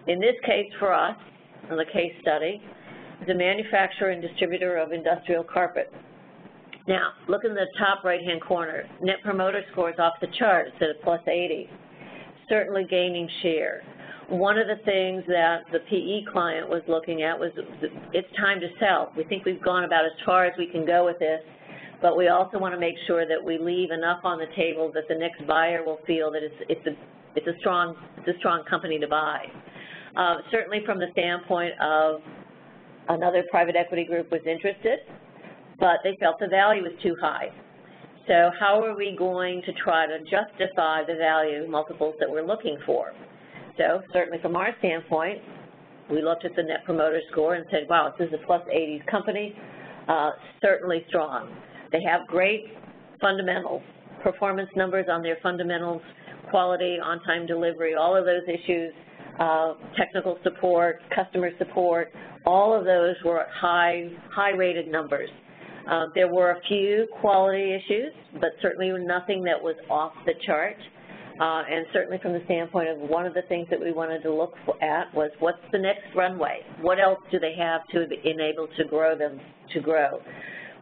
In 0.08 0.20
this 0.20 0.34
case 0.44 0.72
for 0.80 0.92
us, 0.92 1.16
in 1.70 1.78
the 1.78 1.86
case 1.86 2.14
study, 2.22 2.60
a 3.28 3.34
manufacturer 3.34 4.10
and 4.10 4.22
distributor 4.22 4.78
of 4.78 4.92
industrial 4.92 5.44
carpet. 5.44 5.92
Now, 6.88 7.12
look 7.28 7.44
in 7.44 7.54
the 7.54 7.68
top 7.78 8.04
right-hand 8.04 8.42
corner. 8.42 8.84
Net 9.02 9.18
Promoter 9.24 9.62
Score 9.72 9.92
is 9.92 10.00
off 10.00 10.14
the 10.22 10.28
chart. 10.40 10.68
It's 10.68 10.78
at 10.82 10.90
a 10.90 11.04
plus 11.04 11.22
80. 11.28 11.70
Certainly 12.48 12.88
gaining 12.90 13.30
share. 13.44 13.84
One 14.30 14.58
of 14.58 14.68
the 14.68 14.84
things 14.86 15.24
that 15.28 15.66
the 15.72 15.80
PE 15.90 16.32
client 16.32 16.70
was 16.70 16.82
looking 16.88 17.24
at 17.24 17.38
was 17.38 17.52
it's 18.14 18.28
time 18.38 18.60
to 18.60 18.68
sell. 18.80 19.12
We 19.18 19.24
think 19.24 19.46
we've 19.46 19.62
gone 19.62 19.84
about 19.84 20.06
as 20.06 20.12
far 20.26 20.46
as 20.46 20.54
we 20.58 20.68
can 20.68 20.86
go 20.86 21.06
with 21.06 21.20
this, 21.20 21.42
but 22.02 22.18
we 22.18 22.28
also 22.28 22.58
want 22.58 22.74
to 22.74 22.80
make 22.80 22.96
sure 23.06 23.28
that 23.28 23.44
we 23.44 23.58
leave 23.58 23.92
enough 23.92 24.22
on 24.24 24.40
the 24.40 24.48
table 24.56 24.92
that 24.94 25.08
the 25.10 25.16
next 25.16 25.46
buyer 25.48 25.84
will 25.84 26.00
feel 26.08 26.32
that 26.32 26.44
it's, 26.44 26.56
it's, 26.70 26.88
a, 26.88 26.92
it's, 27.36 27.48
a, 27.48 27.60
strong, 27.60 27.96
it's 28.18 28.36
a 28.36 28.40
strong 28.40 28.64
company 28.70 29.00
to 29.00 29.08
buy. 29.08 29.46
Uh, 30.16 30.38
certainly 30.52 30.82
from 30.86 31.00
the 31.00 31.08
standpoint 31.14 31.74
of 31.82 32.22
Another 33.10 33.44
private 33.50 33.76
equity 33.76 34.06
group 34.06 34.32
was 34.32 34.42
interested, 34.46 35.00
but 35.80 35.98
they 36.04 36.16
felt 36.20 36.40
the 36.40 36.48
value 36.48 36.84
was 36.84 36.94
too 37.02 37.16
high. 37.20 37.50
So 38.28 38.52
how 38.60 38.84
are 38.84 38.96
we 38.96 39.16
going 39.18 39.64
to 39.66 39.74
try 39.74 40.06
to 40.06 40.20
justify 40.20 41.04
the 41.04 41.16
value 41.16 41.68
multiples 41.68 42.14
that 42.20 42.30
we're 42.30 42.46
looking 42.46 42.78
for? 42.86 43.12
So 43.78 44.02
certainly 44.14 44.38
from 44.42 44.56
our 44.56 44.70
standpoint, 44.78 45.40
we 46.12 46.22
looked 46.22 46.46
at 46.46 46.56
the 46.56 46.62
Net 46.62 46.86
Promoter 46.86 47.22
Score 47.32 47.56
and 47.56 47.66
said, 47.72 47.88
wow, 47.90 48.14
this 48.18 48.28
is 48.28 48.34
a 48.34 48.46
plus 48.46 48.62
80s 48.68 49.06
company, 49.08 49.56
uh, 50.08 50.32
certainly 50.62 51.04
strong. 51.08 51.50
They 51.92 52.04
have 52.04 52.28
great 52.28 52.66
fundamentals, 53.20 53.82
performance 54.22 54.70
numbers 54.76 55.08
on 55.10 55.24
their 55.24 55.38
fundamentals, 55.42 56.02
quality, 56.52 56.98
on-time 57.04 57.48
delivery, 57.48 57.96
all 57.96 58.16
of 58.16 58.26
those 58.26 58.44
issues, 58.48 58.94
uh, 59.40 59.74
technical 59.98 60.38
support, 60.44 61.02
customer 61.16 61.50
support, 61.58 62.12
all 62.50 62.74
of 62.74 62.84
those 62.84 63.16
were 63.24 63.46
high, 63.62 64.10
high-rated 64.34 64.88
numbers. 64.88 65.30
Uh, 65.88 66.08
there 66.16 66.34
were 66.34 66.52
a 66.52 66.62
few 66.68 67.08
quality 67.22 67.76
issues, 67.76 68.12
but 68.42 68.50
certainly 68.60 68.92
nothing 69.06 69.44
that 69.44 69.62
was 69.62 69.76
off 69.88 70.14
the 70.26 70.34
chart. 70.48 70.76
Uh, 71.40 71.62
and 71.70 71.86
certainly 71.94 72.18
from 72.22 72.34
the 72.34 72.42
standpoint 72.46 72.90
of 72.90 72.98
one 72.98 73.26
of 73.28 73.36
the 73.36 73.44
things 73.44 73.68
that 73.70 73.80
we 73.80 73.92
wanted 73.92 74.22
to 74.24 74.34
look 74.34 74.54
at 74.82 75.14
was 75.14 75.30
what's 75.40 75.62
the 75.72 75.78
next 75.78 76.04
runway? 76.16 76.58
What 76.82 77.00
else 77.00 77.20
do 77.32 77.40
they 77.40 77.54
have 77.58 77.82
to 77.94 78.08
enable 78.28 78.68
to 78.78 78.84
grow 78.84 79.16
them 79.16 79.40
to 79.74 79.80
grow? 79.80 80.20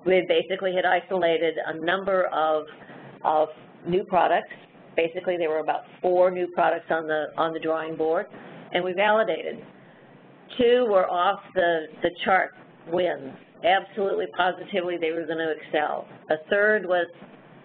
We 0.06 0.26
basically 0.28 0.74
had 0.74 0.86
isolated 0.86 1.56
a 1.66 1.86
number 1.86 2.28
of, 2.28 2.64
of 3.26 3.50
new 3.86 4.06
products. 4.06 4.54
Basically, 4.96 5.36
there 5.38 5.50
were 5.50 5.60
about 5.60 5.82
four 6.02 6.32
new 6.32 6.48
products 6.56 6.88
on 6.90 7.08
the, 7.08 7.26
on 7.36 7.54
the 7.54 7.60
drawing 7.60 7.98
board, 7.98 8.26
and 8.72 8.84
we 8.84 8.94
validated 8.94 9.60
Two 10.58 10.88
were 10.90 11.10
off 11.10 11.40
the, 11.56 11.86
the 12.02 12.10
chart 12.24 12.52
wins. 12.92 13.34
Absolutely, 13.64 14.26
positively, 14.36 14.98
they 15.00 15.12
were 15.12 15.26
going 15.26 15.40
to 15.40 15.52
excel. 15.52 16.08
A 16.30 16.36
third 16.50 16.86
was, 16.86 17.08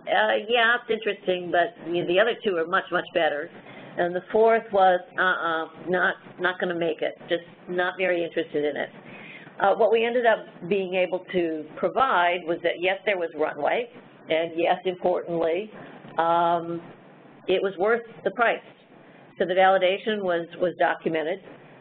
uh, 0.07 0.37
yeah, 0.49 0.77
it's 0.81 0.91
interesting, 0.91 1.53
but 1.53 1.77
you 1.93 2.03
know, 2.03 2.09
the 2.09 2.19
other 2.19 2.35
two 2.43 2.57
are 2.57 2.67
much, 2.67 2.85
much 2.91 3.05
better. 3.15 3.51
And 3.99 4.15
the 4.17 4.23
fourth 4.33 4.65
was, 4.73 5.01
uh-uh, 5.19 5.91
not, 5.91 6.15
not 6.41 6.59
going 6.59 6.73
to 6.73 6.79
make 6.79 7.03
it, 7.03 7.15
just 7.29 7.45
not 7.69 7.95
very 7.99 8.25
interested 8.25 8.65
in 8.65 8.77
it. 8.77 8.89
Uh, 9.61 9.75
what 9.75 9.93
we 9.93 10.05
ended 10.05 10.25
up 10.25 10.47
being 10.69 10.95
able 10.95 11.25
to 11.33 11.65
provide 11.77 12.39
was 12.47 12.59
that, 12.63 12.81
yes, 12.81 12.99
there 13.05 13.19
was 13.19 13.29
runway, 13.39 13.89
and 14.31 14.53
yes, 14.57 14.77
importantly, 14.87 15.71
um, 16.19 16.81
it 17.49 17.63
was 17.63 17.75
worth 17.79 18.03
the 18.25 18.31
price. 18.31 18.59
So 19.39 19.45
the 19.45 19.55
validation 19.55 20.23
was, 20.23 20.47
was 20.59 20.73
documented 20.79 21.41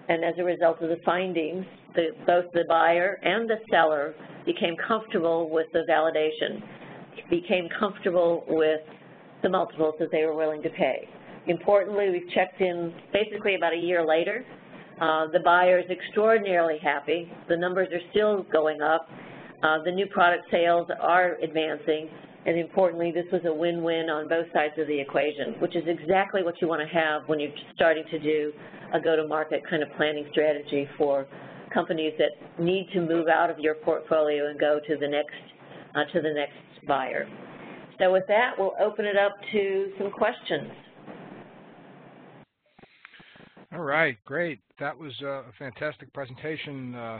and 0.09 0.23
as 0.23 0.33
a 0.37 0.43
result 0.43 0.81
of 0.81 0.89
the 0.89 0.99
findings, 1.05 1.65
the, 1.95 2.09
both 2.25 2.45
the 2.53 2.63
buyer 2.67 3.19
and 3.23 3.49
the 3.49 3.57
seller 3.69 4.13
became 4.45 4.75
comfortable 4.87 5.49
with 5.49 5.67
the 5.73 5.83
validation, 5.89 6.61
became 7.29 7.67
comfortable 7.79 8.43
with 8.47 8.81
the 9.43 9.49
multiples 9.49 9.95
that 9.99 10.11
they 10.11 10.23
were 10.25 10.35
willing 10.35 10.61
to 10.63 10.69
pay. 10.69 11.07
Importantly, 11.47 12.09
we've 12.11 12.29
checked 12.33 12.61
in 12.61 12.93
basically 13.11 13.55
about 13.55 13.73
a 13.73 13.77
year 13.77 14.05
later. 14.05 14.45
Uh, 14.99 15.27
the 15.33 15.39
buyer 15.39 15.79
is 15.79 15.89
extraordinarily 15.89 16.77
happy. 16.81 17.31
The 17.49 17.57
numbers 17.57 17.87
are 17.91 18.01
still 18.11 18.43
going 18.51 18.81
up. 18.81 19.07
Uh, 19.63 19.77
the 19.83 19.91
new 19.91 20.05
product 20.07 20.45
sales 20.51 20.87
are 21.01 21.35
advancing, 21.41 22.09
and 22.45 22.57
importantly, 22.57 23.11
this 23.11 23.25
was 23.31 23.41
a 23.45 23.53
win-win 23.53 24.09
on 24.09 24.27
both 24.27 24.47
sides 24.53 24.73
of 24.77 24.87
the 24.87 24.99
equation, 24.99 25.53
which 25.59 25.75
is 25.75 25.83
exactly 25.87 26.43
what 26.43 26.59
you 26.61 26.67
want 26.67 26.81
to 26.81 26.87
have 26.87 27.27
when 27.27 27.39
you're 27.39 27.51
starting 27.75 28.03
to 28.09 28.19
do 28.19 28.51
a 28.93 28.99
go-to-market 28.99 29.61
kind 29.69 29.83
of 29.83 29.89
planning 29.95 30.25
strategy 30.31 30.87
for 30.97 31.27
companies 31.73 32.13
that 32.17 32.31
need 32.61 32.89
to 32.93 33.01
move 33.01 33.27
out 33.27 33.49
of 33.49 33.59
your 33.59 33.75
portfolio 33.75 34.49
and 34.49 34.59
go 34.59 34.79
to 34.87 34.97
the 34.97 35.07
next 35.07 35.35
uh, 35.95 36.03
to 36.13 36.21
the 36.21 36.33
next 36.33 36.87
buyer. 36.87 37.27
So 37.99 38.11
with 38.11 38.23
that, 38.27 38.53
we'll 38.57 38.73
open 38.81 39.05
it 39.05 39.17
up 39.17 39.33
to 39.51 39.91
some 39.97 40.11
questions. 40.11 40.71
All 43.73 43.83
right, 43.83 44.17
great. 44.25 44.59
That 44.79 44.97
was 44.97 45.13
a 45.21 45.43
fantastic 45.59 46.11
presentation, 46.13 46.95
uh, 46.95 47.19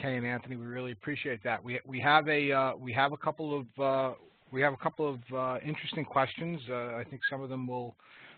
Kay 0.00 0.16
and 0.16 0.26
Anthony. 0.26 0.56
We 0.56 0.66
really 0.66 0.92
appreciate 0.92 1.42
that. 1.44 1.62
We 1.62 1.80
we 1.86 2.00
have 2.00 2.28
a 2.28 2.52
uh, 2.52 2.72
we 2.76 2.92
have 2.92 3.12
a 3.12 3.16
couple 3.16 3.58
of 3.58 3.82
uh, 3.82 4.14
we 4.52 4.60
have 4.62 4.72
a 4.72 4.76
couple 4.76 5.08
of 5.08 5.18
uh, 5.34 5.58
interesting 5.64 6.04
questions. 6.04 6.60
Uh, 6.70 6.96
I 6.96 7.04
think 7.08 7.22
some 7.30 7.42
of 7.42 7.48
them 7.48 7.66
will 7.66 7.94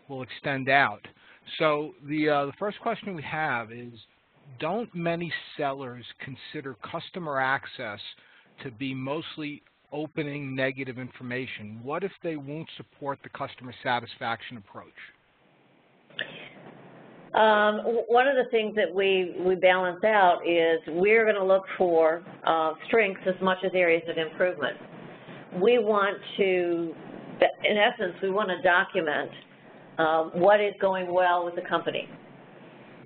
will 0.08 0.22
extend 0.22 0.68
out. 0.68 1.06
So 1.58 1.94
the 2.08 2.28
uh, 2.28 2.46
the 2.46 2.52
first 2.58 2.80
question 2.80 3.14
we 3.14 3.22
have 3.22 3.72
is, 3.72 3.92
don't 4.58 4.92
many 4.94 5.32
sellers 5.56 6.04
consider 6.20 6.76
customer 6.90 7.40
access 7.40 8.00
to 8.62 8.70
be 8.70 8.94
mostly 8.94 9.62
opening 9.92 10.54
negative 10.54 10.98
information? 10.98 11.80
What 11.82 12.04
if 12.04 12.12
they 12.22 12.36
won't 12.36 12.68
support 12.76 13.18
the 13.22 13.28
customer 13.30 13.74
satisfaction 13.82 14.56
approach? 14.56 14.86
Um, 17.34 18.02
one 18.08 18.26
of 18.26 18.34
the 18.34 18.50
things 18.50 18.74
that 18.74 18.92
we, 18.92 19.36
we 19.46 19.54
balance 19.54 20.02
out 20.02 20.40
is 20.44 20.80
we're 20.88 21.24
going 21.24 21.36
to 21.36 21.44
look 21.44 21.62
for 21.78 22.24
uh, 22.44 22.72
strengths 22.88 23.20
as 23.26 23.40
much 23.40 23.58
as 23.64 23.70
areas 23.72 24.02
of 24.08 24.18
improvement. 24.18 24.76
We 25.62 25.78
want 25.78 26.18
to, 26.38 26.92
in 27.64 27.76
essence, 27.76 28.14
we 28.20 28.30
want 28.30 28.48
to 28.48 28.60
document 28.62 29.30
um, 29.98 30.30
what 30.34 30.60
is 30.60 30.74
going 30.80 31.12
well 31.12 31.44
with 31.44 31.54
the 31.54 31.68
company 31.68 32.08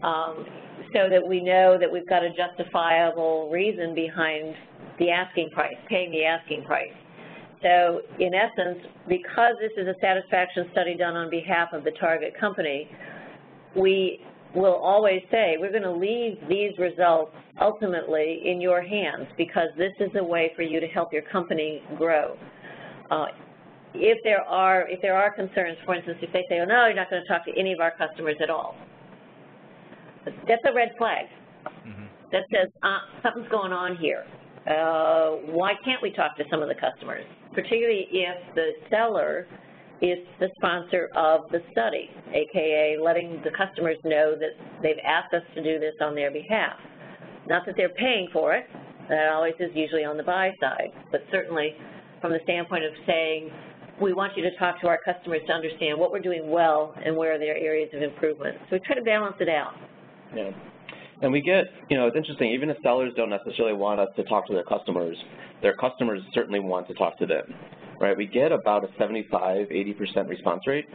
um, 0.03 0.47
so 0.95 1.11
that 1.11 1.21
we 1.27 1.43
know 1.43 1.77
that 1.79 1.91
we've 1.91 2.09
got 2.09 2.23
a 2.23 2.31
justifiable 2.31 3.51
reason 3.51 3.95
behind 3.95 4.55
the 4.99 5.11
asking 5.11 5.51
price, 5.51 5.77
paying 5.91 6.11
the 6.13 6.25
asking 6.25 6.65
price. 6.65 6.93
So 7.63 8.03
in 8.21 8.33
essence, 8.35 8.79
because 9.09 9.55
this 9.61 9.73
is 9.77 9.89
a 9.89 9.95
satisfaction 10.01 10.69
study 10.73 10.97
done 10.97 11.17
on 11.17 11.31
behalf 11.31 11.73
of 11.73 11.83
the 11.83 11.93
target 11.93 12.39
company, 12.39 12.89
we 13.77 14.21
will 14.55 14.75
always 14.75 15.23
say, 15.31 15.57
we're 15.59 15.71
going 15.71 15.83
to 15.83 15.93
leave 15.93 16.39
these 16.49 16.73
results 16.79 17.33
ultimately 17.61 18.43
in 18.45 18.61
your 18.61 18.83
hands 18.83 19.27
because 19.37 19.69
this 19.77 19.93
is 20.01 20.11
a 20.17 20.25
way 20.25 20.53
for 20.57 20.63
you 20.63 20.81
to 20.81 20.87
help 20.89 21.13
your 21.13 21.23
company 21.23 21.83
grow. 21.97 22.37
Uh, 23.11 23.27
if 23.95 24.19
there 24.25 24.43
are 24.43 24.89
if 24.89 25.01
there 25.03 25.17
are 25.17 25.33
concerns, 25.33 25.77
for 25.85 25.95
instance, 25.95 26.19
if 26.21 26.33
they 26.33 26.45
say, 26.49 26.59
oh 26.61 26.65
no, 26.65 26.87
you're 26.87 26.95
not 26.95 27.11
going 27.11 27.23
to 27.23 27.29
talk 27.29 27.45
to 27.45 27.53
any 27.57 27.73
of 27.73 27.81
our 27.81 27.93
customers 27.97 28.37
at 28.43 28.51
all, 28.51 28.77
that's 30.25 30.63
a 30.69 30.73
red 30.73 30.91
flag. 30.99 31.27
Mm 31.87 31.95
-hmm. 31.95 32.31
That 32.33 32.45
says 32.51 32.69
uh, 32.83 32.99
something's 33.23 33.49
going 33.49 33.73
on 33.73 33.97
here. 33.97 34.25
Uh, 34.67 35.29
why 35.59 35.75
can't 35.85 36.03
we 36.03 36.11
talk 36.11 36.37
to 36.37 36.45
some 36.51 36.63
of 36.65 36.69
the 36.69 36.79
customers, 36.87 37.25
particularly 37.53 38.09
if 38.11 38.37
the 38.55 38.69
seller 38.91 39.47
is 40.03 40.19
the 40.41 40.49
sponsor 40.57 41.09
of 41.17 41.43
the 41.51 41.61
study, 41.71 42.11
aka 42.33 42.97
letting 43.03 43.41
the 43.45 43.51
customers 43.51 43.97
know 44.05 44.35
that 44.39 44.51
they've 44.83 44.99
asked 45.05 45.33
us 45.35 45.43
to 45.55 45.63
do 45.63 45.79
this 45.79 45.95
on 46.01 46.15
their 46.15 46.31
behalf. 46.31 46.75
Not 47.47 47.65
that 47.67 47.75
they're 47.77 47.91
paying 47.91 48.29
for 48.33 48.55
it, 48.55 48.67
that 49.09 49.29
always 49.33 49.55
is 49.61 49.71
usually 49.75 50.05
on 50.05 50.17
the 50.17 50.23
buy 50.23 50.53
side, 50.61 50.91
but 51.13 51.23
certainly 51.31 51.75
from 52.21 52.33
the 52.33 52.41
standpoint 52.45 52.85
of 52.85 52.93
saying, 53.07 53.51
we 54.01 54.13
want 54.13 54.37
you 54.37 54.43
to 54.43 54.57
talk 54.57 54.81
to 54.81 54.89
our 54.89 54.99
customers 55.05 55.41
to 55.47 55.53
understand 55.53 55.99
what 55.99 56.11
we're 56.11 56.21
doing 56.21 56.51
well 56.51 56.95
and 57.05 57.17
where 57.17 57.33
are 57.33 57.43
areas 57.43 57.91
of 57.95 58.03
improvement. 58.03 58.57
So 58.69 58.77
we 58.77 58.81
try 58.81 58.97
to 58.97 59.03
balance 59.03 59.37
it 59.41 59.49
out. 59.49 59.75
Yeah. 60.35 60.51
And 61.23 61.33
we 61.33 61.41
get, 61.41 61.67
you 61.89 61.97
know, 61.97 62.09
it's 62.09 62.17
interesting, 62.17 62.51
even 62.51 62.71
if 62.71 62.77
sellers 62.83 63.13
don't 63.17 63.31
necessarily 63.31 63.75
want 63.75 64.01
us 64.01 64.09
to 64.17 64.25
talk 64.25 64.47
to 64.49 64.53
their 64.53 64.65
customers, 64.65 65.17
their 65.63 65.77
customers 65.77 66.21
certainly 66.33 66.59
want 66.59 66.89
to 66.89 66.95
talk 66.95 67.17
to 67.19 67.27
them 67.27 67.55
right? 68.01 68.17
We 68.17 68.27
get 68.27 68.53
about 68.53 68.85
a 68.85 68.89
75, 68.99 69.69
80% 69.69 70.29
response 70.29 70.67
rate. 70.67 70.87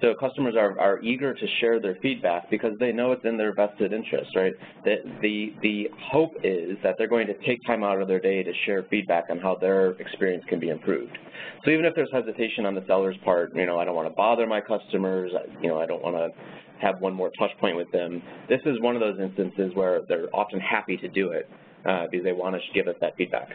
So 0.00 0.14
customers 0.14 0.54
are, 0.56 0.78
are 0.78 1.00
eager 1.02 1.34
to 1.34 1.46
share 1.60 1.80
their 1.80 1.96
feedback 2.00 2.48
because 2.50 2.72
they 2.78 2.92
know 2.92 3.10
it's 3.10 3.24
in 3.24 3.36
their 3.36 3.52
vested 3.52 3.92
interest, 3.92 4.30
right? 4.36 4.52
The, 4.84 4.96
the, 5.22 5.54
the 5.60 5.88
hope 6.12 6.34
is 6.44 6.78
that 6.84 6.94
they're 6.98 7.08
going 7.08 7.26
to 7.26 7.34
take 7.44 7.58
time 7.66 7.82
out 7.82 8.00
of 8.00 8.06
their 8.06 8.20
day 8.20 8.44
to 8.44 8.52
share 8.64 8.84
feedback 8.90 9.24
on 9.28 9.38
how 9.38 9.56
their 9.56 9.90
experience 9.92 10.44
can 10.48 10.60
be 10.60 10.68
improved. 10.68 11.18
So 11.64 11.72
even 11.72 11.84
if 11.84 11.94
there's 11.96 12.10
hesitation 12.12 12.64
on 12.64 12.76
the 12.76 12.84
seller's 12.86 13.16
part, 13.24 13.54
you 13.56 13.66
know, 13.66 13.80
I 13.80 13.84
don't 13.84 13.96
want 13.96 14.06
to 14.06 14.14
bother 14.14 14.46
my 14.46 14.60
customers, 14.60 15.32
you 15.60 15.68
know, 15.68 15.80
I 15.80 15.86
don't 15.86 16.02
want 16.02 16.14
to 16.14 16.28
have 16.80 17.00
one 17.00 17.12
more 17.12 17.30
touch 17.38 17.50
point 17.58 17.76
with 17.76 17.90
them, 17.90 18.22
this 18.48 18.60
is 18.66 18.80
one 18.80 18.94
of 18.94 19.00
those 19.00 19.18
instances 19.18 19.72
where 19.74 20.02
they're 20.08 20.28
often 20.32 20.60
happy 20.60 20.96
to 20.96 21.08
do 21.08 21.30
it 21.30 21.50
uh, 21.86 22.06
because 22.10 22.24
they 22.24 22.32
want 22.32 22.54
to 22.54 22.60
give 22.72 22.86
us 22.86 22.94
that 23.00 23.16
feedback. 23.16 23.48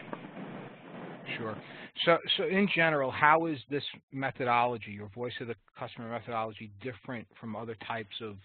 Sure. 1.38 1.56
So, 2.04 2.18
so 2.36 2.44
in 2.44 2.68
general, 2.74 3.10
how 3.10 3.46
is 3.46 3.58
this 3.70 3.84
methodology, 4.12 4.90
your 4.90 5.08
voice 5.14 5.32
of 5.40 5.46
the 5.46 5.54
customer 5.78 6.10
methodology, 6.10 6.72
different 6.82 7.26
from 7.40 7.54
other 7.54 7.76
types 7.86 8.14
of 8.20 8.36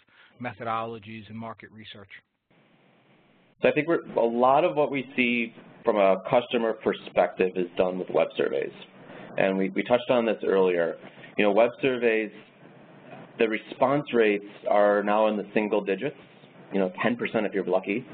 methodologies 0.41 1.29
in 1.29 1.35
market 1.35 1.71
research? 1.71 2.09
So 3.61 3.67
I 3.67 3.71
think 3.71 3.87
a 3.87 4.19
lot 4.19 4.63
of 4.63 4.75
what 4.75 4.91
we 4.91 5.05
see 5.15 5.53
from 5.83 5.97
a 5.97 6.17
customer 6.29 6.73
perspective 6.73 7.51
is 7.55 7.67
done 7.75 7.97
with 7.97 8.09
web 8.11 8.27
surveys. 8.37 8.71
And 9.37 9.57
we, 9.57 9.69
we 9.69 9.83
touched 9.83 10.09
on 10.09 10.25
this 10.25 10.37
earlier. 10.45 10.95
You 11.37 11.45
know, 11.45 11.51
web 11.51 11.71
surveys, 11.81 12.31
the 13.39 13.47
response 13.49 14.13
rates 14.13 14.45
are 14.69 15.03
now 15.03 15.27
in 15.27 15.37
the 15.37 15.45
single 15.53 15.83
digits, 15.83 16.15
you 16.71 16.79
know, 16.79 16.91
10% 17.03 17.17
if 17.45 17.53
you're 17.53 17.65
lucky. 17.65 18.05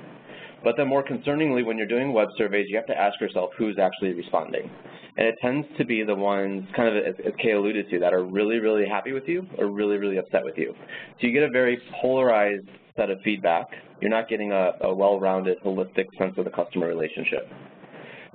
But 0.66 0.78
then 0.78 0.88
more 0.88 1.04
concerningly, 1.04 1.64
when 1.64 1.78
you're 1.78 1.86
doing 1.86 2.12
web 2.12 2.30
surveys, 2.40 2.66
you 2.70 2.76
have 2.76 2.88
to 2.88 2.98
ask 2.98 3.22
yourself 3.22 3.52
who's 3.56 3.78
actually 3.78 4.14
responding. 4.14 4.68
And 5.16 5.28
it 5.28 5.36
tends 5.40 5.68
to 5.78 5.86
be 5.86 6.04
the 6.04 6.16
ones, 6.16 6.68
kind 6.76 6.98
of 6.98 7.06
as, 7.06 7.16
Kay 7.42 7.52
alluded 7.52 7.88
to, 7.92 8.00
that 8.00 8.16
are 8.16 8.24
really, 8.24 8.58
really 8.58 8.88
happy 8.88 9.12
with 9.12 9.28
you 9.28 9.46
or 9.60 9.68
really, 9.68 9.98
really 9.98 10.18
upset 10.18 10.44
with 10.44 10.58
you. 10.58 10.74
So 11.22 11.28
you 11.28 11.34
get 11.34 11.44
a 11.44 11.52
very 11.52 11.80
polarized 12.02 12.68
set 12.98 13.12
of 13.12 13.20
feedback. 13.24 13.68
You're 14.02 14.10
not 14.10 14.28
getting 14.28 14.52
a, 14.52 14.72
a 14.82 14.94
well-rounded, 14.94 15.60
holistic 15.64 16.06
sense 16.18 16.34
of 16.38 16.46
the 16.46 16.52
customer 16.52 16.88
relationship. 16.88 17.48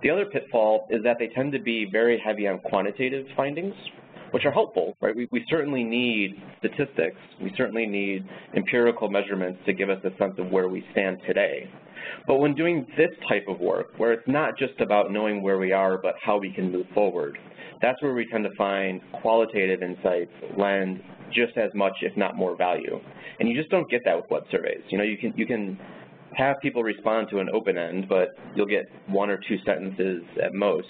The 0.05 0.11
other 0.11 0.27
pitfall 0.27 0.87
is 0.89 1.03
that 1.03 1.17
they 1.19 1.29
tend 1.35 1.51
to 1.53 1.59
be 1.59 1.89
very 1.91 2.23
heavy 2.25 2.47
on 2.47 2.61
quantitative 2.61 3.27
findings, 3.37 3.75
which 4.33 4.45
are 4.45 4.53
helpful, 4.53 4.97
right? 5.01 5.15
We, 5.15 5.29
we 5.31 5.45
certainly 5.49 5.85
need 5.85 6.37
statistics. 6.59 7.17
We 7.43 7.53
certainly 7.57 7.87
need 7.87 8.25
empirical 8.57 9.11
measurements 9.11 9.61
to 9.67 9.73
give 9.73 9.91
us 9.91 9.99
a 10.05 10.17
sense 10.19 10.35
of 10.39 10.51
where 10.51 10.69
we 10.69 10.85
stand 10.93 11.19
today. 11.27 11.71
But 12.27 12.37
when 12.37 12.55
doing 12.55 12.87
this 12.97 13.11
type 13.29 13.45
of 13.49 13.61
work, 13.61 13.93
where 13.97 14.13
it's 14.13 14.27
not 14.27 14.57
just 14.59 14.81
about 14.81 15.11
knowing 15.11 15.43
where 15.43 15.59
we 15.59 15.73
are, 15.73 15.99
but 15.99 16.15
how 16.23 16.39
we 16.39 16.53
can 16.53 16.73
move 16.73 16.87
forward, 16.95 17.39
that's 17.83 18.01
where 18.03 18.15
we 18.15 18.27
tend 18.31 18.45
to 18.45 18.55
find 18.57 19.01
qualitative 19.23 19.83
insights 19.83 20.33
lend 20.57 21.03
just 21.33 21.57
as 21.57 21.71
much, 21.75 21.93
if 22.03 22.17
not 22.17 22.37
more 22.37 22.57
value. 22.57 23.01
And 23.39 23.49
you 23.49 23.57
just 23.57 23.71
don't 23.71 23.89
get 23.91 24.03
that 24.05 24.17
with 24.17 24.27
web 24.31 24.43
surveys. 24.51 24.83
You 24.89 24.99
know, 24.99 25.05
you 25.05 25.17
can, 25.17 25.33
you 25.37 25.47
can 25.47 25.79
have 26.37 26.57
people 26.61 26.83
respond 26.83 27.29
to 27.31 27.39
an 27.39 27.49
open 27.53 27.79
end, 27.79 28.09
but 28.09 28.29
you'll 28.55 28.67
get 28.67 28.85
one 29.09 29.31
or 29.31 29.39
two 29.49 29.57
sentences 29.65 30.23
at 30.43 30.53
most. 30.55 30.89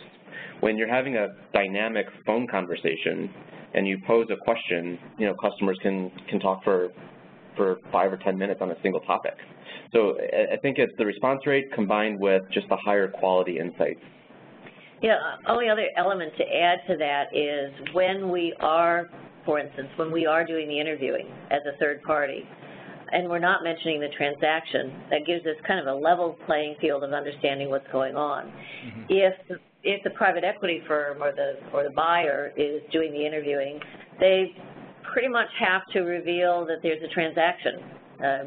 When 0.60 0.76
you're 0.76 0.92
having 0.92 1.16
a 1.16 1.28
dynamic 1.52 2.06
phone 2.26 2.46
conversation 2.46 3.30
and 3.74 3.86
you 3.86 3.98
pose 4.06 4.26
a 4.30 4.36
question, 4.44 4.98
you 5.18 5.26
know, 5.26 5.34
customers 5.34 5.78
can, 5.82 6.10
can 6.28 6.40
talk 6.40 6.62
for, 6.64 6.88
for 7.56 7.76
five 7.92 8.12
or 8.12 8.16
10 8.16 8.36
minutes 8.36 8.60
on 8.60 8.70
a 8.70 8.76
single 8.82 9.00
topic. 9.00 9.34
So 9.92 10.16
I 10.52 10.56
think 10.58 10.78
it's 10.78 10.92
the 10.98 11.06
response 11.06 11.46
rate 11.46 11.72
combined 11.74 12.18
with 12.20 12.42
just 12.52 12.68
the 12.68 12.76
higher 12.76 13.08
quality 13.08 13.58
insights. 13.58 14.00
Yeah, 15.02 15.16
only 15.48 15.68
other 15.68 15.88
element 15.96 16.32
to 16.36 16.44
add 16.44 16.80
to 16.88 16.96
that 16.98 17.34
is 17.34 17.72
when 17.94 18.30
we 18.30 18.54
are, 18.60 19.08
for 19.46 19.58
instance, 19.58 19.88
when 19.96 20.12
we 20.12 20.26
are 20.26 20.44
doing 20.44 20.68
the 20.68 20.78
interviewing 20.78 21.26
as 21.50 21.60
a 21.66 21.76
third 21.78 22.02
party, 22.02 22.44
and 23.12 23.28
we're 23.28 23.38
not 23.38 23.64
mentioning 23.64 23.98
the 23.98 24.08
transaction, 24.16 24.92
that 25.10 25.26
gives 25.26 25.44
us 25.46 25.56
kind 25.66 25.80
of 25.80 25.86
a 25.86 25.98
level 25.98 26.36
playing 26.46 26.76
field 26.80 27.02
of 27.02 27.12
understanding 27.12 27.70
what's 27.70 27.90
going 27.90 28.14
on. 28.14 28.46
Mm 28.46 28.92
-hmm. 28.92 29.04
If 29.08 29.34
if 29.82 30.02
the 30.04 30.10
private 30.10 30.44
equity 30.44 30.82
firm 30.86 31.22
or 31.22 31.32
the 31.32 31.54
or 31.72 31.84
the 31.84 31.90
buyer 31.90 32.52
is 32.56 32.82
doing 32.92 33.12
the 33.12 33.24
interviewing, 33.24 33.80
they 34.18 34.54
pretty 35.12 35.28
much 35.28 35.48
have 35.58 35.82
to 35.92 36.00
reveal 36.00 36.64
that 36.66 36.78
there's 36.82 37.02
a 37.02 37.12
transaction. 37.12 37.74
Uh, 38.22 38.44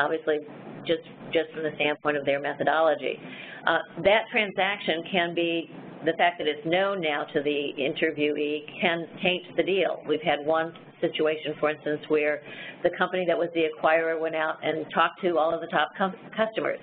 obviously, 0.00 0.38
just, 0.86 1.02
just 1.32 1.50
from 1.52 1.62
the 1.64 1.72
standpoint 1.76 2.16
of 2.16 2.24
their 2.24 2.40
methodology. 2.40 3.20
Uh, 3.66 3.78
that 4.04 4.24
transaction 4.30 5.02
can 5.10 5.34
be, 5.34 5.70
the 6.04 6.12
fact 6.16 6.38
that 6.38 6.46
it's 6.46 6.64
known 6.64 7.00
now 7.00 7.24
to 7.24 7.42
the 7.42 7.72
interviewee 7.78 8.62
can 8.80 9.06
taint 9.22 9.44
the 9.56 9.62
deal. 9.62 10.02
We've 10.08 10.22
had 10.22 10.46
one 10.46 10.72
situation, 11.00 11.54
for 11.60 11.70
instance, 11.70 12.00
where 12.08 12.40
the 12.82 12.90
company 12.96 13.24
that 13.26 13.36
was 13.36 13.48
the 13.54 13.64
acquirer 13.66 14.18
went 14.18 14.36
out 14.36 14.56
and 14.62 14.86
talked 14.94 15.20
to 15.22 15.36
all 15.36 15.52
of 15.52 15.60
the 15.60 15.66
top 15.66 15.90
customers. 16.36 16.78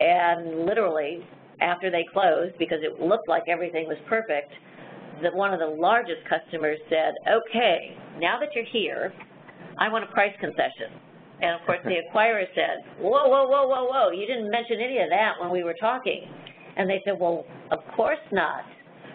And 0.00 0.66
literally, 0.66 1.24
after 1.62 1.90
they 1.90 2.04
closed, 2.12 2.58
because 2.58 2.78
it 2.82 3.00
looked 3.00 3.28
like 3.28 3.44
everything 3.48 3.86
was 3.86 3.98
perfect, 4.08 4.52
that 5.22 5.32
one 5.32 5.54
of 5.54 5.60
the 5.60 5.66
largest 5.66 6.20
customers 6.28 6.78
said, 6.90 7.14
okay, 7.30 7.96
now 8.18 8.38
that 8.40 8.48
you're 8.54 8.64
here, 8.64 9.12
I 9.78 9.88
want 9.88 10.04
a 10.04 10.08
price 10.08 10.34
concession. 10.40 10.90
And 11.40 11.58
of 11.58 11.66
course, 11.66 11.78
the 11.84 11.96
acquirer 12.14 12.44
said, 12.54 12.82
whoa, 12.98 13.28
whoa, 13.28 13.46
whoa, 13.46 13.66
whoa, 13.66 13.86
whoa, 13.86 14.10
you 14.10 14.26
didn't 14.26 14.50
mention 14.50 14.80
any 14.80 14.98
of 14.98 15.10
that 15.10 15.34
when 15.40 15.50
we 15.50 15.62
were 15.62 15.76
talking. 15.80 16.26
And 16.76 16.88
they 16.88 17.00
said, 17.04 17.18
well, 17.18 17.44
of 17.70 17.78
course 17.94 18.22
not. 18.32 18.64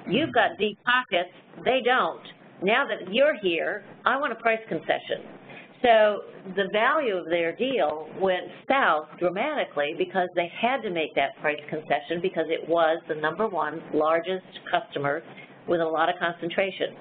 You've 0.07 0.29
hmm. 0.29 0.33
got 0.33 0.57
deep 0.57 0.79
pockets. 0.83 1.33
They 1.65 1.81
don't. 1.83 2.23
Now 2.63 2.87
that 2.87 3.13
you're 3.13 3.35
here, 3.41 3.83
I 4.05 4.17
want 4.17 4.31
a 4.31 4.35
price 4.35 4.59
concession. 4.67 5.36
So 5.83 6.23
the 6.55 6.69
value 6.71 7.15
of 7.15 7.25
their 7.25 7.55
deal 7.55 8.09
went 8.19 8.45
south 8.67 9.07
dramatically 9.19 9.93
because 9.97 10.27
they 10.35 10.51
had 10.59 10.81
to 10.81 10.89
make 10.89 11.13
that 11.15 11.39
price 11.39 11.59
concession 11.69 12.19
because 12.21 12.45
it 12.49 12.67
was 12.67 13.01
the 13.07 13.15
number 13.15 13.47
one 13.47 13.81
largest 13.93 14.45
customer 14.71 15.21
with 15.67 15.81
a 15.81 15.85
lot 15.85 16.09
of 16.09 16.15
concentration. 16.19 16.95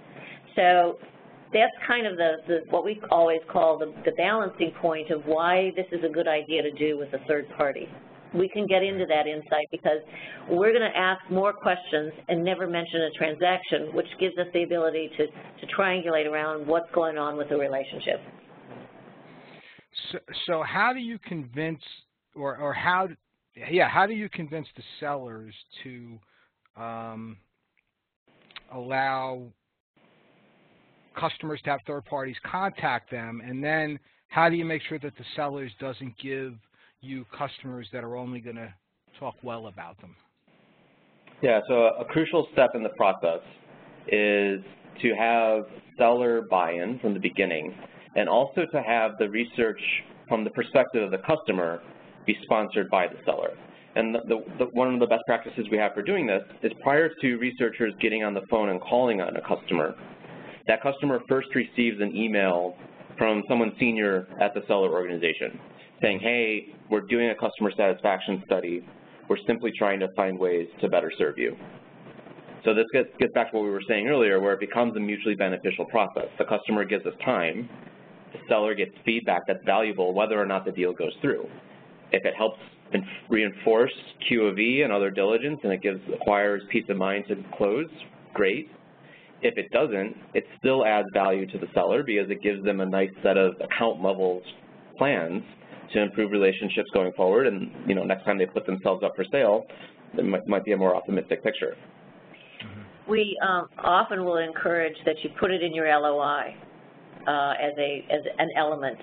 So 0.56 0.98
that's 1.52 1.72
kind 1.86 2.06
of 2.06 2.16
the, 2.16 2.32
the 2.48 2.60
what 2.70 2.84
we 2.84 3.00
always 3.10 3.40
call 3.50 3.78
the, 3.78 3.94
the 4.04 4.12
balancing 4.18 4.72
point 4.80 5.10
of 5.10 5.24
why 5.24 5.72
this 5.74 5.86
is 5.90 6.04
a 6.04 6.12
good 6.12 6.28
idea 6.28 6.62
to 6.62 6.72
do 6.72 6.98
with 6.98 7.12
a 7.14 7.24
third 7.26 7.46
party. 7.56 7.88
We 8.34 8.48
can 8.48 8.66
get 8.66 8.82
into 8.82 9.06
that 9.06 9.26
insight 9.26 9.68
because 9.70 10.00
we're 10.50 10.72
going 10.72 10.90
to 10.90 10.98
ask 10.98 11.20
more 11.30 11.52
questions 11.52 12.12
and 12.28 12.44
never 12.44 12.66
mention 12.66 13.02
a 13.02 13.10
transaction, 13.12 13.94
which 13.94 14.08
gives 14.20 14.36
us 14.36 14.46
the 14.52 14.64
ability 14.64 15.10
to, 15.16 15.26
to 15.26 15.74
triangulate 15.74 16.26
around 16.26 16.66
what's 16.66 16.90
going 16.92 17.16
on 17.16 17.38
with 17.38 17.48
the 17.48 17.56
relationship. 17.56 18.20
So, 20.46 20.62
how 20.62 20.92
do 20.92 21.00
you 21.00 21.18
convince, 21.18 21.80
or, 22.34 22.56
or 22.56 22.72
how, 22.72 23.08
yeah, 23.70 23.88
how 23.88 24.06
do 24.06 24.12
you 24.12 24.28
convince 24.28 24.66
the 24.76 24.82
sellers 25.00 25.54
to 25.82 26.18
um, 26.76 27.36
allow 28.72 29.46
customers 31.18 31.60
to 31.64 31.70
have 31.70 31.80
third 31.86 32.04
parties 32.04 32.36
contact 32.44 33.10
them, 33.10 33.40
and 33.44 33.62
then 33.62 33.98
how 34.28 34.48
do 34.48 34.56
you 34.56 34.64
make 34.64 34.82
sure 34.88 34.98
that 34.98 35.16
the 35.16 35.24
sellers 35.34 35.72
doesn't 35.80 36.14
give 36.18 36.54
you 37.00 37.24
customers 37.36 37.88
that 37.92 38.04
are 38.04 38.16
only 38.16 38.40
going 38.40 38.56
to 38.56 38.72
talk 39.18 39.34
well 39.42 39.68
about 39.68 39.98
them? 40.00 40.14
Yeah, 41.42 41.60
so 41.68 41.74
a 42.00 42.04
crucial 42.04 42.48
step 42.52 42.70
in 42.74 42.82
the 42.82 42.90
process 42.90 43.40
is 44.08 44.60
to 45.02 45.14
have 45.18 45.64
seller 45.98 46.42
buy-in 46.50 46.98
from 47.00 47.14
the 47.14 47.20
beginning 47.20 47.74
and 48.16 48.28
also 48.28 48.66
to 48.72 48.82
have 48.82 49.12
the 49.18 49.28
research 49.28 49.80
from 50.28 50.42
the 50.42 50.50
perspective 50.50 51.02
of 51.02 51.10
the 51.10 51.18
customer 51.18 51.80
be 52.26 52.36
sponsored 52.42 52.90
by 52.90 53.06
the 53.06 53.16
seller. 53.24 53.50
And 53.94 54.14
the, 54.14 54.20
the, 54.26 54.44
the, 54.58 54.64
one 54.72 54.92
of 54.92 55.00
the 55.00 55.06
best 55.06 55.22
practices 55.26 55.66
we 55.70 55.78
have 55.78 55.94
for 55.94 56.02
doing 56.02 56.26
this 56.26 56.42
is 56.62 56.72
prior 56.82 57.10
to 57.20 57.36
researchers 57.36 57.94
getting 58.00 58.24
on 58.24 58.34
the 58.34 58.42
phone 58.50 58.68
and 58.68 58.80
calling 58.80 59.20
on 59.20 59.36
a 59.36 59.40
customer, 59.40 59.94
that 60.66 60.82
customer 60.82 61.20
first 61.28 61.48
receives 61.54 62.00
an 62.00 62.14
email 62.14 62.76
from 63.16 63.42
someone 63.48 63.72
senior 63.78 64.26
at 64.40 64.52
the 64.52 64.60
seller 64.66 64.90
organization 64.90 65.58
saying, 66.02 66.20
hey, 66.20 66.74
we're 66.90 67.00
doing 67.00 67.30
a 67.30 67.34
customer 67.34 67.72
satisfaction 67.76 68.42
study. 68.44 68.86
We're 69.28 69.38
simply 69.46 69.72
trying 69.78 70.00
to 70.00 70.08
find 70.14 70.38
ways 70.38 70.68
to 70.80 70.88
better 70.88 71.10
serve 71.16 71.38
you. 71.38 71.56
So 72.64 72.74
this 72.74 72.86
gets, 72.92 73.08
gets 73.18 73.32
back 73.32 73.52
to 73.52 73.56
what 73.56 73.64
we 73.64 73.70
were 73.70 73.82
saying 73.88 74.08
earlier, 74.08 74.40
where 74.40 74.52
it 74.52 74.60
becomes 74.60 74.96
a 74.96 75.00
mutually 75.00 75.36
beneficial 75.36 75.84
process. 75.86 76.26
The 76.38 76.44
customer 76.44 76.84
gives 76.84 77.06
us 77.06 77.14
time. 77.24 77.68
The 78.36 78.48
seller 78.48 78.74
gets 78.74 78.92
feedback 79.04 79.42
that's 79.46 79.64
valuable 79.64 80.12
whether 80.12 80.40
or 80.40 80.46
not 80.46 80.64
the 80.64 80.72
deal 80.72 80.92
goes 80.92 81.12
through. 81.20 81.46
If 82.12 82.24
it 82.24 82.34
helps 82.36 82.58
reinforce 83.30 83.92
Q 84.28 84.46
of 84.46 84.58
E 84.58 84.82
and 84.82 84.92
other 84.92 85.10
diligence 85.10 85.58
and 85.62 85.72
it 85.72 85.82
gives 85.82 86.00
acquirers 86.02 86.60
peace 86.70 86.84
of 86.88 86.96
mind 86.96 87.24
to 87.28 87.36
close, 87.56 87.88
great. 88.34 88.70
If 89.42 89.56
it 89.58 89.70
doesn't, 89.70 90.16
it 90.34 90.44
still 90.58 90.86
adds 90.86 91.08
value 91.12 91.46
to 91.46 91.58
the 91.58 91.66
seller 91.74 92.02
because 92.02 92.30
it 92.30 92.42
gives 92.42 92.64
them 92.64 92.80
a 92.80 92.86
nice 92.86 93.10
set 93.22 93.36
of 93.36 93.54
account 93.60 94.02
levels 94.02 94.42
plans 94.96 95.42
to 95.92 96.02
improve 96.02 96.30
relationships 96.30 96.88
going 96.92 97.12
forward 97.12 97.46
and 97.46 97.70
you 97.86 97.94
know 97.94 98.02
next 98.02 98.24
time 98.24 98.38
they 98.38 98.46
put 98.46 98.66
themselves 98.66 99.02
up 99.02 99.14
for 99.16 99.24
sale, 99.30 99.64
it 100.18 100.24
might, 100.24 100.46
might 100.46 100.64
be 100.64 100.72
a 100.72 100.76
more 100.76 100.94
optimistic 100.94 101.42
picture. 101.42 101.76
We 103.08 103.38
um, 103.46 103.68
often 103.78 104.24
will 104.24 104.38
encourage 104.38 104.96
that 105.04 105.14
you 105.22 105.30
put 105.38 105.50
it 105.52 105.62
in 105.62 105.72
your 105.72 105.86
LOI 105.88 106.56
uh, 107.26 107.52
as, 107.60 107.72
a, 107.78 108.04
as 108.10 108.22
an 108.38 108.50
element 108.56 108.98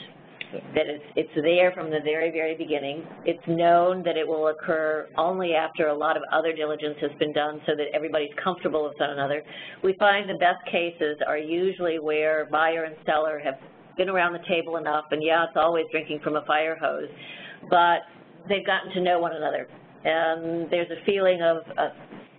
that 0.76 0.88
it's, 0.88 1.04
it's 1.16 1.36
there 1.36 1.72
from 1.72 1.90
the 1.90 2.00
very, 2.04 2.32
very 2.32 2.56
beginning. 2.56 3.04
It's 3.26 3.42
known 3.48 4.04
that 4.04 4.18
it 4.18 4.28
will 4.28 4.50
occur 4.50 5.08
only 5.18 5.54
after 5.54 5.88
a 5.88 5.94
lot 5.96 6.16
of 6.16 6.24
other 6.32 6.54
diligence 6.54 6.96
has 7.02 7.12
been 7.20 7.34
done 7.34 7.60
so 7.66 7.74
that 7.76 7.88
everybody's 7.94 8.34
comfortable 8.44 8.84
with 8.84 8.94
one 9.00 9.12
another. 9.12 9.42
We 9.84 9.96
find 9.98 10.30
the 10.30 10.36
best 10.36 10.64
cases 10.72 11.18
are 11.28 11.38
usually 11.38 12.00
where 12.00 12.48
buyer 12.52 12.84
and 12.84 12.96
seller 13.06 13.42
have 13.44 13.56
been 13.98 14.10
around 14.10 14.34
the 14.34 14.46
table 14.48 14.78
enough, 14.78 15.06
and 15.12 15.22
yeah, 15.24 15.44
it's 15.44 15.54
always 15.56 15.86
drinking 15.92 16.20
from 16.24 16.36
a 16.36 16.46
fire 16.46 16.78
hose, 16.80 17.10
but 17.70 18.02
they've 18.50 18.66
gotten 18.66 18.92
to 18.94 19.02
know 19.02 19.20
one 19.20 19.36
another. 19.36 19.68
And 20.06 20.70
there's 20.70 20.90
a 20.92 21.06
feeling 21.06 21.42
of 21.42 21.58
a 21.78 21.94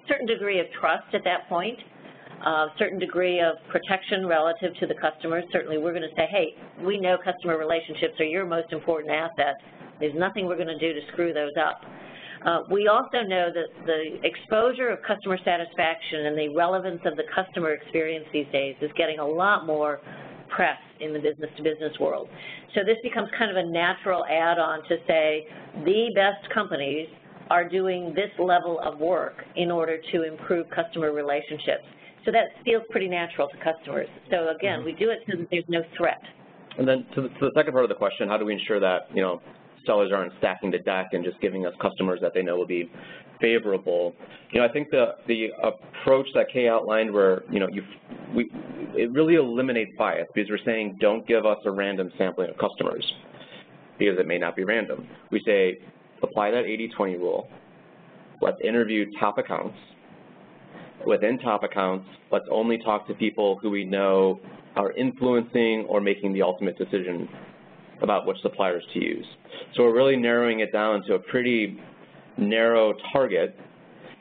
certain 0.09 0.27
degree 0.27 0.61
of 0.61 0.67
trust 0.79 1.15
at 1.15 1.23
that 1.25 1.49
point 1.49 1.79
certain 2.79 2.99
degree 2.99 3.41
of 3.41 3.57
protection 3.71 4.27
relative 4.27 4.75
to 4.81 4.87
the 4.87 4.95
customers. 4.95 5.45
Certainly 5.53 5.79
we're 5.79 5.93
going 5.93 6.09
to 6.09 6.15
say, 6.17 6.27
hey, 6.31 6.55
we 6.85 6.99
know 6.99 7.17
customer 7.23 7.59
relationships 7.59 8.15
are 8.21 8.25
your 8.25 8.47
most 8.47 8.73
important 8.73 9.13
asset. 9.13 9.57
There's 10.01 10.15
nothing 10.15 10.47
we're 10.47 10.57
going 10.57 10.69
to 10.69 10.79
do 10.79 10.93
to 10.93 11.01
screw 11.13 11.33
those 11.33 11.53
up. 11.59 11.81
Uh, 12.45 12.61
we 12.71 12.89
also 12.89 13.23
know 13.23 13.49
that 13.49 13.87
the 13.87 14.19
exposure 14.23 14.89
of 14.89 14.99
customer 15.03 15.39
satisfaction 15.45 16.27
and 16.27 16.37
the 16.37 16.49
relevance 16.55 17.01
of 17.07 17.17
the 17.17 17.23
customer 17.35 17.73
experience 17.73 18.27
these 18.33 18.47
days 18.53 18.77
is 18.83 18.91
getting 18.99 19.19
a 19.19 19.27
lot 19.27 19.67
more 19.67 20.01
press 20.51 20.79
in 21.01 21.13
the 21.13 21.19
business-to-business 21.19 21.93
-business 21.97 22.01
world. 22.01 22.29
So 22.75 22.85
this 22.85 22.99
becomes 23.03 23.31
kind 23.39 23.51
of 23.51 23.57
a 23.57 23.63
natural 23.63 24.25
add-on 24.27 24.83
to 24.85 24.99
say 25.07 25.47
the 25.85 26.13
best 26.15 26.49
companies 26.51 27.09
are 27.51 27.69
doing 27.69 28.13
this 28.15 28.31
level 28.39 28.79
of 28.81 29.01
work 29.01 29.45
in 29.57 29.71
order 29.71 29.99
to 30.13 30.23
improve 30.23 30.69
customer 30.71 31.13
relationships. 31.13 31.85
So 32.25 32.33
that 32.33 32.47
feels 32.65 32.83
pretty 32.91 33.09
natural 33.09 33.49
to 33.49 33.57
customers. 33.59 34.09
So 34.31 34.49
again, 34.49 34.81
mm 34.81 34.83
-hmm. 34.83 34.99
we 34.99 35.05
do 35.05 35.11
it 35.11 35.21
so 35.27 35.37
that 35.39 35.49
there's 35.51 35.69
no 35.69 35.83
threat. 35.97 36.23
And 36.79 36.89
then 36.89 37.05
to 37.15 37.23
the, 37.23 37.29
to 37.39 37.43
the 37.49 37.55
second 37.59 37.73
part 37.73 37.85
of 37.85 37.91
the 37.95 38.01
question, 38.05 38.29
how 38.29 38.39
do 38.39 38.45
we 38.45 38.53
ensure 38.53 38.81
that, 38.81 39.01
you 39.17 39.23
know, 39.25 39.41
sellers 39.87 40.11
aren't 40.13 40.33
stacking 40.39 40.71
the 40.71 40.79
deck 40.79 41.09
and 41.13 41.25
just 41.25 41.41
giving 41.41 41.67
us 41.67 41.75
customers 41.81 42.21
that 42.21 42.33
they 42.35 42.43
know 42.43 42.57
will 42.57 42.67
be 42.67 42.91
favorable. 43.41 44.15
You 44.53 44.61
know, 44.61 44.67
I 44.67 44.73
think 44.73 44.91
the 44.91 45.17
the 45.27 45.49
approach 45.63 46.27
that 46.35 46.47
Kay 46.53 46.69
outlined, 46.69 47.13
where 47.13 47.43
you 47.51 47.61
know 47.61 47.69
you 47.69 47.83
we 48.35 48.51
it 48.95 49.11
really 49.13 49.35
eliminates 49.35 49.93
bias 49.99 50.27
because 50.35 50.51
we're 50.51 50.65
saying 50.65 50.97
don't 51.01 51.27
give 51.27 51.45
us 51.47 51.59
a 51.65 51.71
random 51.71 52.11
sampling 52.17 52.51
of 52.51 52.59
customers 52.59 53.05
because 53.99 54.19
it 54.19 54.27
may 54.27 54.39
not 54.39 54.57
be 54.57 54.65
random. 54.65 55.07
We 55.31 55.43
say 55.45 55.79
apply 56.23 56.51
that 56.53 56.65
80-20 56.65 57.19
rule. 57.19 57.49
Let's 58.41 58.57
interview 58.65 59.07
top 59.21 59.39
accounts 59.39 59.77
within 61.07 61.39
top 61.39 61.63
accounts, 61.63 62.07
let's 62.31 62.47
only 62.51 62.79
talk 62.79 63.07
to 63.09 63.15
people 63.15 63.59
who 63.63 63.71
we 63.71 63.85
know 63.85 64.41
are 64.77 64.93
influencing 64.93 65.87
or 65.89 66.01
making 66.01 66.33
the 66.33 66.43
ultimate 66.43 66.77
decision 66.79 67.29
about 68.03 68.27
which 68.27 68.37
suppliers 68.43 68.85
to 68.93 68.99
use. 69.01 69.27
So 69.75 69.85
we're 69.85 69.95
really 69.95 70.17
narrowing 70.17 70.61
it 70.61 70.73
down 70.73 71.05
to 71.07 71.15
a 71.15 71.19
pretty 71.19 71.79
narrow 72.37 72.95
target. 73.13 73.57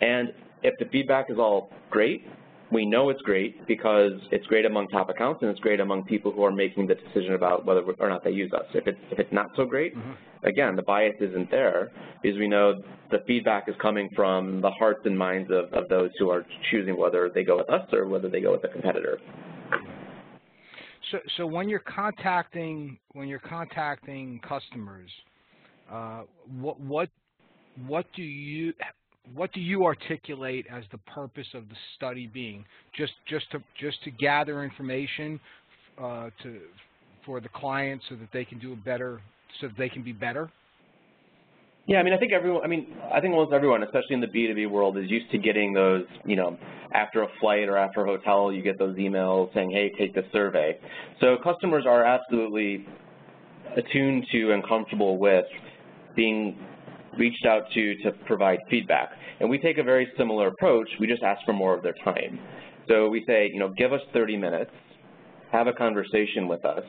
And 0.02 0.30
if 0.62 0.74
the 0.80 0.86
feedback 0.86 1.30
is 1.30 1.38
all 1.38 1.72
great, 1.90 2.26
we 2.72 2.86
know 2.86 3.10
it's 3.10 3.22
great 3.22 3.68
because 3.68 4.14
it's 4.32 4.46
great 4.48 4.66
among 4.66 4.88
top 4.88 5.10
accounts 5.10 5.42
and 5.42 5.52
it's 5.52 5.60
great 5.60 5.80
among 5.80 6.04
people 6.06 6.32
who 6.32 6.44
are 6.44 6.52
making 6.52 6.88
the 6.88 6.96
decision 6.96 7.34
about 7.34 7.66
whether 7.66 7.82
or 7.82 8.10
not 8.10 8.24
they 8.24 8.32
use 8.32 8.52
us. 8.54 8.66
If 8.74 8.88
it's, 8.88 9.00
if 9.12 9.20
it's 9.20 9.34
not 9.34 9.48
so 9.56 9.66
great, 9.66 9.96
mm 9.96 10.02
-hmm. 10.02 10.33
Again, 10.44 10.76
the 10.76 10.82
bias 10.82 11.16
isn't 11.20 11.50
there 11.52 11.92
because 12.22 12.38
we 12.38 12.48
know 12.48 12.82
the 13.12 13.20
feedback 13.28 13.68
is 13.68 13.76
coming 13.82 14.10
from 14.16 14.62
the 14.62 14.72
hearts 14.72 15.02
and 15.06 15.18
minds 15.18 15.52
of, 15.52 15.74
of 15.74 15.90
those 15.90 16.10
who 16.20 16.30
are 16.30 16.46
choosing 16.72 16.98
whether 16.98 17.30
they 17.34 17.44
go 17.44 17.58
with 17.58 17.70
us 17.70 17.88
or 17.92 18.08
whether 18.08 18.30
they 18.30 18.42
go 18.42 18.52
with 18.52 18.64
a 18.64 18.68
competitor. 18.68 19.20
So, 21.12 21.18
so 21.38 21.46
when 21.46 21.70
you're 21.70 21.80
contacting 21.80 22.98
when 23.12 23.28
you're 23.28 23.40
contacting 23.40 24.40
customers, 24.48 25.10
uh, 25.92 26.24
what 26.60 26.80
what 26.80 27.10
what 27.86 28.06
do 28.16 28.24
you 28.24 28.74
what 29.36 29.52
do 29.54 29.60
you 29.60 29.86
articulate 29.86 30.66
as 30.72 30.84
the 30.92 30.98
purpose 31.00 31.48
of 31.54 31.70
the 31.70 31.76
study 31.96 32.28
being? 32.28 32.66
Just 32.98 33.14
just 33.28 33.50
to 33.52 33.60
just 33.80 34.04
to 34.06 34.12
gather 34.12 34.64
information 34.64 35.40
uh, 36.02 36.30
to 36.42 36.62
for 37.26 37.40
the 37.40 37.50
client 37.50 38.02
so 38.10 38.16
that 38.16 38.30
they 38.34 38.46
can 38.46 38.60
do 38.60 38.74
a 38.74 38.78
better 38.78 39.22
so 39.60 39.70
they 39.78 39.90
can 39.90 40.04
be 40.04 40.12
better. 40.12 40.50
Yeah, 41.86 42.00
I 42.00 42.04
mean, 42.04 42.14
I 42.14 42.18
think 42.18 42.32
everyone. 42.32 42.64
I 42.64 42.68
mean, 42.68 42.96
I 43.14 43.20
think 43.20 43.34
almost 43.34 43.54
everyone, 43.54 43.84
especially 43.84 44.16
in 44.16 44.22
the 44.22 44.28
B2B 44.28 44.70
world, 44.70 44.98
is 44.98 45.10
used 45.10 45.30
to 45.32 45.38
getting 45.38 45.74
those. 45.74 46.06
You 46.26 46.38
know, 46.38 46.58
after 46.94 47.24
a 47.24 47.28
flight 47.42 47.68
or 47.68 47.78
after 47.78 48.06
a 48.06 48.06
hotel, 48.06 48.54
you 48.54 48.62
get 48.62 48.80
those 48.80 48.96
emails 48.96 49.54
saying, 49.54 49.72
"Hey, 49.72 49.92
take 49.98 50.14
this 50.14 50.26
survey." 50.32 50.78
So 51.20 51.38
customers 51.44 51.86
are 51.86 52.06
absolutely 52.06 52.86
attuned 53.76 54.26
to 54.32 54.54
and 54.54 54.66
comfortable 54.66 55.18
with 55.18 55.46
being 56.16 56.58
reached 57.18 57.46
out 57.46 57.70
to 57.74 57.96
to 58.04 58.12
provide 58.26 58.60
feedback. 58.70 59.12
And 59.42 59.50
we 59.50 59.58
take 59.58 59.78
a 59.78 59.84
very 59.84 60.08
similar 60.18 60.48
approach. 60.48 60.88
We 61.00 61.08
just 61.08 61.24
ask 61.24 61.44
for 61.46 61.54
more 61.54 61.76
of 61.76 61.84
their 61.84 61.96
time. 62.06 62.40
So 62.88 63.10
we 63.10 63.26
say, 63.26 63.50
you 63.52 63.60
know, 63.60 63.70
give 63.78 63.94
us 63.94 64.02
30 64.14 64.38
minutes, 64.38 64.72
have 65.52 65.68
a 65.68 65.74
conversation 65.74 66.48
with 66.48 66.64
us. 66.66 66.84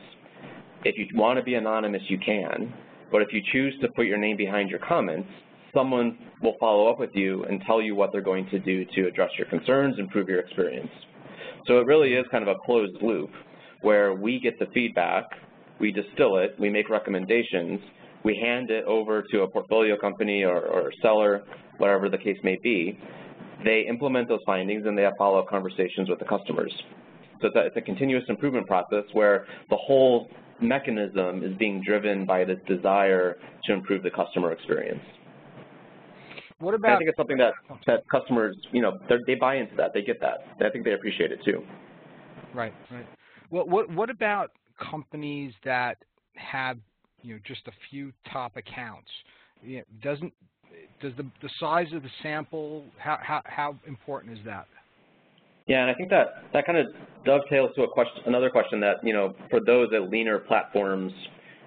If 0.85 0.99
you 0.99 1.07
want 1.19 1.39
to 1.39 1.43
be 1.43 1.55
anonymous, 1.55 2.03
you 2.09 2.19
can. 2.19 2.71
But 3.11 3.23
if 3.23 3.29
you 3.33 3.41
choose 3.51 3.73
to 3.81 3.87
put 3.95 4.05
your 4.05 4.19
name 4.19 4.37
behind 4.37 4.69
your 4.69 4.77
comments, 4.79 5.27
someone 5.73 6.15
will 6.43 6.55
follow 6.59 6.87
up 6.87 6.99
with 6.99 7.09
you 7.15 7.43
and 7.45 7.59
tell 7.65 7.81
you 7.81 7.95
what 7.95 8.11
they're 8.11 8.21
going 8.21 8.47
to 8.51 8.59
do 8.59 8.85
to 8.93 9.07
address 9.07 9.31
your 9.35 9.47
concerns, 9.47 9.97
improve 9.97 10.29
your 10.29 10.39
experience. 10.39 10.91
So 11.65 11.79
it 11.79 11.87
really 11.87 12.13
is 12.13 12.23
kind 12.29 12.47
of 12.47 12.55
a 12.55 12.59
closed 12.63 13.01
loop 13.01 13.31
where 13.81 14.13
we 14.13 14.39
get 14.39 14.59
the 14.59 14.67
feedback, 14.75 15.25
we 15.79 15.91
distill 15.91 16.37
it, 16.37 16.55
we 16.59 16.69
make 16.69 16.87
recommendations, 16.91 17.79
we 18.23 18.37
hand 18.37 18.69
it 18.69 18.85
over 18.85 19.23
to 19.31 19.41
a 19.41 19.47
portfolio 19.47 19.97
company 19.97 20.43
or, 20.43 20.59
or 20.59 20.91
seller, 21.01 21.41
whatever 21.79 22.09
the 22.09 22.17
case 22.19 22.37
may 22.43 22.59
be. 22.61 22.99
They 23.63 23.85
implement 23.89 24.27
those 24.27 24.41
findings 24.45 24.85
and 24.85 24.95
they 24.95 25.01
have 25.01 25.13
follow-up 25.17 25.47
conversations 25.47 26.09
with 26.09 26.19
the 26.19 26.25
customers. 26.25 26.71
So 27.41 27.47
it's 27.47 27.55
a, 27.55 27.65
it's 27.65 27.77
a 27.77 27.81
continuous 27.81 28.23
improvement 28.29 28.67
process 28.67 29.03
where 29.13 29.47
the 29.71 29.77
whole 29.77 30.29
mechanism 30.61 31.43
is 31.43 31.55
being 31.57 31.81
driven 31.85 32.25
by 32.25 32.43
this 32.45 32.59
desire 32.67 33.37
to 33.65 33.73
improve 33.73 34.03
the 34.03 34.11
customer 34.11 34.51
experience. 34.51 35.01
What 36.59 36.73
about? 36.73 36.93
I 36.93 36.97
think 36.97 37.09
it's 37.09 37.17
something 37.17 37.37
that 37.37 37.53
that 37.85 38.03
customers, 38.09 38.55
you 38.71 38.81
know, 38.81 38.97
they 39.27 39.35
buy 39.35 39.55
into 39.55 39.75
that, 39.75 39.93
they 39.93 40.01
get 40.01 40.21
that. 40.21 40.39
I 40.65 40.69
think 40.69 40.85
they 40.85 40.93
appreciate 40.93 41.31
it 41.31 41.39
too. 41.43 41.61
Right, 42.53 42.73
right. 42.91 43.05
What 43.49 43.67
what 43.67 43.91
what 43.91 44.09
about 44.09 44.51
companies 44.89 45.53
that 45.65 45.97
have 46.35 46.77
you 47.21 47.35
know 47.35 47.39
just 47.45 47.67
a 47.67 47.71
few 47.89 48.13
top 48.31 48.55
accounts? 48.55 49.09
You 49.61 49.77
know, 49.77 49.83
doesn't 50.01 50.33
does 51.01 51.11
the 51.17 51.23
the 51.41 51.49
size 51.59 51.87
of 51.93 52.03
the 52.03 52.09
sample 52.23 52.85
how 52.97 53.17
how 53.21 53.41
how 53.45 53.75
important 53.85 54.37
is 54.37 54.43
that? 54.45 54.67
Yeah, 55.67 55.81
and 55.81 55.89
I 55.89 55.95
think 55.95 56.09
that 56.11 56.43
that 56.53 56.65
kind 56.67 56.77
of 56.77 56.87
dovetails 57.25 57.71
to 57.75 57.83
a 57.83 57.87
question, 57.87 58.21
another 58.27 58.51
question 58.51 58.79
that 58.81 58.97
you 59.03 59.13
know 59.13 59.33
for 59.49 59.59
those 59.59 59.89
at 59.95 60.11
leaner 60.11 60.37
platforms 60.37 61.11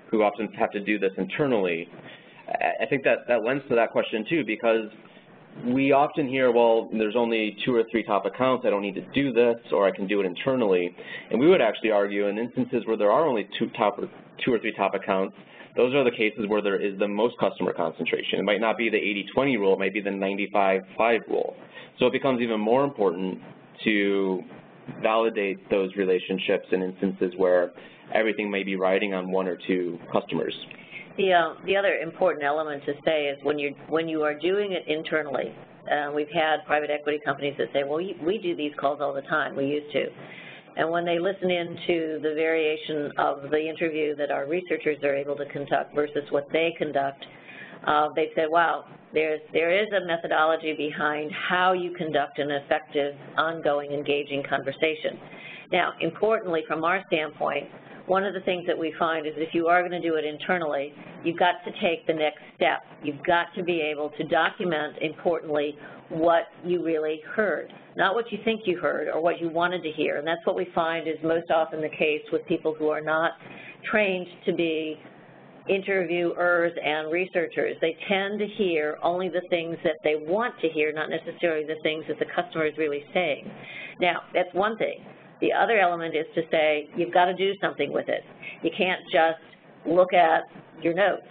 who 0.09 0.23
often 0.23 0.47
have 0.53 0.71
to 0.71 0.81
do 0.81 1.01
this 1.01 1.11
internally, 1.19 1.89
I 2.49 2.87
think 2.87 3.03
that 3.05 3.27
that 3.27 3.43
lends 3.43 3.65
to 3.69 3.75
that 3.75 3.91
question 3.91 4.25
too 4.29 4.45
because 4.45 4.89
we 5.67 5.91
often 5.91 6.29
hear, 6.29 6.53
well, 6.53 6.89
there's 6.93 7.17
only 7.17 7.57
two 7.65 7.75
or 7.75 7.83
three 7.91 8.05
top 8.05 8.25
accounts, 8.25 8.65
I 8.65 8.71
don't 8.71 8.83
need 8.83 8.95
to 8.95 9.05
do 9.13 9.33
this, 9.33 9.57
or 9.73 9.87
I 9.87 9.91
can 9.91 10.07
do 10.07 10.21
it 10.21 10.27
internally. 10.27 10.95
And 11.33 11.41
we 11.41 11.49
would 11.49 11.61
actually 11.61 11.91
argue 11.91 12.29
in 12.29 12.39
instances 12.39 12.85
where 12.87 12.97
there 12.97 13.11
are 13.11 13.27
only 13.27 13.49
two 13.59 13.69
top 13.71 13.99
or 13.99 14.09
two 14.45 14.53
or 14.53 14.61
three 14.61 14.73
top 14.73 14.95
accounts, 14.95 15.35
those 15.77 15.93
are 15.95 16.05
the 16.05 16.13
cases 16.13 16.45
where 16.47 16.63
there 16.63 16.81
is 16.81 16.97
the 17.01 17.09
most 17.09 17.37
customer 17.39 17.73
concentration. 17.73 18.39
It 18.39 18.45
might 18.45 18.61
not 18.61 18.79
be 18.79 18.89
the 18.89 18.99
80-20 19.37 19.59
rule, 19.59 19.73
it 19.75 19.81
might 19.81 19.93
be 19.93 20.01
the 20.01 20.11
95-5 20.11 21.29
rule. 21.29 21.57
So 21.99 22.07
it 22.07 22.13
becomes 22.13 22.41
even 22.41 22.61
more 22.61 22.85
important 22.85 23.41
to 23.85 24.43
validate 25.03 25.69
those 25.71 25.95
relationships 25.97 26.67
in 26.73 26.83
instances 26.83 27.33
where 27.37 27.73
everything 28.15 28.51
may 28.51 28.63
be 28.63 28.77
riding 28.77 29.15
on 29.15 29.31
one 29.31 29.47
or 29.47 29.59
two 29.67 29.99
customers. 30.13 30.55
The, 31.17 31.33
uh, 31.33 31.55
the 31.67 31.77
other 31.77 31.97
important 31.97 32.45
element 32.45 32.85
to 32.87 32.95
say 33.05 33.27
is 33.27 33.39
when, 33.43 33.59
you 33.59 33.75
when 33.89 34.09
you 34.09 34.23
are 34.23 34.39
doing 34.39 34.73
it 34.73 34.85
internally, 34.87 35.53
uh, 35.91 36.13
we've 36.13 36.31
had 36.33 36.65
private 36.67 36.91
equity 36.91 37.19
companies 37.25 37.55
that 37.59 37.69
say, 37.73 37.83
well, 37.85 37.99
we 37.99 38.39
do 38.43 38.55
these 38.55 38.73
calls 38.79 39.01
all 39.01 39.13
the 39.13 39.23
time, 39.23 39.57
we 39.57 39.67
used 39.67 39.93
to. 39.93 40.07
And 40.77 40.89
when 40.91 41.05
they 41.05 41.19
listen 41.19 41.51
into 41.51 42.21
the 42.23 42.35
variation 42.37 43.11
of 43.19 43.51
the 43.51 43.69
interview 43.69 44.15
that 44.15 44.31
our 44.31 44.47
researchers 44.47 44.99
are 45.03 45.15
able 45.15 45.35
to 45.37 45.47
conduct 45.47 45.93
versus 45.93 46.23
what 46.31 46.47
they 46.53 46.73
conduct, 46.79 47.25
uh, 47.85 48.09
they 48.15 48.31
say, 48.37 48.47
wow, 48.47 48.85
there's, 49.15 49.41
there 49.53 49.71
is 49.71 49.89
a 49.93 50.07
methodology 50.07 50.75
behind 50.77 51.31
how 51.49 51.73
you 51.73 51.93
conduct 51.95 52.39
an 52.39 52.51
effective, 52.51 53.15
ongoing, 53.37 53.93
engaging 53.93 54.43
conversation. 54.49 55.19
Now, 55.73 55.93
importantly, 56.01 56.63
from 56.67 56.85
our 56.85 57.03
standpoint, 57.07 57.69
one 58.07 58.25
of 58.25 58.33
the 58.33 58.41
things 58.41 58.67
that 58.67 58.77
we 58.77 58.95
find 58.99 59.27
is 59.27 59.35
if 59.37 59.55
you 59.55 59.67
are 59.67 59.87
going 59.87 60.01
to 60.01 60.09
do 60.09 60.17
it 60.17 60.25
internally, 60.25 60.95
you've 61.25 61.39
got 61.39 61.57
to 61.65 61.71
take 61.81 62.07
the 62.07 62.15
next 62.15 62.41
step. 62.57 62.81
You've 63.03 63.23
got 63.25 63.49
to 63.57 63.63
be 63.63 63.81
able 63.83 64.11
to 64.17 64.25
document, 64.25 64.97
importantly, 65.03 65.77
what 66.09 66.45
you 66.65 66.83
really 66.83 67.21
heard, 67.35 67.71
not 67.97 68.15
what 68.15 68.33
you 68.33 68.39
think 68.45 68.63
you 68.65 68.79
heard 68.79 69.09
or 69.09 69.21
what 69.21 69.41
you 69.41 69.51
wanted 69.51 69.83
to 69.83 69.91
hear. 69.91 70.17
And 70.17 70.27
that's 70.27 70.45
what 70.47 70.57
we 70.57 70.69
find 70.75 71.07
is 71.07 71.17
most 71.23 71.51
often 71.51 71.83
the 71.83 71.91
case 71.91 72.23
with 72.33 72.47
people 72.47 72.75
who 72.75 72.89
are 72.89 73.03
not 73.03 73.33
trained 73.91 74.27
to 74.47 74.55
be 74.55 74.99
interviewers 75.69 76.73
and 76.83 77.13
researchers. 77.13 77.77
They 77.81 77.97
tend 78.09 78.39
to 78.39 78.47
hear 78.47 78.99
only 79.03 79.29
the 79.29 79.43
things 79.51 79.77
that 79.85 79.97
they 80.03 80.17
want 80.17 80.55
to 80.61 80.69
hear, 80.69 80.93
not 80.93 81.11
necessarily 81.11 81.65
the 81.67 81.81
things 81.83 82.05
that 82.09 82.19
the 82.19 82.27
customer 82.35 82.67
is 82.67 82.77
really 82.79 83.05
saying. 83.13 83.51
Now, 84.01 84.23
that's 84.35 84.53
one 84.53 84.77
thing. 84.79 85.05
The 85.41 85.53
other 85.53 85.79
element 85.79 86.17
is 86.17 86.27
to 86.35 86.43
say 86.51 86.89
you've 86.97 87.13
got 87.13 87.27
to 87.27 87.35
do 87.35 87.53
something 87.61 87.93
with 87.93 88.09
it. 88.09 88.23
You 88.63 88.71
can't 88.77 89.01
just 89.13 89.41
look 89.87 90.13
at 90.13 90.43
your 90.83 90.95
notes. 90.95 91.23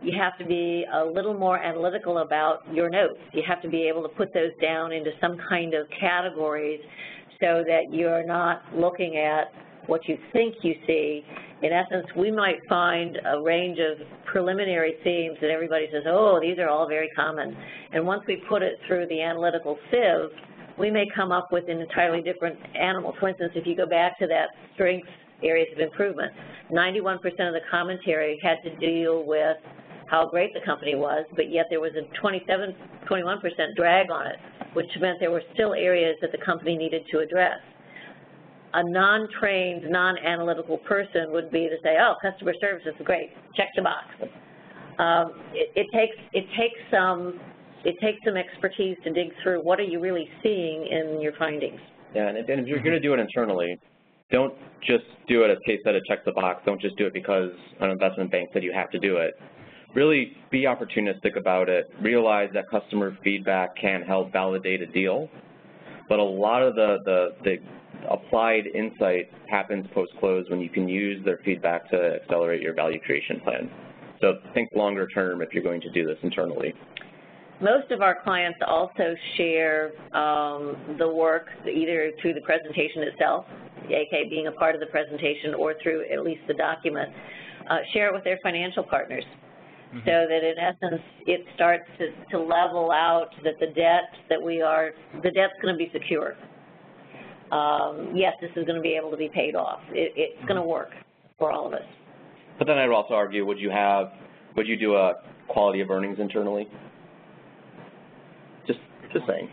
You 0.00 0.16
have 0.16 0.38
to 0.38 0.44
be 0.44 0.84
a 0.92 1.04
little 1.04 1.34
more 1.34 1.58
analytical 1.58 2.18
about 2.18 2.60
your 2.72 2.88
notes. 2.88 3.18
You 3.32 3.42
have 3.48 3.60
to 3.62 3.68
be 3.68 3.82
able 3.88 4.02
to 4.02 4.08
put 4.10 4.32
those 4.32 4.52
down 4.62 4.92
into 4.92 5.10
some 5.20 5.36
kind 5.48 5.74
of 5.74 5.86
categories 5.98 6.80
so 7.40 7.64
that 7.66 7.92
you're 7.92 8.24
not 8.24 8.62
looking 8.74 9.16
at 9.16 9.52
what 9.86 10.06
you 10.06 10.16
think 10.32 10.54
you 10.62 10.74
see. 10.86 11.24
In 11.60 11.72
essence, 11.72 12.06
we 12.16 12.30
might 12.30 12.58
find 12.68 13.18
a 13.26 13.42
range 13.42 13.78
of 13.80 14.06
preliminary 14.26 14.94
themes 15.02 15.36
that 15.40 15.50
everybody 15.50 15.88
says, 15.92 16.04
oh, 16.06 16.38
these 16.40 16.58
are 16.58 16.68
all 16.68 16.86
very 16.88 17.08
common. 17.16 17.56
And 17.92 18.06
once 18.06 18.22
we 18.28 18.42
put 18.48 18.62
it 18.62 18.74
through 18.86 19.06
the 19.08 19.20
analytical 19.20 19.76
sieve, 19.90 20.30
we 20.78 20.90
may 20.90 21.06
come 21.16 21.32
up 21.32 21.50
with 21.50 21.68
an 21.68 21.80
entirely 21.80 22.22
different 22.22 22.56
animal. 22.76 23.12
For 23.18 23.28
instance, 23.28 23.52
if 23.56 23.66
you 23.66 23.74
go 23.74 23.86
back 23.86 24.18
to 24.20 24.28
that 24.28 24.50
strengths 24.74 25.08
areas 25.42 25.68
of 25.72 25.80
improvement, 25.80 26.32
91% 26.70 27.16
of 27.24 27.54
the 27.54 27.60
commentary 27.68 28.38
had 28.40 28.58
to 28.62 28.76
deal 28.76 29.24
with 29.24 29.56
how 30.08 30.28
great 30.28 30.54
the 30.54 30.60
company 30.64 30.94
was, 30.94 31.26
but 31.34 31.50
yet 31.50 31.66
there 31.70 31.80
was 31.80 31.92
a 31.96 32.20
27, 32.20 32.74
21% 33.10 33.40
drag 33.76 34.10
on 34.10 34.26
it, 34.28 34.36
which 34.74 34.86
meant 35.00 35.18
there 35.18 35.32
were 35.32 35.42
still 35.54 35.74
areas 35.74 36.16
that 36.20 36.30
the 36.30 36.38
company 36.44 36.76
needed 36.76 37.02
to 37.10 37.18
address. 37.18 37.58
A 38.74 38.82
non-trained, 38.84 39.90
non-analytical 39.90 40.78
person 40.78 41.32
would 41.32 41.50
be 41.50 41.68
to 41.68 41.76
say, 41.82 41.96
oh, 42.00 42.14
customer 42.20 42.52
service 42.60 42.82
is 42.86 42.94
great, 43.04 43.30
check 43.56 43.68
the 43.74 43.82
box. 43.82 44.04
Um, 44.98 45.40
it, 45.52 45.70
it, 45.74 45.86
takes, 45.92 46.16
it 46.32 46.44
takes 46.56 46.78
some 46.90 47.40
it 47.84 47.96
takes 48.00 48.18
some 48.24 48.36
expertise 48.36 48.96
to 49.04 49.12
dig 49.12 49.28
through 49.42 49.62
what 49.62 49.78
are 49.78 49.84
you 49.84 50.00
really 50.00 50.28
seeing 50.42 50.86
in 50.86 51.20
your 51.20 51.32
findings. 51.38 51.80
Yeah, 52.14 52.28
and 52.28 52.38
if, 52.38 52.48
and 52.48 52.60
if 52.60 52.66
you're 52.66 52.80
going 52.82 52.94
to 52.94 53.00
do 53.00 53.14
it 53.14 53.20
internally, 53.20 53.78
don't 54.30 54.54
just 54.86 55.04
do 55.28 55.44
it 55.44 55.50
as 55.50 55.58
case 55.64 55.78
study, 55.82 56.00
check 56.08 56.24
the 56.24 56.32
box. 56.32 56.62
Don't 56.66 56.80
just 56.80 56.96
do 56.96 57.06
it 57.06 57.12
because 57.12 57.50
an 57.80 57.90
investment 57.90 58.30
bank 58.30 58.50
said 58.52 58.62
you 58.62 58.72
have 58.72 58.90
to 58.90 58.98
do 58.98 59.16
it. 59.16 59.34
Really 59.94 60.32
be 60.50 60.64
opportunistic 60.64 61.36
about 61.36 61.68
it. 61.68 61.86
Realize 62.02 62.50
that 62.54 62.68
customer 62.70 63.16
feedback 63.24 63.76
can 63.76 64.02
help 64.02 64.32
validate 64.32 64.82
a 64.82 64.86
deal, 64.86 65.30
but 66.08 66.18
a 66.18 66.24
lot 66.24 66.62
of 66.62 66.74
the, 66.74 66.98
the, 67.04 67.28
the 67.44 67.56
applied 68.10 68.66
insight 68.66 69.30
happens 69.48 69.86
post-close 69.94 70.48
when 70.50 70.60
you 70.60 70.68
can 70.68 70.88
use 70.88 71.24
their 71.24 71.38
feedback 71.44 71.90
to 71.90 72.18
accelerate 72.22 72.62
your 72.62 72.74
value 72.74 73.00
creation 73.00 73.40
plan. 73.40 73.70
So 74.20 74.34
think 74.54 74.70
longer 74.74 75.06
term 75.08 75.42
if 75.42 75.52
you're 75.52 75.62
going 75.62 75.80
to 75.82 75.90
do 75.90 76.06
this 76.06 76.18
internally. 76.22 76.74
Most 77.60 77.90
of 77.90 78.02
our 78.02 78.22
clients 78.22 78.58
also 78.64 79.14
share 79.36 79.92
um, 80.14 80.96
the 80.98 81.08
work 81.08 81.46
either 81.66 82.12
through 82.22 82.34
the 82.34 82.40
presentation 82.42 83.02
itself, 83.02 83.46
AK 83.84 84.30
being 84.30 84.46
a 84.46 84.52
part 84.52 84.74
of 84.76 84.80
the 84.80 84.86
presentation, 84.86 85.54
or 85.54 85.74
through 85.82 86.04
at 86.12 86.22
least 86.22 86.42
the 86.46 86.54
document, 86.54 87.10
uh, 87.68 87.78
share 87.92 88.08
it 88.08 88.14
with 88.14 88.22
their 88.22 88.38
financial 88.44 88.84
partners. 88.84 89.24
Mm 89.92 89.98
-hmm. 89.98 90.04
So 90.04 90.28
that 90.28 90.42
in 90.50 90.58
essence, 90.58 91.02
it 91.26 91.40
starts 91.54 91.88
to, 91.98 92.04
to 92.30 92.38
level 92.38 92.90
out 92.90 93.30
that 93.42 93.58
the 93.58 93.70
debt 93.84 94.10
that 94.28 94.40
we 94.42 94.62
are, 94.62 94.94
the 95.22 95.30
debt's 95.30 95.58
going 95.62 95.74
to 95.76 95.84
be 95.84 95.90
secure. 95.98 96.36
Um, 97.50 98.12
yes, 98.14 98.34
this 98.40 98.50
is 98.56 98.64
going 98.64 98.76
to 98.76 98.82
be 98.82 98.94
able 98.94 99.10
to 99.10 99.16
be 99.16 99.28
paid 99.28 99.54
off. 99.54 99.80
It, 99.90 100.12
it's 100.16 100.34
mm 100.34 100.40
-hmm. 100.40 100.48
going 100.48 100.60
to 100.60 100.68
work 100.68 100.92
for 101.38 101.50
all 101.50 101.66
of 101.66 101.72
us. 101.72 101.88
But 102.58 102.66
then 102.66 102.78
I 102.78 102.86
would 102.86 102.96
also 102.96 103.14
argue, 103.14 103.44
would 103.46 103.60
you 103.60 103.70
have, 103.70 104.10
would 104.56 104.66
you 104.66 104.76
do 104.76 104.96
a 104.96 105.14
quality 105.46 105.80
of 105.82 105.90
earnings 105.90 106.18
internally? 106.18 106.66
Just 108.66 108.80
just 109.12 109.26
saying. 109.26 109.48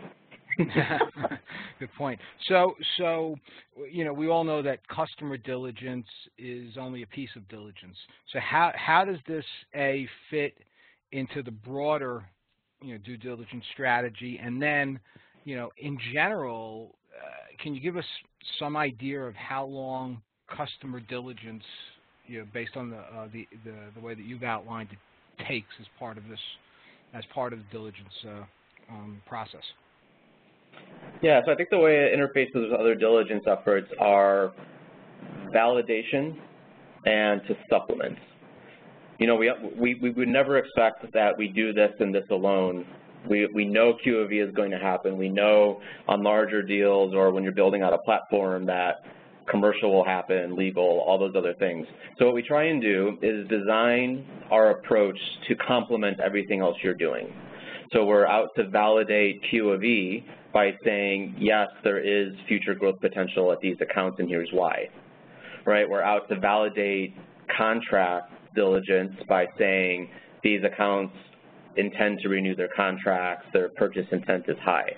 Good 1.78 1.92
point. 1.98 2.18
So, 2.48 2.74
so 2.96 3.36
you 3.90 4.04
know, 4.04 4.12
we 4.12 4.28
all 4.28 4.44
know 4.44 4.62
that 4.62 4.86
customer 4.88 5.36
diligence 5.36 6.06
is 6.38 6.76
only 6.78 7.02
a 7.02 7.06
piece 7.06 7.30
of 7.36 7.46
diligence. 7.48 7.96
So, 8.32 8.38
how 8.40 8.72
how 8.74 9.04
does 9.04 9.18
this 9.26 9.44
a 9.74 10.08
fit 10.30 10.54
into 11.12 11.42
the 11.42 11.50
broader, 11.50 12.24
you 12.82 12.92
know, 12.92 12.98
due 12.98 13.16
diligence 13.16 13.64
strategy? 13.72 14.40
And 14.42 14.60
then, 14.60 14.98
you 15.44 15.56
know, 15.56 15.70
in 15.78 15.98
general, 16.12 16.96
can 17.62 17.74
you 17.74 17.80
give 17.80 17.96
us 17.96 18.04
some 18.58 18.76
idea 18.76 19.20
of 19.22 19.34
how 19.34 19.64
long 19.64 20.20
customer 20.54 21.00
diligence, 21.00 21.64
you 22.26 22.40
know, 22.40 22.46
based 22.52 22.76
on 22.76 22.90
the 22.90 22.98
uh, 22.98 23.28
the, 23.32 23.46
the 23.64 23.74
the 23.94 24.00
way 24.00 24.14
that 24.14 24.24
you've 24.24 24.42
outlined 24.42 24.88
it, 24.92 25.44
takes 25.48 25.68
as 25.80 25.86
part 25.98 26.16
of 26.16 26.28
this, 26.28 26.40
as 27.14 27.24
part 27.34 27.52
of 27.52 27.58
the 27.58 27.64
diligence? 27.70 28.12
Uh, 28.26 28.44
um, 28.90 29.20
process? 29.26 29.62
Yeah, 31.22 31.40
so 31.44 31.52
I 31.52 31.54
think 31.54 31.70
the 31.70 31.78
way 31.78 31.96
it 31.96 32.18
interfaces 32.18 32.70
with 32.70 32.78
other 32.78 32.94
diligence 32.94 33.44
efforts 33.46 33.90
are 33.98 34.52
validation 35.54 36.36
and 37.04 37.40
to 37.48 37.56
supplement. 37.70 38.18
You 39.18 39.26
know, 39.26 39.36
we, 39.36 39.50
we, 39.78 39.94
we 39.94 40.10
would 40.10 40.28
never 40.28 40.58
expect 40.58 41.10
that 41.14 41.38
we 41.38 41.48
do 41.48 41.72
this 41.72 41.92
and 42.00 42.14
this 42.14 42.24
alone. 42.30 42.84
We, 43.28 43.46
we 43.54 43.64
know 43.64 43.94
QOV 44.04 44.46
is 44.48 44.54
going 44.54 44.70
to 44.70 44.78
happen. 44.78 45.16
We 45.16 45.28
know 45.28 45.80
on 46.08 46.22
larger 46.22 46.62
deals 46.62 47.14
or 47.14 47.30
when 47.32 47.42
you're 47.42 47.52
building 47.52 47.82
out 47.82 47.92
a 47.92 47.98
platform 47.98 48.66
that 48.66 49.02
commercial 49.48 49.92
will 49.92 50.04
happen, 50.04 50.56
legal, 50.56 51.04
all 51.06 51.18
those 51.18 51.34
other 51.36 51.54
things. 51.54 51.86
So 52.18 52.26
what 52.26 52.34
we 52.34 52.42
try 52.42 52.64
and 52.64 52.82
do 52.82 53.18
is 53.22 53.46
design 53.48 54.26
our 54.50 54.70
approach 54.70 55.18
to 55.48 55.54
complement 55.54 56.20
everything 56.20 56.60
else 56.60 56.76
you're 56.82 56.94
doing. 56.94 57.32
So 57.92 58.04
we're 58.04 58.26
out 58.26 58.48
to 58.56 58.68
validate 58.68 59.40
Q 59.50 59.70
of 59.70 59.84
E 59.84 60.24
by 60.52 60.72
saying, 60.84 61.36
yes, 61.38 61.68
there 61.84 62.00
is 62.00 62.32
future 62.48 62.74
growth 62.74 63.00
potential 63.00 63.52
at 63.52 63.60
these 63.60 63.76
accounts 63.80 64.18
and 64.18 64.28
here's 64.28 64.48
why. 64.52 64.88
Right? 65.64 65.88
We're 65.88 66.02
out 66.02 66.28
to 66.28 66.40
validate 66.40 67.14
contract 67.56 68.32
diligence 68.54 69.12
by 69.28 69.46
saying 69.58 70.08
these 70.42 70.62
accounts 70.64 71.14
intend 71.76 72.20
to 72.20 72.28
renew 72.28 72.54
their 72.54 72.70
contracts, 72.74 73.46
their 73.52 73.68
purchase 73.70 74.06
intent 74.10 74.44
is 74.48 74.56
high. 74.62 74.90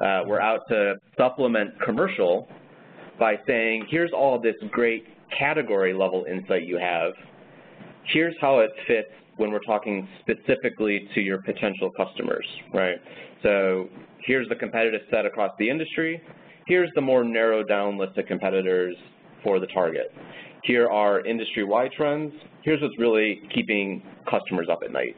Uh, 0.00 0.22
we're 0.26 0.40
out 0.40 0.60
to 0.68 0.94
supplement 1.16 1.70
commercial 1.80 2.48
by 3.18 3.36
saying, 3.46 3.86
here's 3.90 4.12
all 4.12 4.40
this 4.40 4.56
great 4.70 5.06
category 5.36 5.92
level 5.92 6.24
insight 6.30 6.66
you 6.66 6.78
have. 6.78 7.12
Here's 8.12 8.34
how 8.40 8.58
it 8.58 8.70
fits 8.86 9.08
when 9.36 9.50
we're 9.50 9.60
talking 9.60 10.08
specifically 10.20 11.08
to 11.14 11.20
your 11.20 11.40
potential 11.42 11.90
customers, 11.96 12.46
right? 12.72 12.96
So 13.42 13.88
here's 14.20 14.48
the 14.48 14.56
competitive 14.56 15.02
set 15.10 15.26
across 15.26 15.52
the 15.58 15.68
industry. 15.68 16.20
Here's 16.66 16.90
the 16.94 17.00
more 17.00 17.24
narrowed 17.24 17.68
down 17.68 17.98
list 17.98 18.16
of 18.18 18.26
competitors 18.26 18.96
for 19.42 19.60
the 19.60 19.66
target. 19.68 20.12
Here 20.62 20.88
are 20.88 21.24
industry-wide 21.26 21.92
trends. 21.92 22.32
Here's 22.62 22.80
what's 22.80 22.98
really 22.98 23.42
keeping 23.54 24.02
customers 24.28 24.68
up 24.70 24.80
at 24.84 24.90
night. 24.90 25.16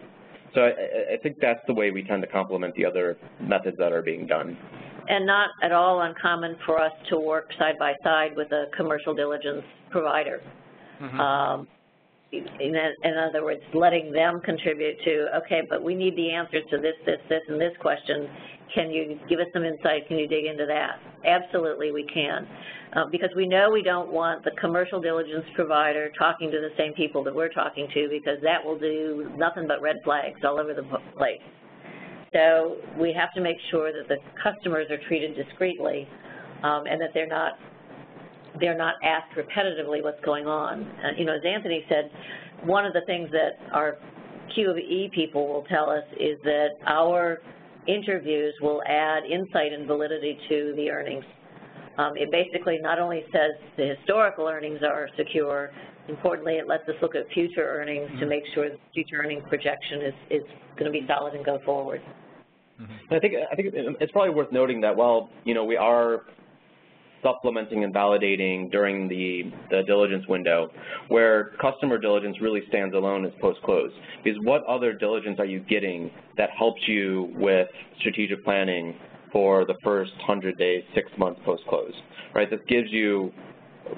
So 0.57 0.63
I, 0.63 1.15
I, 1.15 1.17
think 1.23 1.37
that's 1.39 1.61
the 1.67 1.75
way 1.75 1.91
we 1.91 2.03
tend 2.03 2.23
to 2.23 2.29
complement 2.29 2.75
the 2.77 2.87
other 2.87 3.19
methods 3.43 3.77
that 3.77 3.93
are 3.93 4.01
being 4.01 4.27
done. 4.27 4.57
And 5.07 5.27
not 5.27 5.51
at 5.63 5.71
all 5.71 6.01
uncommon 6.01 6.57
for 6.65 6.81
us 6.81 6.93
to 7.11 7.19
work 7.19 7.51
side 7.59 7.75
by 7.79 7.93
side 8.03 8.35
with 8.35 8.51
a 8.53 8.65
commercial 8.75 9.15
diligence 9.15 9.65
provider. 9.91 10.41
Mm 10.99 11.09
-hmm. 11.09 11.21
um, 11.21 11.69
in, 12.33 13.15
other 13.17 13.45
words, 13.45 13.61
letting 13.73 14.13
them 14.13 14.41
contribute 14.41 14.97
to, 15.05 15.27
okay, 15.39 15.63
but 15.69 15.83
we 15.83 15.95
need 15.95 16.17
the 16.17 16.33
answers 16.33 16.65
to 16.71 16.79
this, 16.79 16.95
this, 17.05 17.19
this, 17.29 17.41
and 17.49 17.61
this 17.61 17.73
question. 17.81 18.29
Can 18.75 18.91
you 18.91 19.19
give 19.29 19.39
us 19.39 19.47
some 19.53 19.65
insight? 19.65 20.09
Can 20.09 20.19
you 20.19 20.27
dig 20.27 20.45
into 20.45 20.67
that? 20.67 20.99
Absolutely, 21.25 21.93
we 21.93 22.05
can. 22.13 22.47
Uh, 22.95 23.05
because 23.11 23.31
we 23.37 23.47
know 23.47 23.71
we 23.71 23.83
don't 23.83 24.11
want 24.11 24.45
the 24.45 24.51
commercial 24.61 25.01
diligence 25.01 25.45
provider 25.55 26.11
talking 26.19 26.51
to 26.51 26.59
the 26.59 26.71
same 26.77 26.93
people 26.95 27.23
that 27.23 27.35
we're 27.35 27.49
talking 27.49 27.87
to 27.95 28.09
because 28.11 28.39
that 28.43 28.65
will 28.65 28.79
do 28.79 29.31
nothing 29.37 29.67
but 29.69 29.81
red 29.81 29.97
flags 30.05 30.41
all 30.45 30.59
over 30.59 30.75
the 30.75 30.83
place. 31.17 31.41
So 32.33 32.77
we 32.99 33.15
have 33.17 33.33
to 33.35 33.41
make 33.41 33.57
sure 33.71 33.93
that 33.93 34.09
the 34.09 34.17
customers 34.43 34.89
are 34.91 34.99
treated 35.07 35.37
discreetly 35.37 36.09
um, 36.63 36.85
and 36.87 37.01
that 37.01 37.11
they're 37.15 37.29
not 37.29 37.53
they're 38.61 38.77
not 38.77 38.95
asked 39.03 39.35
repetitively 39.37 40.03
what's 40.03 40.23
going 40.25 40.47
on. 40.47 40.83
Uh, 40.83 41.11
you 41.17 41.25
know, 41.25 41.35
as 41.35 41.43
Anthony 41.45 41.85
said, 41.89 42.11
one 42.65 42.85
of 42.85 42.93
the 42.93 43.03
things 43.07 43.31
that 43.33 43.59
our 43.73 43.99
Q 44.55 44.71
of 44.71 44.79
E 44.79 45.11
people 45.15 45.49
will 45.49 45.65
tell 45.65 45.91
us 45.91 46.05
is 46.19 46.39
that 46.45 46.71
our 46.87 47.41
interviews 47.87 48.55
will 48.61 48.83
add 48.87 49.25
insight 49.25 49.73
and 49.73 49.87
validity 49.87 50.39
to 50.49 50.73
the 50.77 50.91
earnings. 50.91 51.25
Um, 51.99 52.13
it 52.17 52.31
basically 52.31 52.79
not 52.81 52.99
only 52.99 53.25
says 53.33 53.53
the 53.77 53.95
historical 53.97 54.47
earnings 54.47 54.81
are 54.83 55.09
secure, 55.17 55.71
importantly, 56.09 56.55
it 56.55 56.67
lets 56.67 56.87
us 56.89 56.95
look 57.01 57.15
at 57.15 57.29
future 57.33 57.65
earnings 57.65 58.11
to 58.21 58.27
make 58.27 58.43
sure 58.55 58.69
the 58.69 58.79
future 58.93 59.17
earnings 59.17 59.43
projection 59.49 60.03
is, 60.03 60.15
is 60.31 60.43
going 60.79 60.93
to 60.93 60.99
be 60.99 61.07
solid 61.07 61.35
and 61.35 61.45
go 61.45 61.59
forward. 61.65 62.03
Mm 62.79 62.87
-hmm. 62.87 63.17
I 63.17 63.21
think 63.21 63.35
I 63.53 63.55
think 63.57 63.67
it's 64.03 64.13
probably 64.13 64.35
worth 64.35 64.53
noting 64.53 64.83
that 64.83 64.97
while 64.97 65.29
you 65.45 65.55
know 65.55 65.65
we 65.65 65.79
are 65.79 66.21
supplementing 67.27 67.83
and 67.83 67.93
validating 67.93 68.71
during 68.71 69.09
the, 69.09 69.43
the 69.71 69.83
diligence 69.83 70.25
window, 70.29 70.69
where 71.09 71.53
customer 71.61 71.99
diligence 71.99 72.37
really 72.41 72.63
stands 72.69 72.95
alone 72.95 73.25
is 73.25 73.33
post-close. 73.41 73.91
Because 74.23 74.39
what 74.45 74.65
other 74.67 74.93
diligence 74.93 75.41
are 75.41 75.45
you 75.45 75.61
getting 75.61 76.11
that 76.37 76.51
helps 76.57 76.81
you 76.87 77.33
with 77.35 77.67
strategic 77.99 78.45
planning 78.45 78.95
for 79.33 79.65
the 79.65 79.75
first 79.83 80.13
100 80.19 80.57
days, 80.57 80.85
six 80.95 81.11
months 81.19 81.41
post-close, 81.45 81.93
right? 82.35 82.49
This 82.49 82.61
gives 82.69 82.91
you 82.91 83.33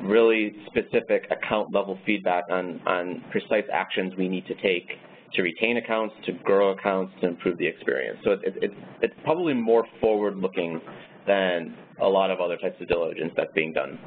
really 0.00 0.54
specific 0.66 1.30
account 1.30 1.72
level 1.72 1.98
feedback 2.06 2.44
on, 2.50 2.80
on 2.86 3.22
precise 3.30 3.64
actions 3.72 4.14
we 4.16 4.28
need 4.28 4.46
to 4.46 4.54
take 4.56 4.88
to 5.34 5.42
retain 5.42 5.76
accounts, 5.76 6.14
to 6.24 6.32
grow 6.42 6.70
accounts, 6.70 7.12
to 7.20 7.28
improve 7.28 7.58
the 7.58 7.66
experience. 7.66 8.18
So 8.24 8.30
it, 8.32 8.40
it, 8.44 8.70
it's 9.02 9.14
probably 9.24 9.52
more 9.52 9.84
forward-looking 10.00 10.80
than 11.26 11.74
a 12.00 12.08
lot 12.08 12.30
of 12.30 12.40
other 12.40 12.56
types 12.56 12.80
of 12.80 12.88
diligence 12.88 13.32
that's 13.36 13.52
being 13.54 13.72
done. 13.72 13.98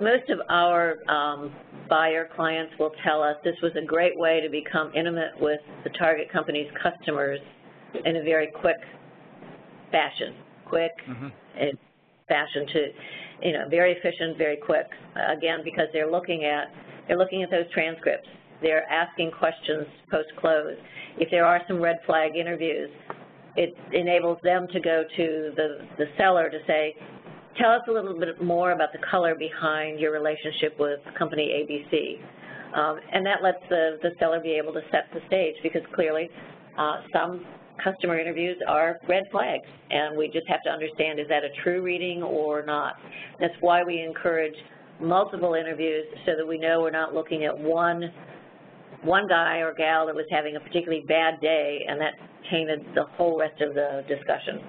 Most 0.00 0.28
of 0.28 0.40
our 0.50 0.96
um, 1.08 1.54
buyer 1.88 2.28
clients 2.36 2.72
will 2.78 2.92
tell 3.02 3.22
us 3.22 3.36
this 3.44 3.56
was 3.62 3.72
a 3.76 3.84
great 3.84 4.18
way 4.18 4.40
to 4.40 4.50
become 4.50 4.92
intimate 4.94 5.32
with 5.40 5.60
the 5.84 5.90
target 5.90 6.30
company's 6.30 6.70
customers 6.82 7.40
in 8.04 8.16
a 8.16 8.22
very 8.22 8.48
quick 8.48 8.76
fashion, 9.90 10.34
quick 10.66 10.92
mm 11.08 11.16
-hmm. 11.16 11.78
fashion 12.28 12.66
to, 12.66 12.80
you 13.42 13.52
know, 13.52 13.68
very 13.68 13.92
efficient, 13.92 14.36
very 14.36 14.56
quick. 14.56 14.88
Again, 15.14 15.62
because 15.64 15.88
they're 15.92 16.10
looking 16.10 16.44
at 16.44 16.66
they're 17.06 17.18
looking 17.18 17.42
at 17.42 17.50
those 17.50 17.68
transcripts. 17.72 18.28
They're 18.62 18.86
asking 18.90 19.30
questions 19.32 19.86
post-close. 20.10 20.76
If 21.18 21.30
there 21.30 21.44
are 21.44 21.60
some 21.68 21.78
red 21.80 21.98
flag 22.06 22.36
interviews, 22.36 22.90
it 23.56 23.76
enables 23.92 24.38
them 24.42 24.66
to 24.72 24.80
go 24.80 25.04
to 25.16 25.52
the, 25.56 25.78
the 25.98 26.06
seller 26.18 26.50
to 26.50 26.58
say, 26.66 26.94
tell 27.58 27.70
us 27.70 27.82
a 27.88 27.92
little 27.92 28.18
bit 28.18 28.42
more 28.42 28.72
about 28.72 28.92
the 28.92 28.98
color 29.10 29.34
behind 29.34 29.98
your 29.98 30.12
relationship 30.12 30.78
with 30.78 31.00
company 31.18 31.66
ABC. 31.66 32.18
Um, 32.78 32.98
and 33.12 33.24
that 33.24 33.42
lets 33.42 33.58
the, 33.70 33.98
the 34.02 34.10
seller 34.18 34.40
be 34.40 34.52
able 34.52 34.72
to 34.74 34.82
set 34.90 35.06
the 35.14 35.20
stage 35.26 35.54
because 35.62 35.82
clearly 35.94 36.28
uh, 36.78 37.00
some 37.12 37.44
customer 37.82 38.18
interviews 38.18 38.56
are 38.68 38.98
red 39.08 39.24
flags 39.30 39.66
and 39.90 40.16
we 40.16 40.26
just 40.28 40.46
have 40.48 40.62
to 40.64 40.70
understand 40.70 41.20
is 41.20 41.26
that 41.28 41.44
a 41.44 41.48
true 41.62 41.82
reading 41.82 42.22
or 42.22 42.64
not. 42.64 42.94
That's 43.40 43.54
why 43.60 43.82
we 43.84 44.02
encourage 44.02 44.54
multiple 45.00 45.54
interviews 45.54 46.06
so 46.24 46.32
that 46.36 46.46
we 46.46 46.58
know 46.58 46.80
we're 46.80 46.90
not 46.90 47.14
looking 47.14 47.44
at 47.44 47.56
one 47.56 48.10
one 49.06 49.26
guy 49.28 49.58
or 49.58 49.72
gal 49.72 50.06
that 50.06 50.14
was 50.14 50.26
having 50.30 50.56
a 50.56 50.60
particularly 50.60 51.04
bad 51.06 51.40
day 51.40 51.80
and 51.88 52.00
that 52.00 52.14
tainted 52.50 52.80
the 52.94 53.04
whole 53.16 53.38
rest 53.38 53.60
of 53.60 53.74
the 53.74 54.04
discussion. 54.08 54.60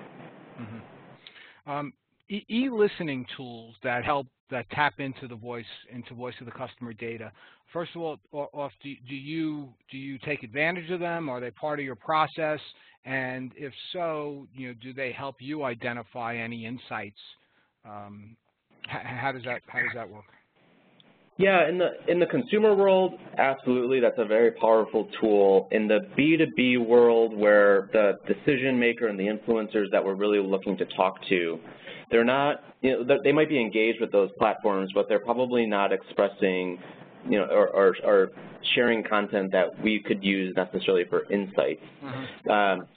Mm 0.60 0.66
-hmm. 0.66 1.72
um, 1.72 1.94
E-listening 2.30 3.26
tools 3.38 3.76
that 3.82 4.04
help 4.04 4.28
that 4.50 4.70
tap 4.70 5.00
into 5.00 5.28
the 5.28 5.36
voice 5.36 5.66
into 5.90 6.14
voice 6.14 6.36
of 6.42 6.46
the 6.46 6.52
customer 6.52 6.94
data. 6.94 7.32
First 7.74 7.96
of 7.96 8.02
all, 8.02 8.20
off 8.32 8.74
do, 8.84 8.94
do 9.08 9.16
you 9.16 9.74
do 9.92 9.98
you 9.98 10.18
take 10.20 10.44
advantage 10.44 10.90
of 10.92 11.00
them? 11.00 11.30
Are 11.30 11.40
they 11.40 11.52
part 11.52 11.80
of 11.80 11.86
your 11.86 11.96
process? 11.96 12.60
And 13.06 13.54
if 13.56 13.74
so, 13.94 14.48
you 14.54 14.68
know, 14.68 14.74
do 14.82 14.94
they 14.94 15.12
help 15.12 15.36
you 15.40 15.64
identify 15.64 16.36
any 16.36 16.66
insights? 16.66 17.20
Um, 17.86 18.36
how 18.88 19.32
does 19.32 19.44
that 19.44 19.62
how 19.68 19.80
does 19.80 19.94
that 19.96 20.10
work? 20.10 20.26
Yeah, 21.38 21.70
in 21.70 21.78
the 21.78 21.90
in 22.08 22.20
the 22.20 22.26
consumer 22.26 22.74
world, 22.74 23.14
absolutely, 23.38 24.00
that's 24.00 24.18
a 24.18 24.26
very 24.26 24.52
powerful 24.52 25.08
tool. 25.22 25.68
In 25.72 25.88
the 25.88 26.00
B2B 26.18 26.84
world, 26.84 27.38
where 27.38 27.90
the 27.94 28.14
decision 28.28 28.80
maker 28.80 29.08
and 29.08 29.20
the 29.20 29.28
influencers 29.28 29.86
that 29.92 30.04
we're 30.04 30.16
really 30.16 30.40
looking 30.40 30.76
to 30.78 30.86
talk 30.86 31.16
to, 31.30 31.60
they're 32.10 32.26
not, 32.26 32.64
you 32.82 33.06
know, 33.06 33.18
they 33.24 33.32
might 33.32 33.50
be 33.50 33.62
engaged 33.62 34.02
with 34.02 34.12
those 34.12 34.32
platforms, 34.40 34.90
but 34.96 35.08
they're 35.08 35.20
probably 35.20 35.68
not 35.68 35.94
expressing, 35.94 36.80
you 37.30 37.38
know, 37.38 37.46
or, 37.46 37.70
or, 37.70 37.96
or 38.04 38.32
sharing 38.74 39.04
content 39.04 39.52
that 39.52 39.68
we 39.84 40.00
could 40.00 40.24
use 40.24 40.56
necessarily 40.56 41.06
for 41.06 41.32
insights. 41.32 41.84
Mm 42.04 42.10
-hmm. 42.10 42.50
um, 42.50 42.88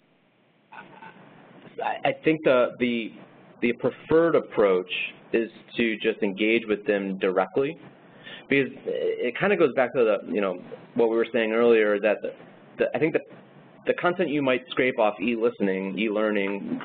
I, 1.83 2.09
I 2.11 2.13
think 2.25 2.43
the 2.45 2.75
the 2.79 3.13
the 3.61 3.73
preferred 3.75 4.35
approach 4.35 4.93
is 5.33 5.51
to 5.77 5.97
just 5.97 6.23
engage 6.23 6.65
with 6.67 6.85
them 6.87 7.19
directly 7.19 7.79
because 8.51 8.73
it 8.85 9.39
kind 9.39 9.53
of 9.53 9.59
goes 9.59 9.73
back 9.75 9.95
to 9.95 10.05
the, 10.05 10.33
you 10.33 10.41
know, 10.41 10.61
what 10.95 11.09
we 11.09 11.17
were 11.17 11.27
saying 11.33 11.53
earlier 11.53 11.99
that 12.01 12.21
the, 12.21 12.33
the, 12.79 12.85
I 12.95 12.99
think 12.99 13.15
the, 13.15 13.21
the 13.87 13.95
content 13.95 14.29
you 14.29 14.43
might 14.43 14.63
scrape 14.71 14.99
off 14.99 15.15
e-listening, 15.21 15.99
e-learning, 15.99 16.81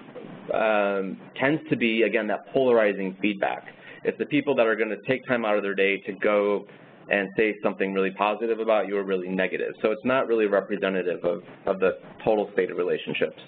um, 0.54 1.18
tends 1.40 1.62
to 1.70 1.76
be, 1.76 2.04
again, 2.04 2.28
that 2.28 2.54
polarizing 2.54 3.18
feedback. 3.22 3.66
It's 4.04 4.18
the 4.20 4.28
people 4.28 4.56
that 4.56 4.68
are 4.68 4.76
going 4.76 4.90
to 4.90 5.02
take 5.08 5.26
time 5.26 5.44
out 5.44 5.58
of 5.58 5.64
their 5.64 5.74
day 5.74 5.98
to 6.02 6.14
go 6.14 6.66
and 7.10 7.30
say 7.36 7.56
something 7.62 7.94
really 7.94 8.12
positive 8.12 8.60
about 8.60 8.88
you 8.88 8.98
or 8.98 9.04
really 9.04 9.28
negative. 9.28 9.74
So 9.82 9.92
it's 9.92 10.06
not 10.06 10.28
really 10.28 10.46
representative 10.46 11.24
of, 11.24 11.44
of 11.66 11.80
the 11.80 11.98
total 12.24 12.50
state 12.54 12.72
of 12.72 12.78
relationships. 12.78 13.42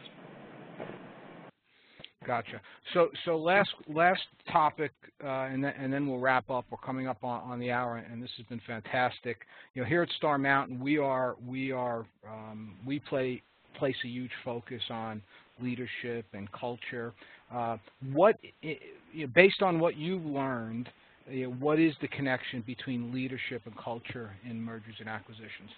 Gotcha. 2.28 2.60
So, 2.94 3.10
so 3.24 3.38
last 3.38 3.70
last 3.88 4.22
topic, 4.52 4.92
uh, 5.24 5.28
and 5.28 5.64
then 5.64 5.74
and 5.80 5.92
then 5.92 6.08
we'll 6.08 6.20
wrap 6.20 6.50
up. 6.50 6.66
We're 6.70 6.78
coming 6.78 7.08
up 7.08 7.24
on, 7.24 7.42
on 7.50 7.60
the 7.60 7.72
hour, 7.72 7.98
and 7.98 8.22
this 8.22 8.30
has 8.36 8.46
been 8.48 8.62
fantastic. 8.68 9.38
You 9.74 9.82
know, 9.82 9.88
here 9.88 10.04
at 10.04 10.10
Star 10.18 10.38
Mountain, 10.38 10.80
we 10.80 10.98
are 10.98 11.38
we 11.48 11.72
are 11.72 12.06
um, 12.30 12.76
we 12.86 13.00
play 13.00 13.42
place 13.80 13.96
a 14.04 14.08
huge 14.08 14.32
focus 14.44 14.82
on 14.90 15.22
leadership 15.62 16.26
and 16.34 16.52
culture. 16.52 17.14
Uh, 17.54 17.78
what, 18.12 18.36
you 18.62 18.76
know, 19.16 19.28
based 19.34 19.62
on 19.62 19.80
what 19.80 19.96
you 19.96 20.20
learned 20.20 20.90
uh, 21.30 21.50
what 21.60 21.80
is 21.80 21.94
the 22.02 22.08
connection 22.10 22.64
between 22.66 23.14
leadership 23.14 23.62
and 23.66 23.78
culture 23.78 24.32
in 24.50 24.62
mergers 24.62 24.96
and 25.00 25.10
acquisitions? 25.10 25.70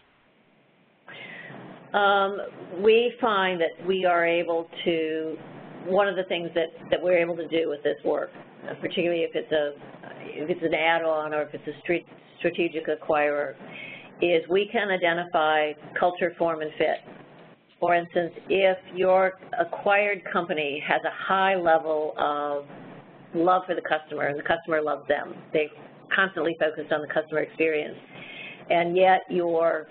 Um, 1.94 2.38
we 2.84 3.14
find 3.20 3.60
that 3.60 3.88
we 3.88 4.06
are 4.06 4.26
able 4.26 4.70
to, 4.86 5.38
one 5.90 6.08
of 6.08 6.16
the 6.16 6.24
things 6.24 6.50
that, 6.56 6.68
that 6.90 7.02
we're 7.02 7.18
able 7.18 7.36
to 7.36 7.48
do 7.48 7.70
with 7.70 7.84
this 7.84 7.98
work, 8.06 8.30
uh, 8.70 8.74
particularly 8.82 9.22
if 9.22 9.32
it's 9.34 9.52
a 9.52 9.74
if 10.22 10.50
it's 10.50 10.62
an 10.64 10.74
add-on 10.74 11.34
or 11.34 11.44
if 11.44 11.54
it's 11.54 11.68
a 11.68 12.04
strategic 12.40 12.88
acquirer, 12.88 13.56
is 14.22 14.44
we 14.50 14.70
can 14.72 14.90
identify 14.90 15.72
culture, 16.00 16.34
form, 16.38 16.62
and 16.62 16.72
fit. 16.78 16.98
For 17.80 17.96
instance, 17.96 18.34
if 18.50 18.78
your 18.94 19.40
acquired 19.58 20.22
company 20.32 20.84
has 20.86 21.02
a 21.06 21.26
high 21.28 21.56
level 21.56 22.14
of 22.18 22.66
love 23.34 23.64
for 23.66 23.76
the 23.76 23.82
customer 23.82 24.28
and 24.28 24.38
the 24.38 24.44
customer 24.44 24.82
loves 24.82 25.08
them, 25.08 25.34
they're 25.54 25.70
constantly 26.14 26.56
focused 26.60 26.92
on 26.92 27.02
the 27.02 27.08
customer 27.08 27.40
experience, 27.40 27.98
and 28.70 28.98
yet 28.98 29.22
your 29.30 29.88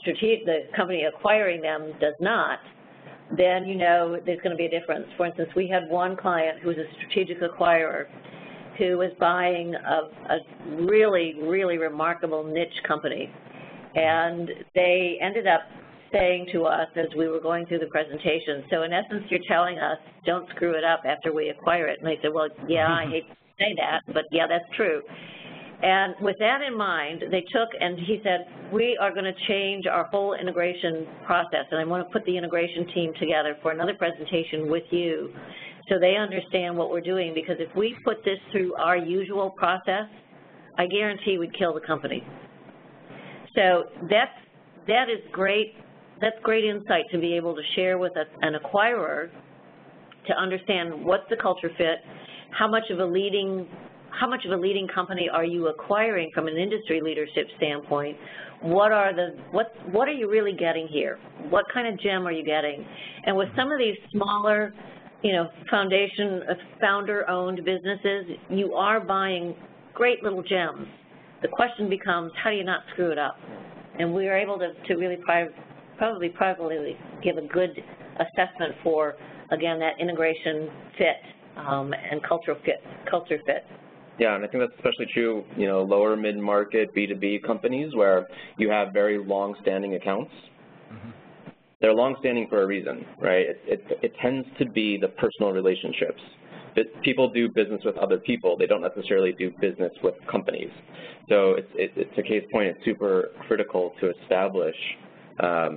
strategic, 0.00 0.46
the 0.46 0.60
company 0.76 1.04
acquiring 1.04 1.60
them 1.60 1.92
does 2.00 2.14
not, 2.20 2.60
then 3.36 3.64
you 3.64 3.76
know 3.76 4.18
there's 4.24 4.40
going 4.40 4.52
to 4.52 4.56
be 4.56 4.66
a 4.66 4.70
difference. 4.70 5.06
For 5.16 5.26
instance, 5.26 5.50
we 5.56 5.68
had 5.68 5.88
one 5.88 6.16
client 6.16 6.60
who 6.60 6.68
was 6.68 6.78
a 6.78 6.84
strategic 6.96 7.40
acquirer 7.40 8.06
who 8.78 8.98
was 8.98 9.10
buying 9.18 9.74
a, 9.74 10.34
a 10.34 10.84
really, 10.84 11.34
really 11.42 11.78
remarkable 11.78 12.44
niche 12.44 12.82
company. 12.86 13.30
And 13.94 14.50
they 14.74 15.18
ended 15.20 15.46
up 15.46 15.62
saying 16.12 16.48
to 16.52 16.64
us 16.64 16.88
as 16.96 17.06
we 17.16 17.28
were 17.28 17.40
going 17.40 17.66
through 17.66 17.78
the 17.80 17.86
presentation, 17.86 18.64
so 18.70 18.82
in 18.82 18.92
essence 18.92 19.24
you're 19.28 19.40
telling 19.48 19.78
us 19.78 19.98
don't 20.24 20.48
screw 20.50 20.72
it 20.72 20.84
up 20.84 21.02
after 21.04 21.32
we 21.32 21.48
acquire 21.48 21.86
it. 21.86 21.98
And 22.00 22.08
they 22.08 22.18
said, 22.22 22.32
well, 22.32 22.48
yeah, 22.68 22.92
I 22.92 23.06
hate 23.06 23.28
to 23.28 23.34
say 23.58 23.74
that, 23.78 24.02
but 24.12 24.24
yeah, 24.30 24.46
that's 24.46 24.64
true. 24.76 25.02
And 25.82 26.14
with 26.20 26.36
that 26.38 26.62
in 26.62 26.76
mind, 26.76 27.22
they 27.30 27.42
took 27.52 27.68
and 27.78 27.98
he 27.98 28.20
said, 28.24 28.46
we 28.72 28.96
are 29.00 29.12
going 29.12 29.24
to 29.24 29.34
change 29.46 29.86
our 29.86 30.04
whole 30.04 30.34
integration 30.34 31.06
process, 31.26 31.66
and 31.70 31.78
I 31.78 31.84
want 31.84 32.06
to 32.06 32.12
put 32.12 32.24
the 32.24 32.36
integration 32.36 32.86
team 32.94 33.12
together 33.20 33.56
for 33.60 33.72
another 33.72 33.94
presentation 33.94 34.70
with 34.70 34.84
you 34.90 35.34
so 35.88 35.98
they 36.00 36.16
understand 36.16 36.76
what 36.76 36.90
we're 36.90 37.00
doing, 37.00 37.32
because 37.34 37.56
if 37.60 37.74
we 37.76 37.94
put 38.04 38.24
this 38.24 38.38
through 38.50 38.74
our 38.74 38.96
usual 38.96 39.50
process, 39.50 40.06
I 40.78 40.86
guarantee 40.86 41.38
we'd 41.38 41.56
kill 41.56 41.74
the 41.74 41.80
company. 41.80 42.24
So 43.54 43.84
that's, 44.10 44.32
that 44.88 45.08
is 45.08 45.20
great, 45.30 45.74
that's 46.20 46.36
great 46.42 46.64
insight 46.64 47.04
to 47.12 47.18
be 47.18 47.34
able 47.34 47.54
to 47.54 47.62
share 47.76 47.98
with 47.98 48.12
a, 48.16 48.24
an 48.44 48.54
acquirer 48.54 49.30
to 50.26 50.32
understand 50.34 51.04
what's 51.04 51.28
the 51.30 51.36
culture 51.36 51.70
fit, 51.78 51.98
how 52.50 52.66
much 52.66 52.84
of 52.90 52.98
a 52.98 53.06
leading 53.06 53.68
how 54.18 54.28
much 54.28 54.44
of 54.44 54.52
a 54.52 54.56
leading 54.56 54.88
company 54.88 55.28
are 55.32 55.44
you 55.44 55.68
acquiring 55.68 56.30
from 56.34 56.46
an 56.48 56.56
industry 56.56 57.00
leadership 57.00 57.46
standpoint? 57.56 58.16
What 58.62 58.90
are 58.92 59.14
the 59.14 59.36
what 59.50 59.74
what 59.92 60.08
are 60.08 60.12
you 60.12 60.30
really 60.30 60.54
getting 60.54 60.88
here? 60.88 61.18
What 61.50 61.66
kind 61.72 61.86
of 61.86 62.00
gem 62.00 62.26
are 62.26 62.32
you 62.32 62.44
getting? 62.44 62.84
And 63.24 63.36
with 63.36 63.48
some 63.56 63.70
of 63.70 63.78
these 63.78 63.96
smaller, 64.12 64.72
you 65.22 65.32
know, 65.32 65.48
foundation 65.70 66.42
uh, 66.48 66.54
founder-owned 66.80 67.64
businesses, 67.64 68.26
you 68.50 68.74
are 68.74 69.00
buying 69.00 69.54
great 69.92 70.22
little 70.22 70.42
gems. 70.42 70.86
The 71.42 71.48
question 71.48 71.88
becomes, 71.90 72.32
how 72.42 72.50
do 72.50 72.56
you 72.56 72.64
not 72.64 72.80
screw 72.92 73.10
it 73.10 73.18
up? 73.18 73.36
And 73.98 74.14
we 74.14 74.28
are 74.28 74.36
able 74.36 74.58
to, 74.58 74.72
to 74.88 74.94
really 74.94 75.18
probably 75.98 76.30
probably 76.30 76.96
give 77.22 77.36
a 77.36 77.46
good 77.46 77.70
assessment 78.16 78.74
for, 78.82 79.16
again, 79.50 79.78
that 79.80 80.00
integration 80.00 80.70
fit 80.96 81.16
um, 81.56 81.92
and 81.92 82.22
cultural 82.22 82.58
fit, 82.64 82.82
culture 83.10 83.38
fit. 83.46 83.64
Yeah, 84.18 84.34
and 84.34 84.44
I 84.44 84.48
think 84.48 84.62
that's 84.62 84.72
especially 84.76 85.06
true, 85.12 85.44
you 85.56 85.66
know, 85.66 85.82
lower 85.82 86.16
mid-market 86.16 86.94
B2B 86.94 87.44
companies 87.44 87.94
where 87.94 88.26
you 88.56 88.70
have 88.70 88.92
very 88.92 89.18
long-standing 89.18 89.94
accounts. 89.94 90.32
Mm 90.90 90.96
-hmm. 90.96 91.12
They're 91.80 91.94
long-standing 91.94 92.48
for 92.48 92.62
a 92.62 92.66
reason, 92.66 93.04
right? 93.20 93.46
It, 93.52 93.58
it, 93.66 93.98
it, 94.06 94.12
tends 94.22 94.48
to 94.58 94.64
be 94.64 94.88
the 95.04 95.08
personal 95.22 95.52
relationships. 95.52 96.22
People 97.02 97.28
do 97.40 97.48
business 97.60 97.82
with 97.84 97.96
other 98.04 98.18
people. 98.18 98.50
They 98.56 98.66
don't 98.72 98.86
necessarily 98.90 99.32
do 99.32 99.46
business 99.66 99.92
with 100.02 100.14
companies. 100.26 100.72
So 101.30 101.36
it's, 101.60 101.72
it, 101.84 101.90
it's 101.96 102.18
a 102.18 102.22
case 102.32 102.44
point. 102.52 102.66
It's 102.72 102.84
super 102.84 103.12
critical 103.46 103.84
to 104.00 104.04
establish 104.16 104.78
um, 105.48 105.72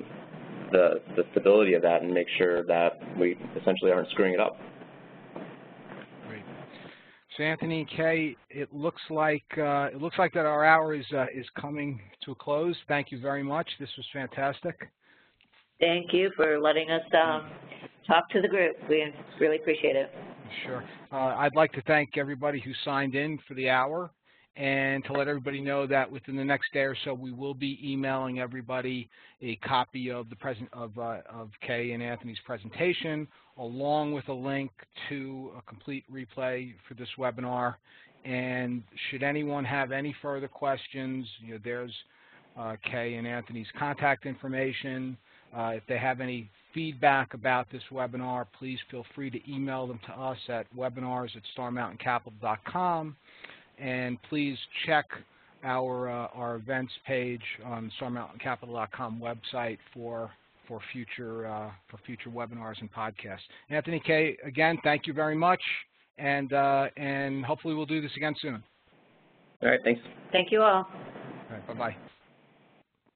the, 0.72 0.86
the 1.16 1.24
stability 1.32 1.74
of 1.74 1.82
that 1.82 2.02
and 2.04 2.14
make 2.14 2.30
sure 2.38 2.64
that 2.66 2.92
we 3.18 3.38
essentially 3.60 3.92
aren't 3.92 4.10
screwing 4.10 4.34
it 4.34 4.40
up. 4.40 4.56
So 7.40 7.46
Anthony 7.46 7.80
and 7.80 7.90
Kay, 7.90 8.36
it 8.50 8.74
looks 8.74 9.02
like 9.10 9.46
uh, 9.58 9.88
it 9.94 10.02
looks 10.02 10.18
like 10.18 10.34
that 10.34 10.46
our 10.46 10.66
hour 10.66 10.94
is 10.94 11.06
uh, 11.14 11.26
is 11.34 11.46
coming 11.58 12.02
to 12.26 12.32
a 12.32 12.36
close. 12.36 12.76
Thank 12.90 13.14
you 13.14 13.20
very 13.22 13.44
much. 13.44 13.66
This 13.80 13.88
was 13.96 14.06
fantastic. 14.12 14.90
Thank 15.80 16.12
you 16.12 16.32
for 16.36 16.60
letting 16.60 16.92
us 16.92 17.02
um, 17.14 17.50
talk 18.06 18.30
to 18.32 18.42
the 18.42 18.48
group. 18.50 18.76
We 18.90 19.14
really 19.40 19.56
appreciate 19.56 19.96
it. 19.96 20.12
Sure. 20.66 20.84
Uh, 21.14 21.38
I'd 21.38 21.56
like 21.56 21.72
to 21.74 21.82
thank 21.84 22.18
everybody 22.18 22.60
who 22.60 22.72
signed 22.84 23.16
in 23.16 23.40
for 23.48 23.54
the 23.54 23.70
hour 23.70 24.12
and 24.60 25.05
to 25.05 25.14
let 25.14 25.30
everybody 25.30 25.62
know 25.62 25.88
that 25.88 26.12
within 26.12 26.36
the 26.36 26.43
next 26.43 26.74
day 26.74 26.82
or 26.82 26.95
so 27.05 27.14
we 27.14 27.32
will 27.32 27.53
be 27.53 27.80
emailing 27.82 28.39
everybody 28.39 29.10
a 29.41 29.55
copy 29.57 30.12
of 30.12 30.30
the 30.30 30.36
present 30.36 30.68
of 30.74 30.91
uh, 30.99 31.20
of 31.34 31.49
Kay 31.66 31.93
and 31.93 32.03
Anthony's 32.03 32.38
presentation 32.45 33.26
along 33.57 34.14
with 34.14 34.28
a 34.28 34.34
link 34.34 34.70
to 35.07 35.51
a 35.57 35.62
complete 35.62 36.03
replay 36.12 36.74
for 36.88 36.93
this 36.93 37.07
webinar. 37.18 37.76
And 38.26 38.84
should 39.10 39.24
anyone 39.24 39.64
have 39.64 39.91
any 39.91 40.16
further 40.22 40.47
questions, 40.47 41.26
you 41.41 41.53
know, 41.53 41.60
there's 41.64 41.93
uh, 42.57 42.76
Kay 42.84 43.16
and 43.16 43.26
Anthony's 43.26 43.68
contact 43.78 44.26
information. 44.26 45.18
Uh, 45.55 45.72
if 45.76 45.84
they 45.88 45.97
have 45.97 46.20
any 46.20 46.49
feedback 46.74 47.34
about 47.34 47.68
this 47.72 47.82
webinar, 47.91 48.45
please 48.57 48.78
feel 48.91 49.05
free 49.16 49.30
to 49.30 49.51
email 49.51 49.88
them 49.88 49.99
to 50.05 50.14
us 50.14 50.38
at 50.49 50.66
webinars 50.76 51.30
at 51.36 51.43
starmountaincapital.com. 51.57 53.16
And 53.80 54.22
please 54.30 54.58
check 54.86 55.06
our, 55.64 56.10
uh, 56.10 56.28
our 56.34 56.56
events 56.56 56.94
page 57.06 57.42
on 57.66 57.92
starmountaincapital.com 58.00 59.22
website 59.22 59.78
for 59.94 60.32
for 60.68 60.80
future 60.94 61.48
uh, 61.48 61.72
for 61.90 61.98
future 62.06 62.30
webinars 62.30 62.80
and 62.80 62.94
podcasts. 62.94 63.40
Anthony 63.70 64.00
Kay, 64.06 64.38
again, 64.46 64.78
thank 64.84 65.08
you 65.08 65.14
very 65.14 65.36
much, 65.36 65.62
and 66.20 66.54
uh, 66.54 66.88
and 66.96 67.44
hopefully 67.44 67.74
we'll 67.74 67.88
do 67.88 68.02
this 68.02 68.12
again 68.16 68.36
soon. 68.40 68.64
All 69.64 69.70
right, 69.70 69.80
thanks. 69.84 70.00
Thank 70.32 70.52
you 70.52 70.62
all. 70.62 70.86
All 70.86 70.90
right, 71.50 71.68
bye 71.68 71.74
bye. 71.74 71.96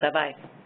Bye 0.01 0.09
bye. 0.09 0.59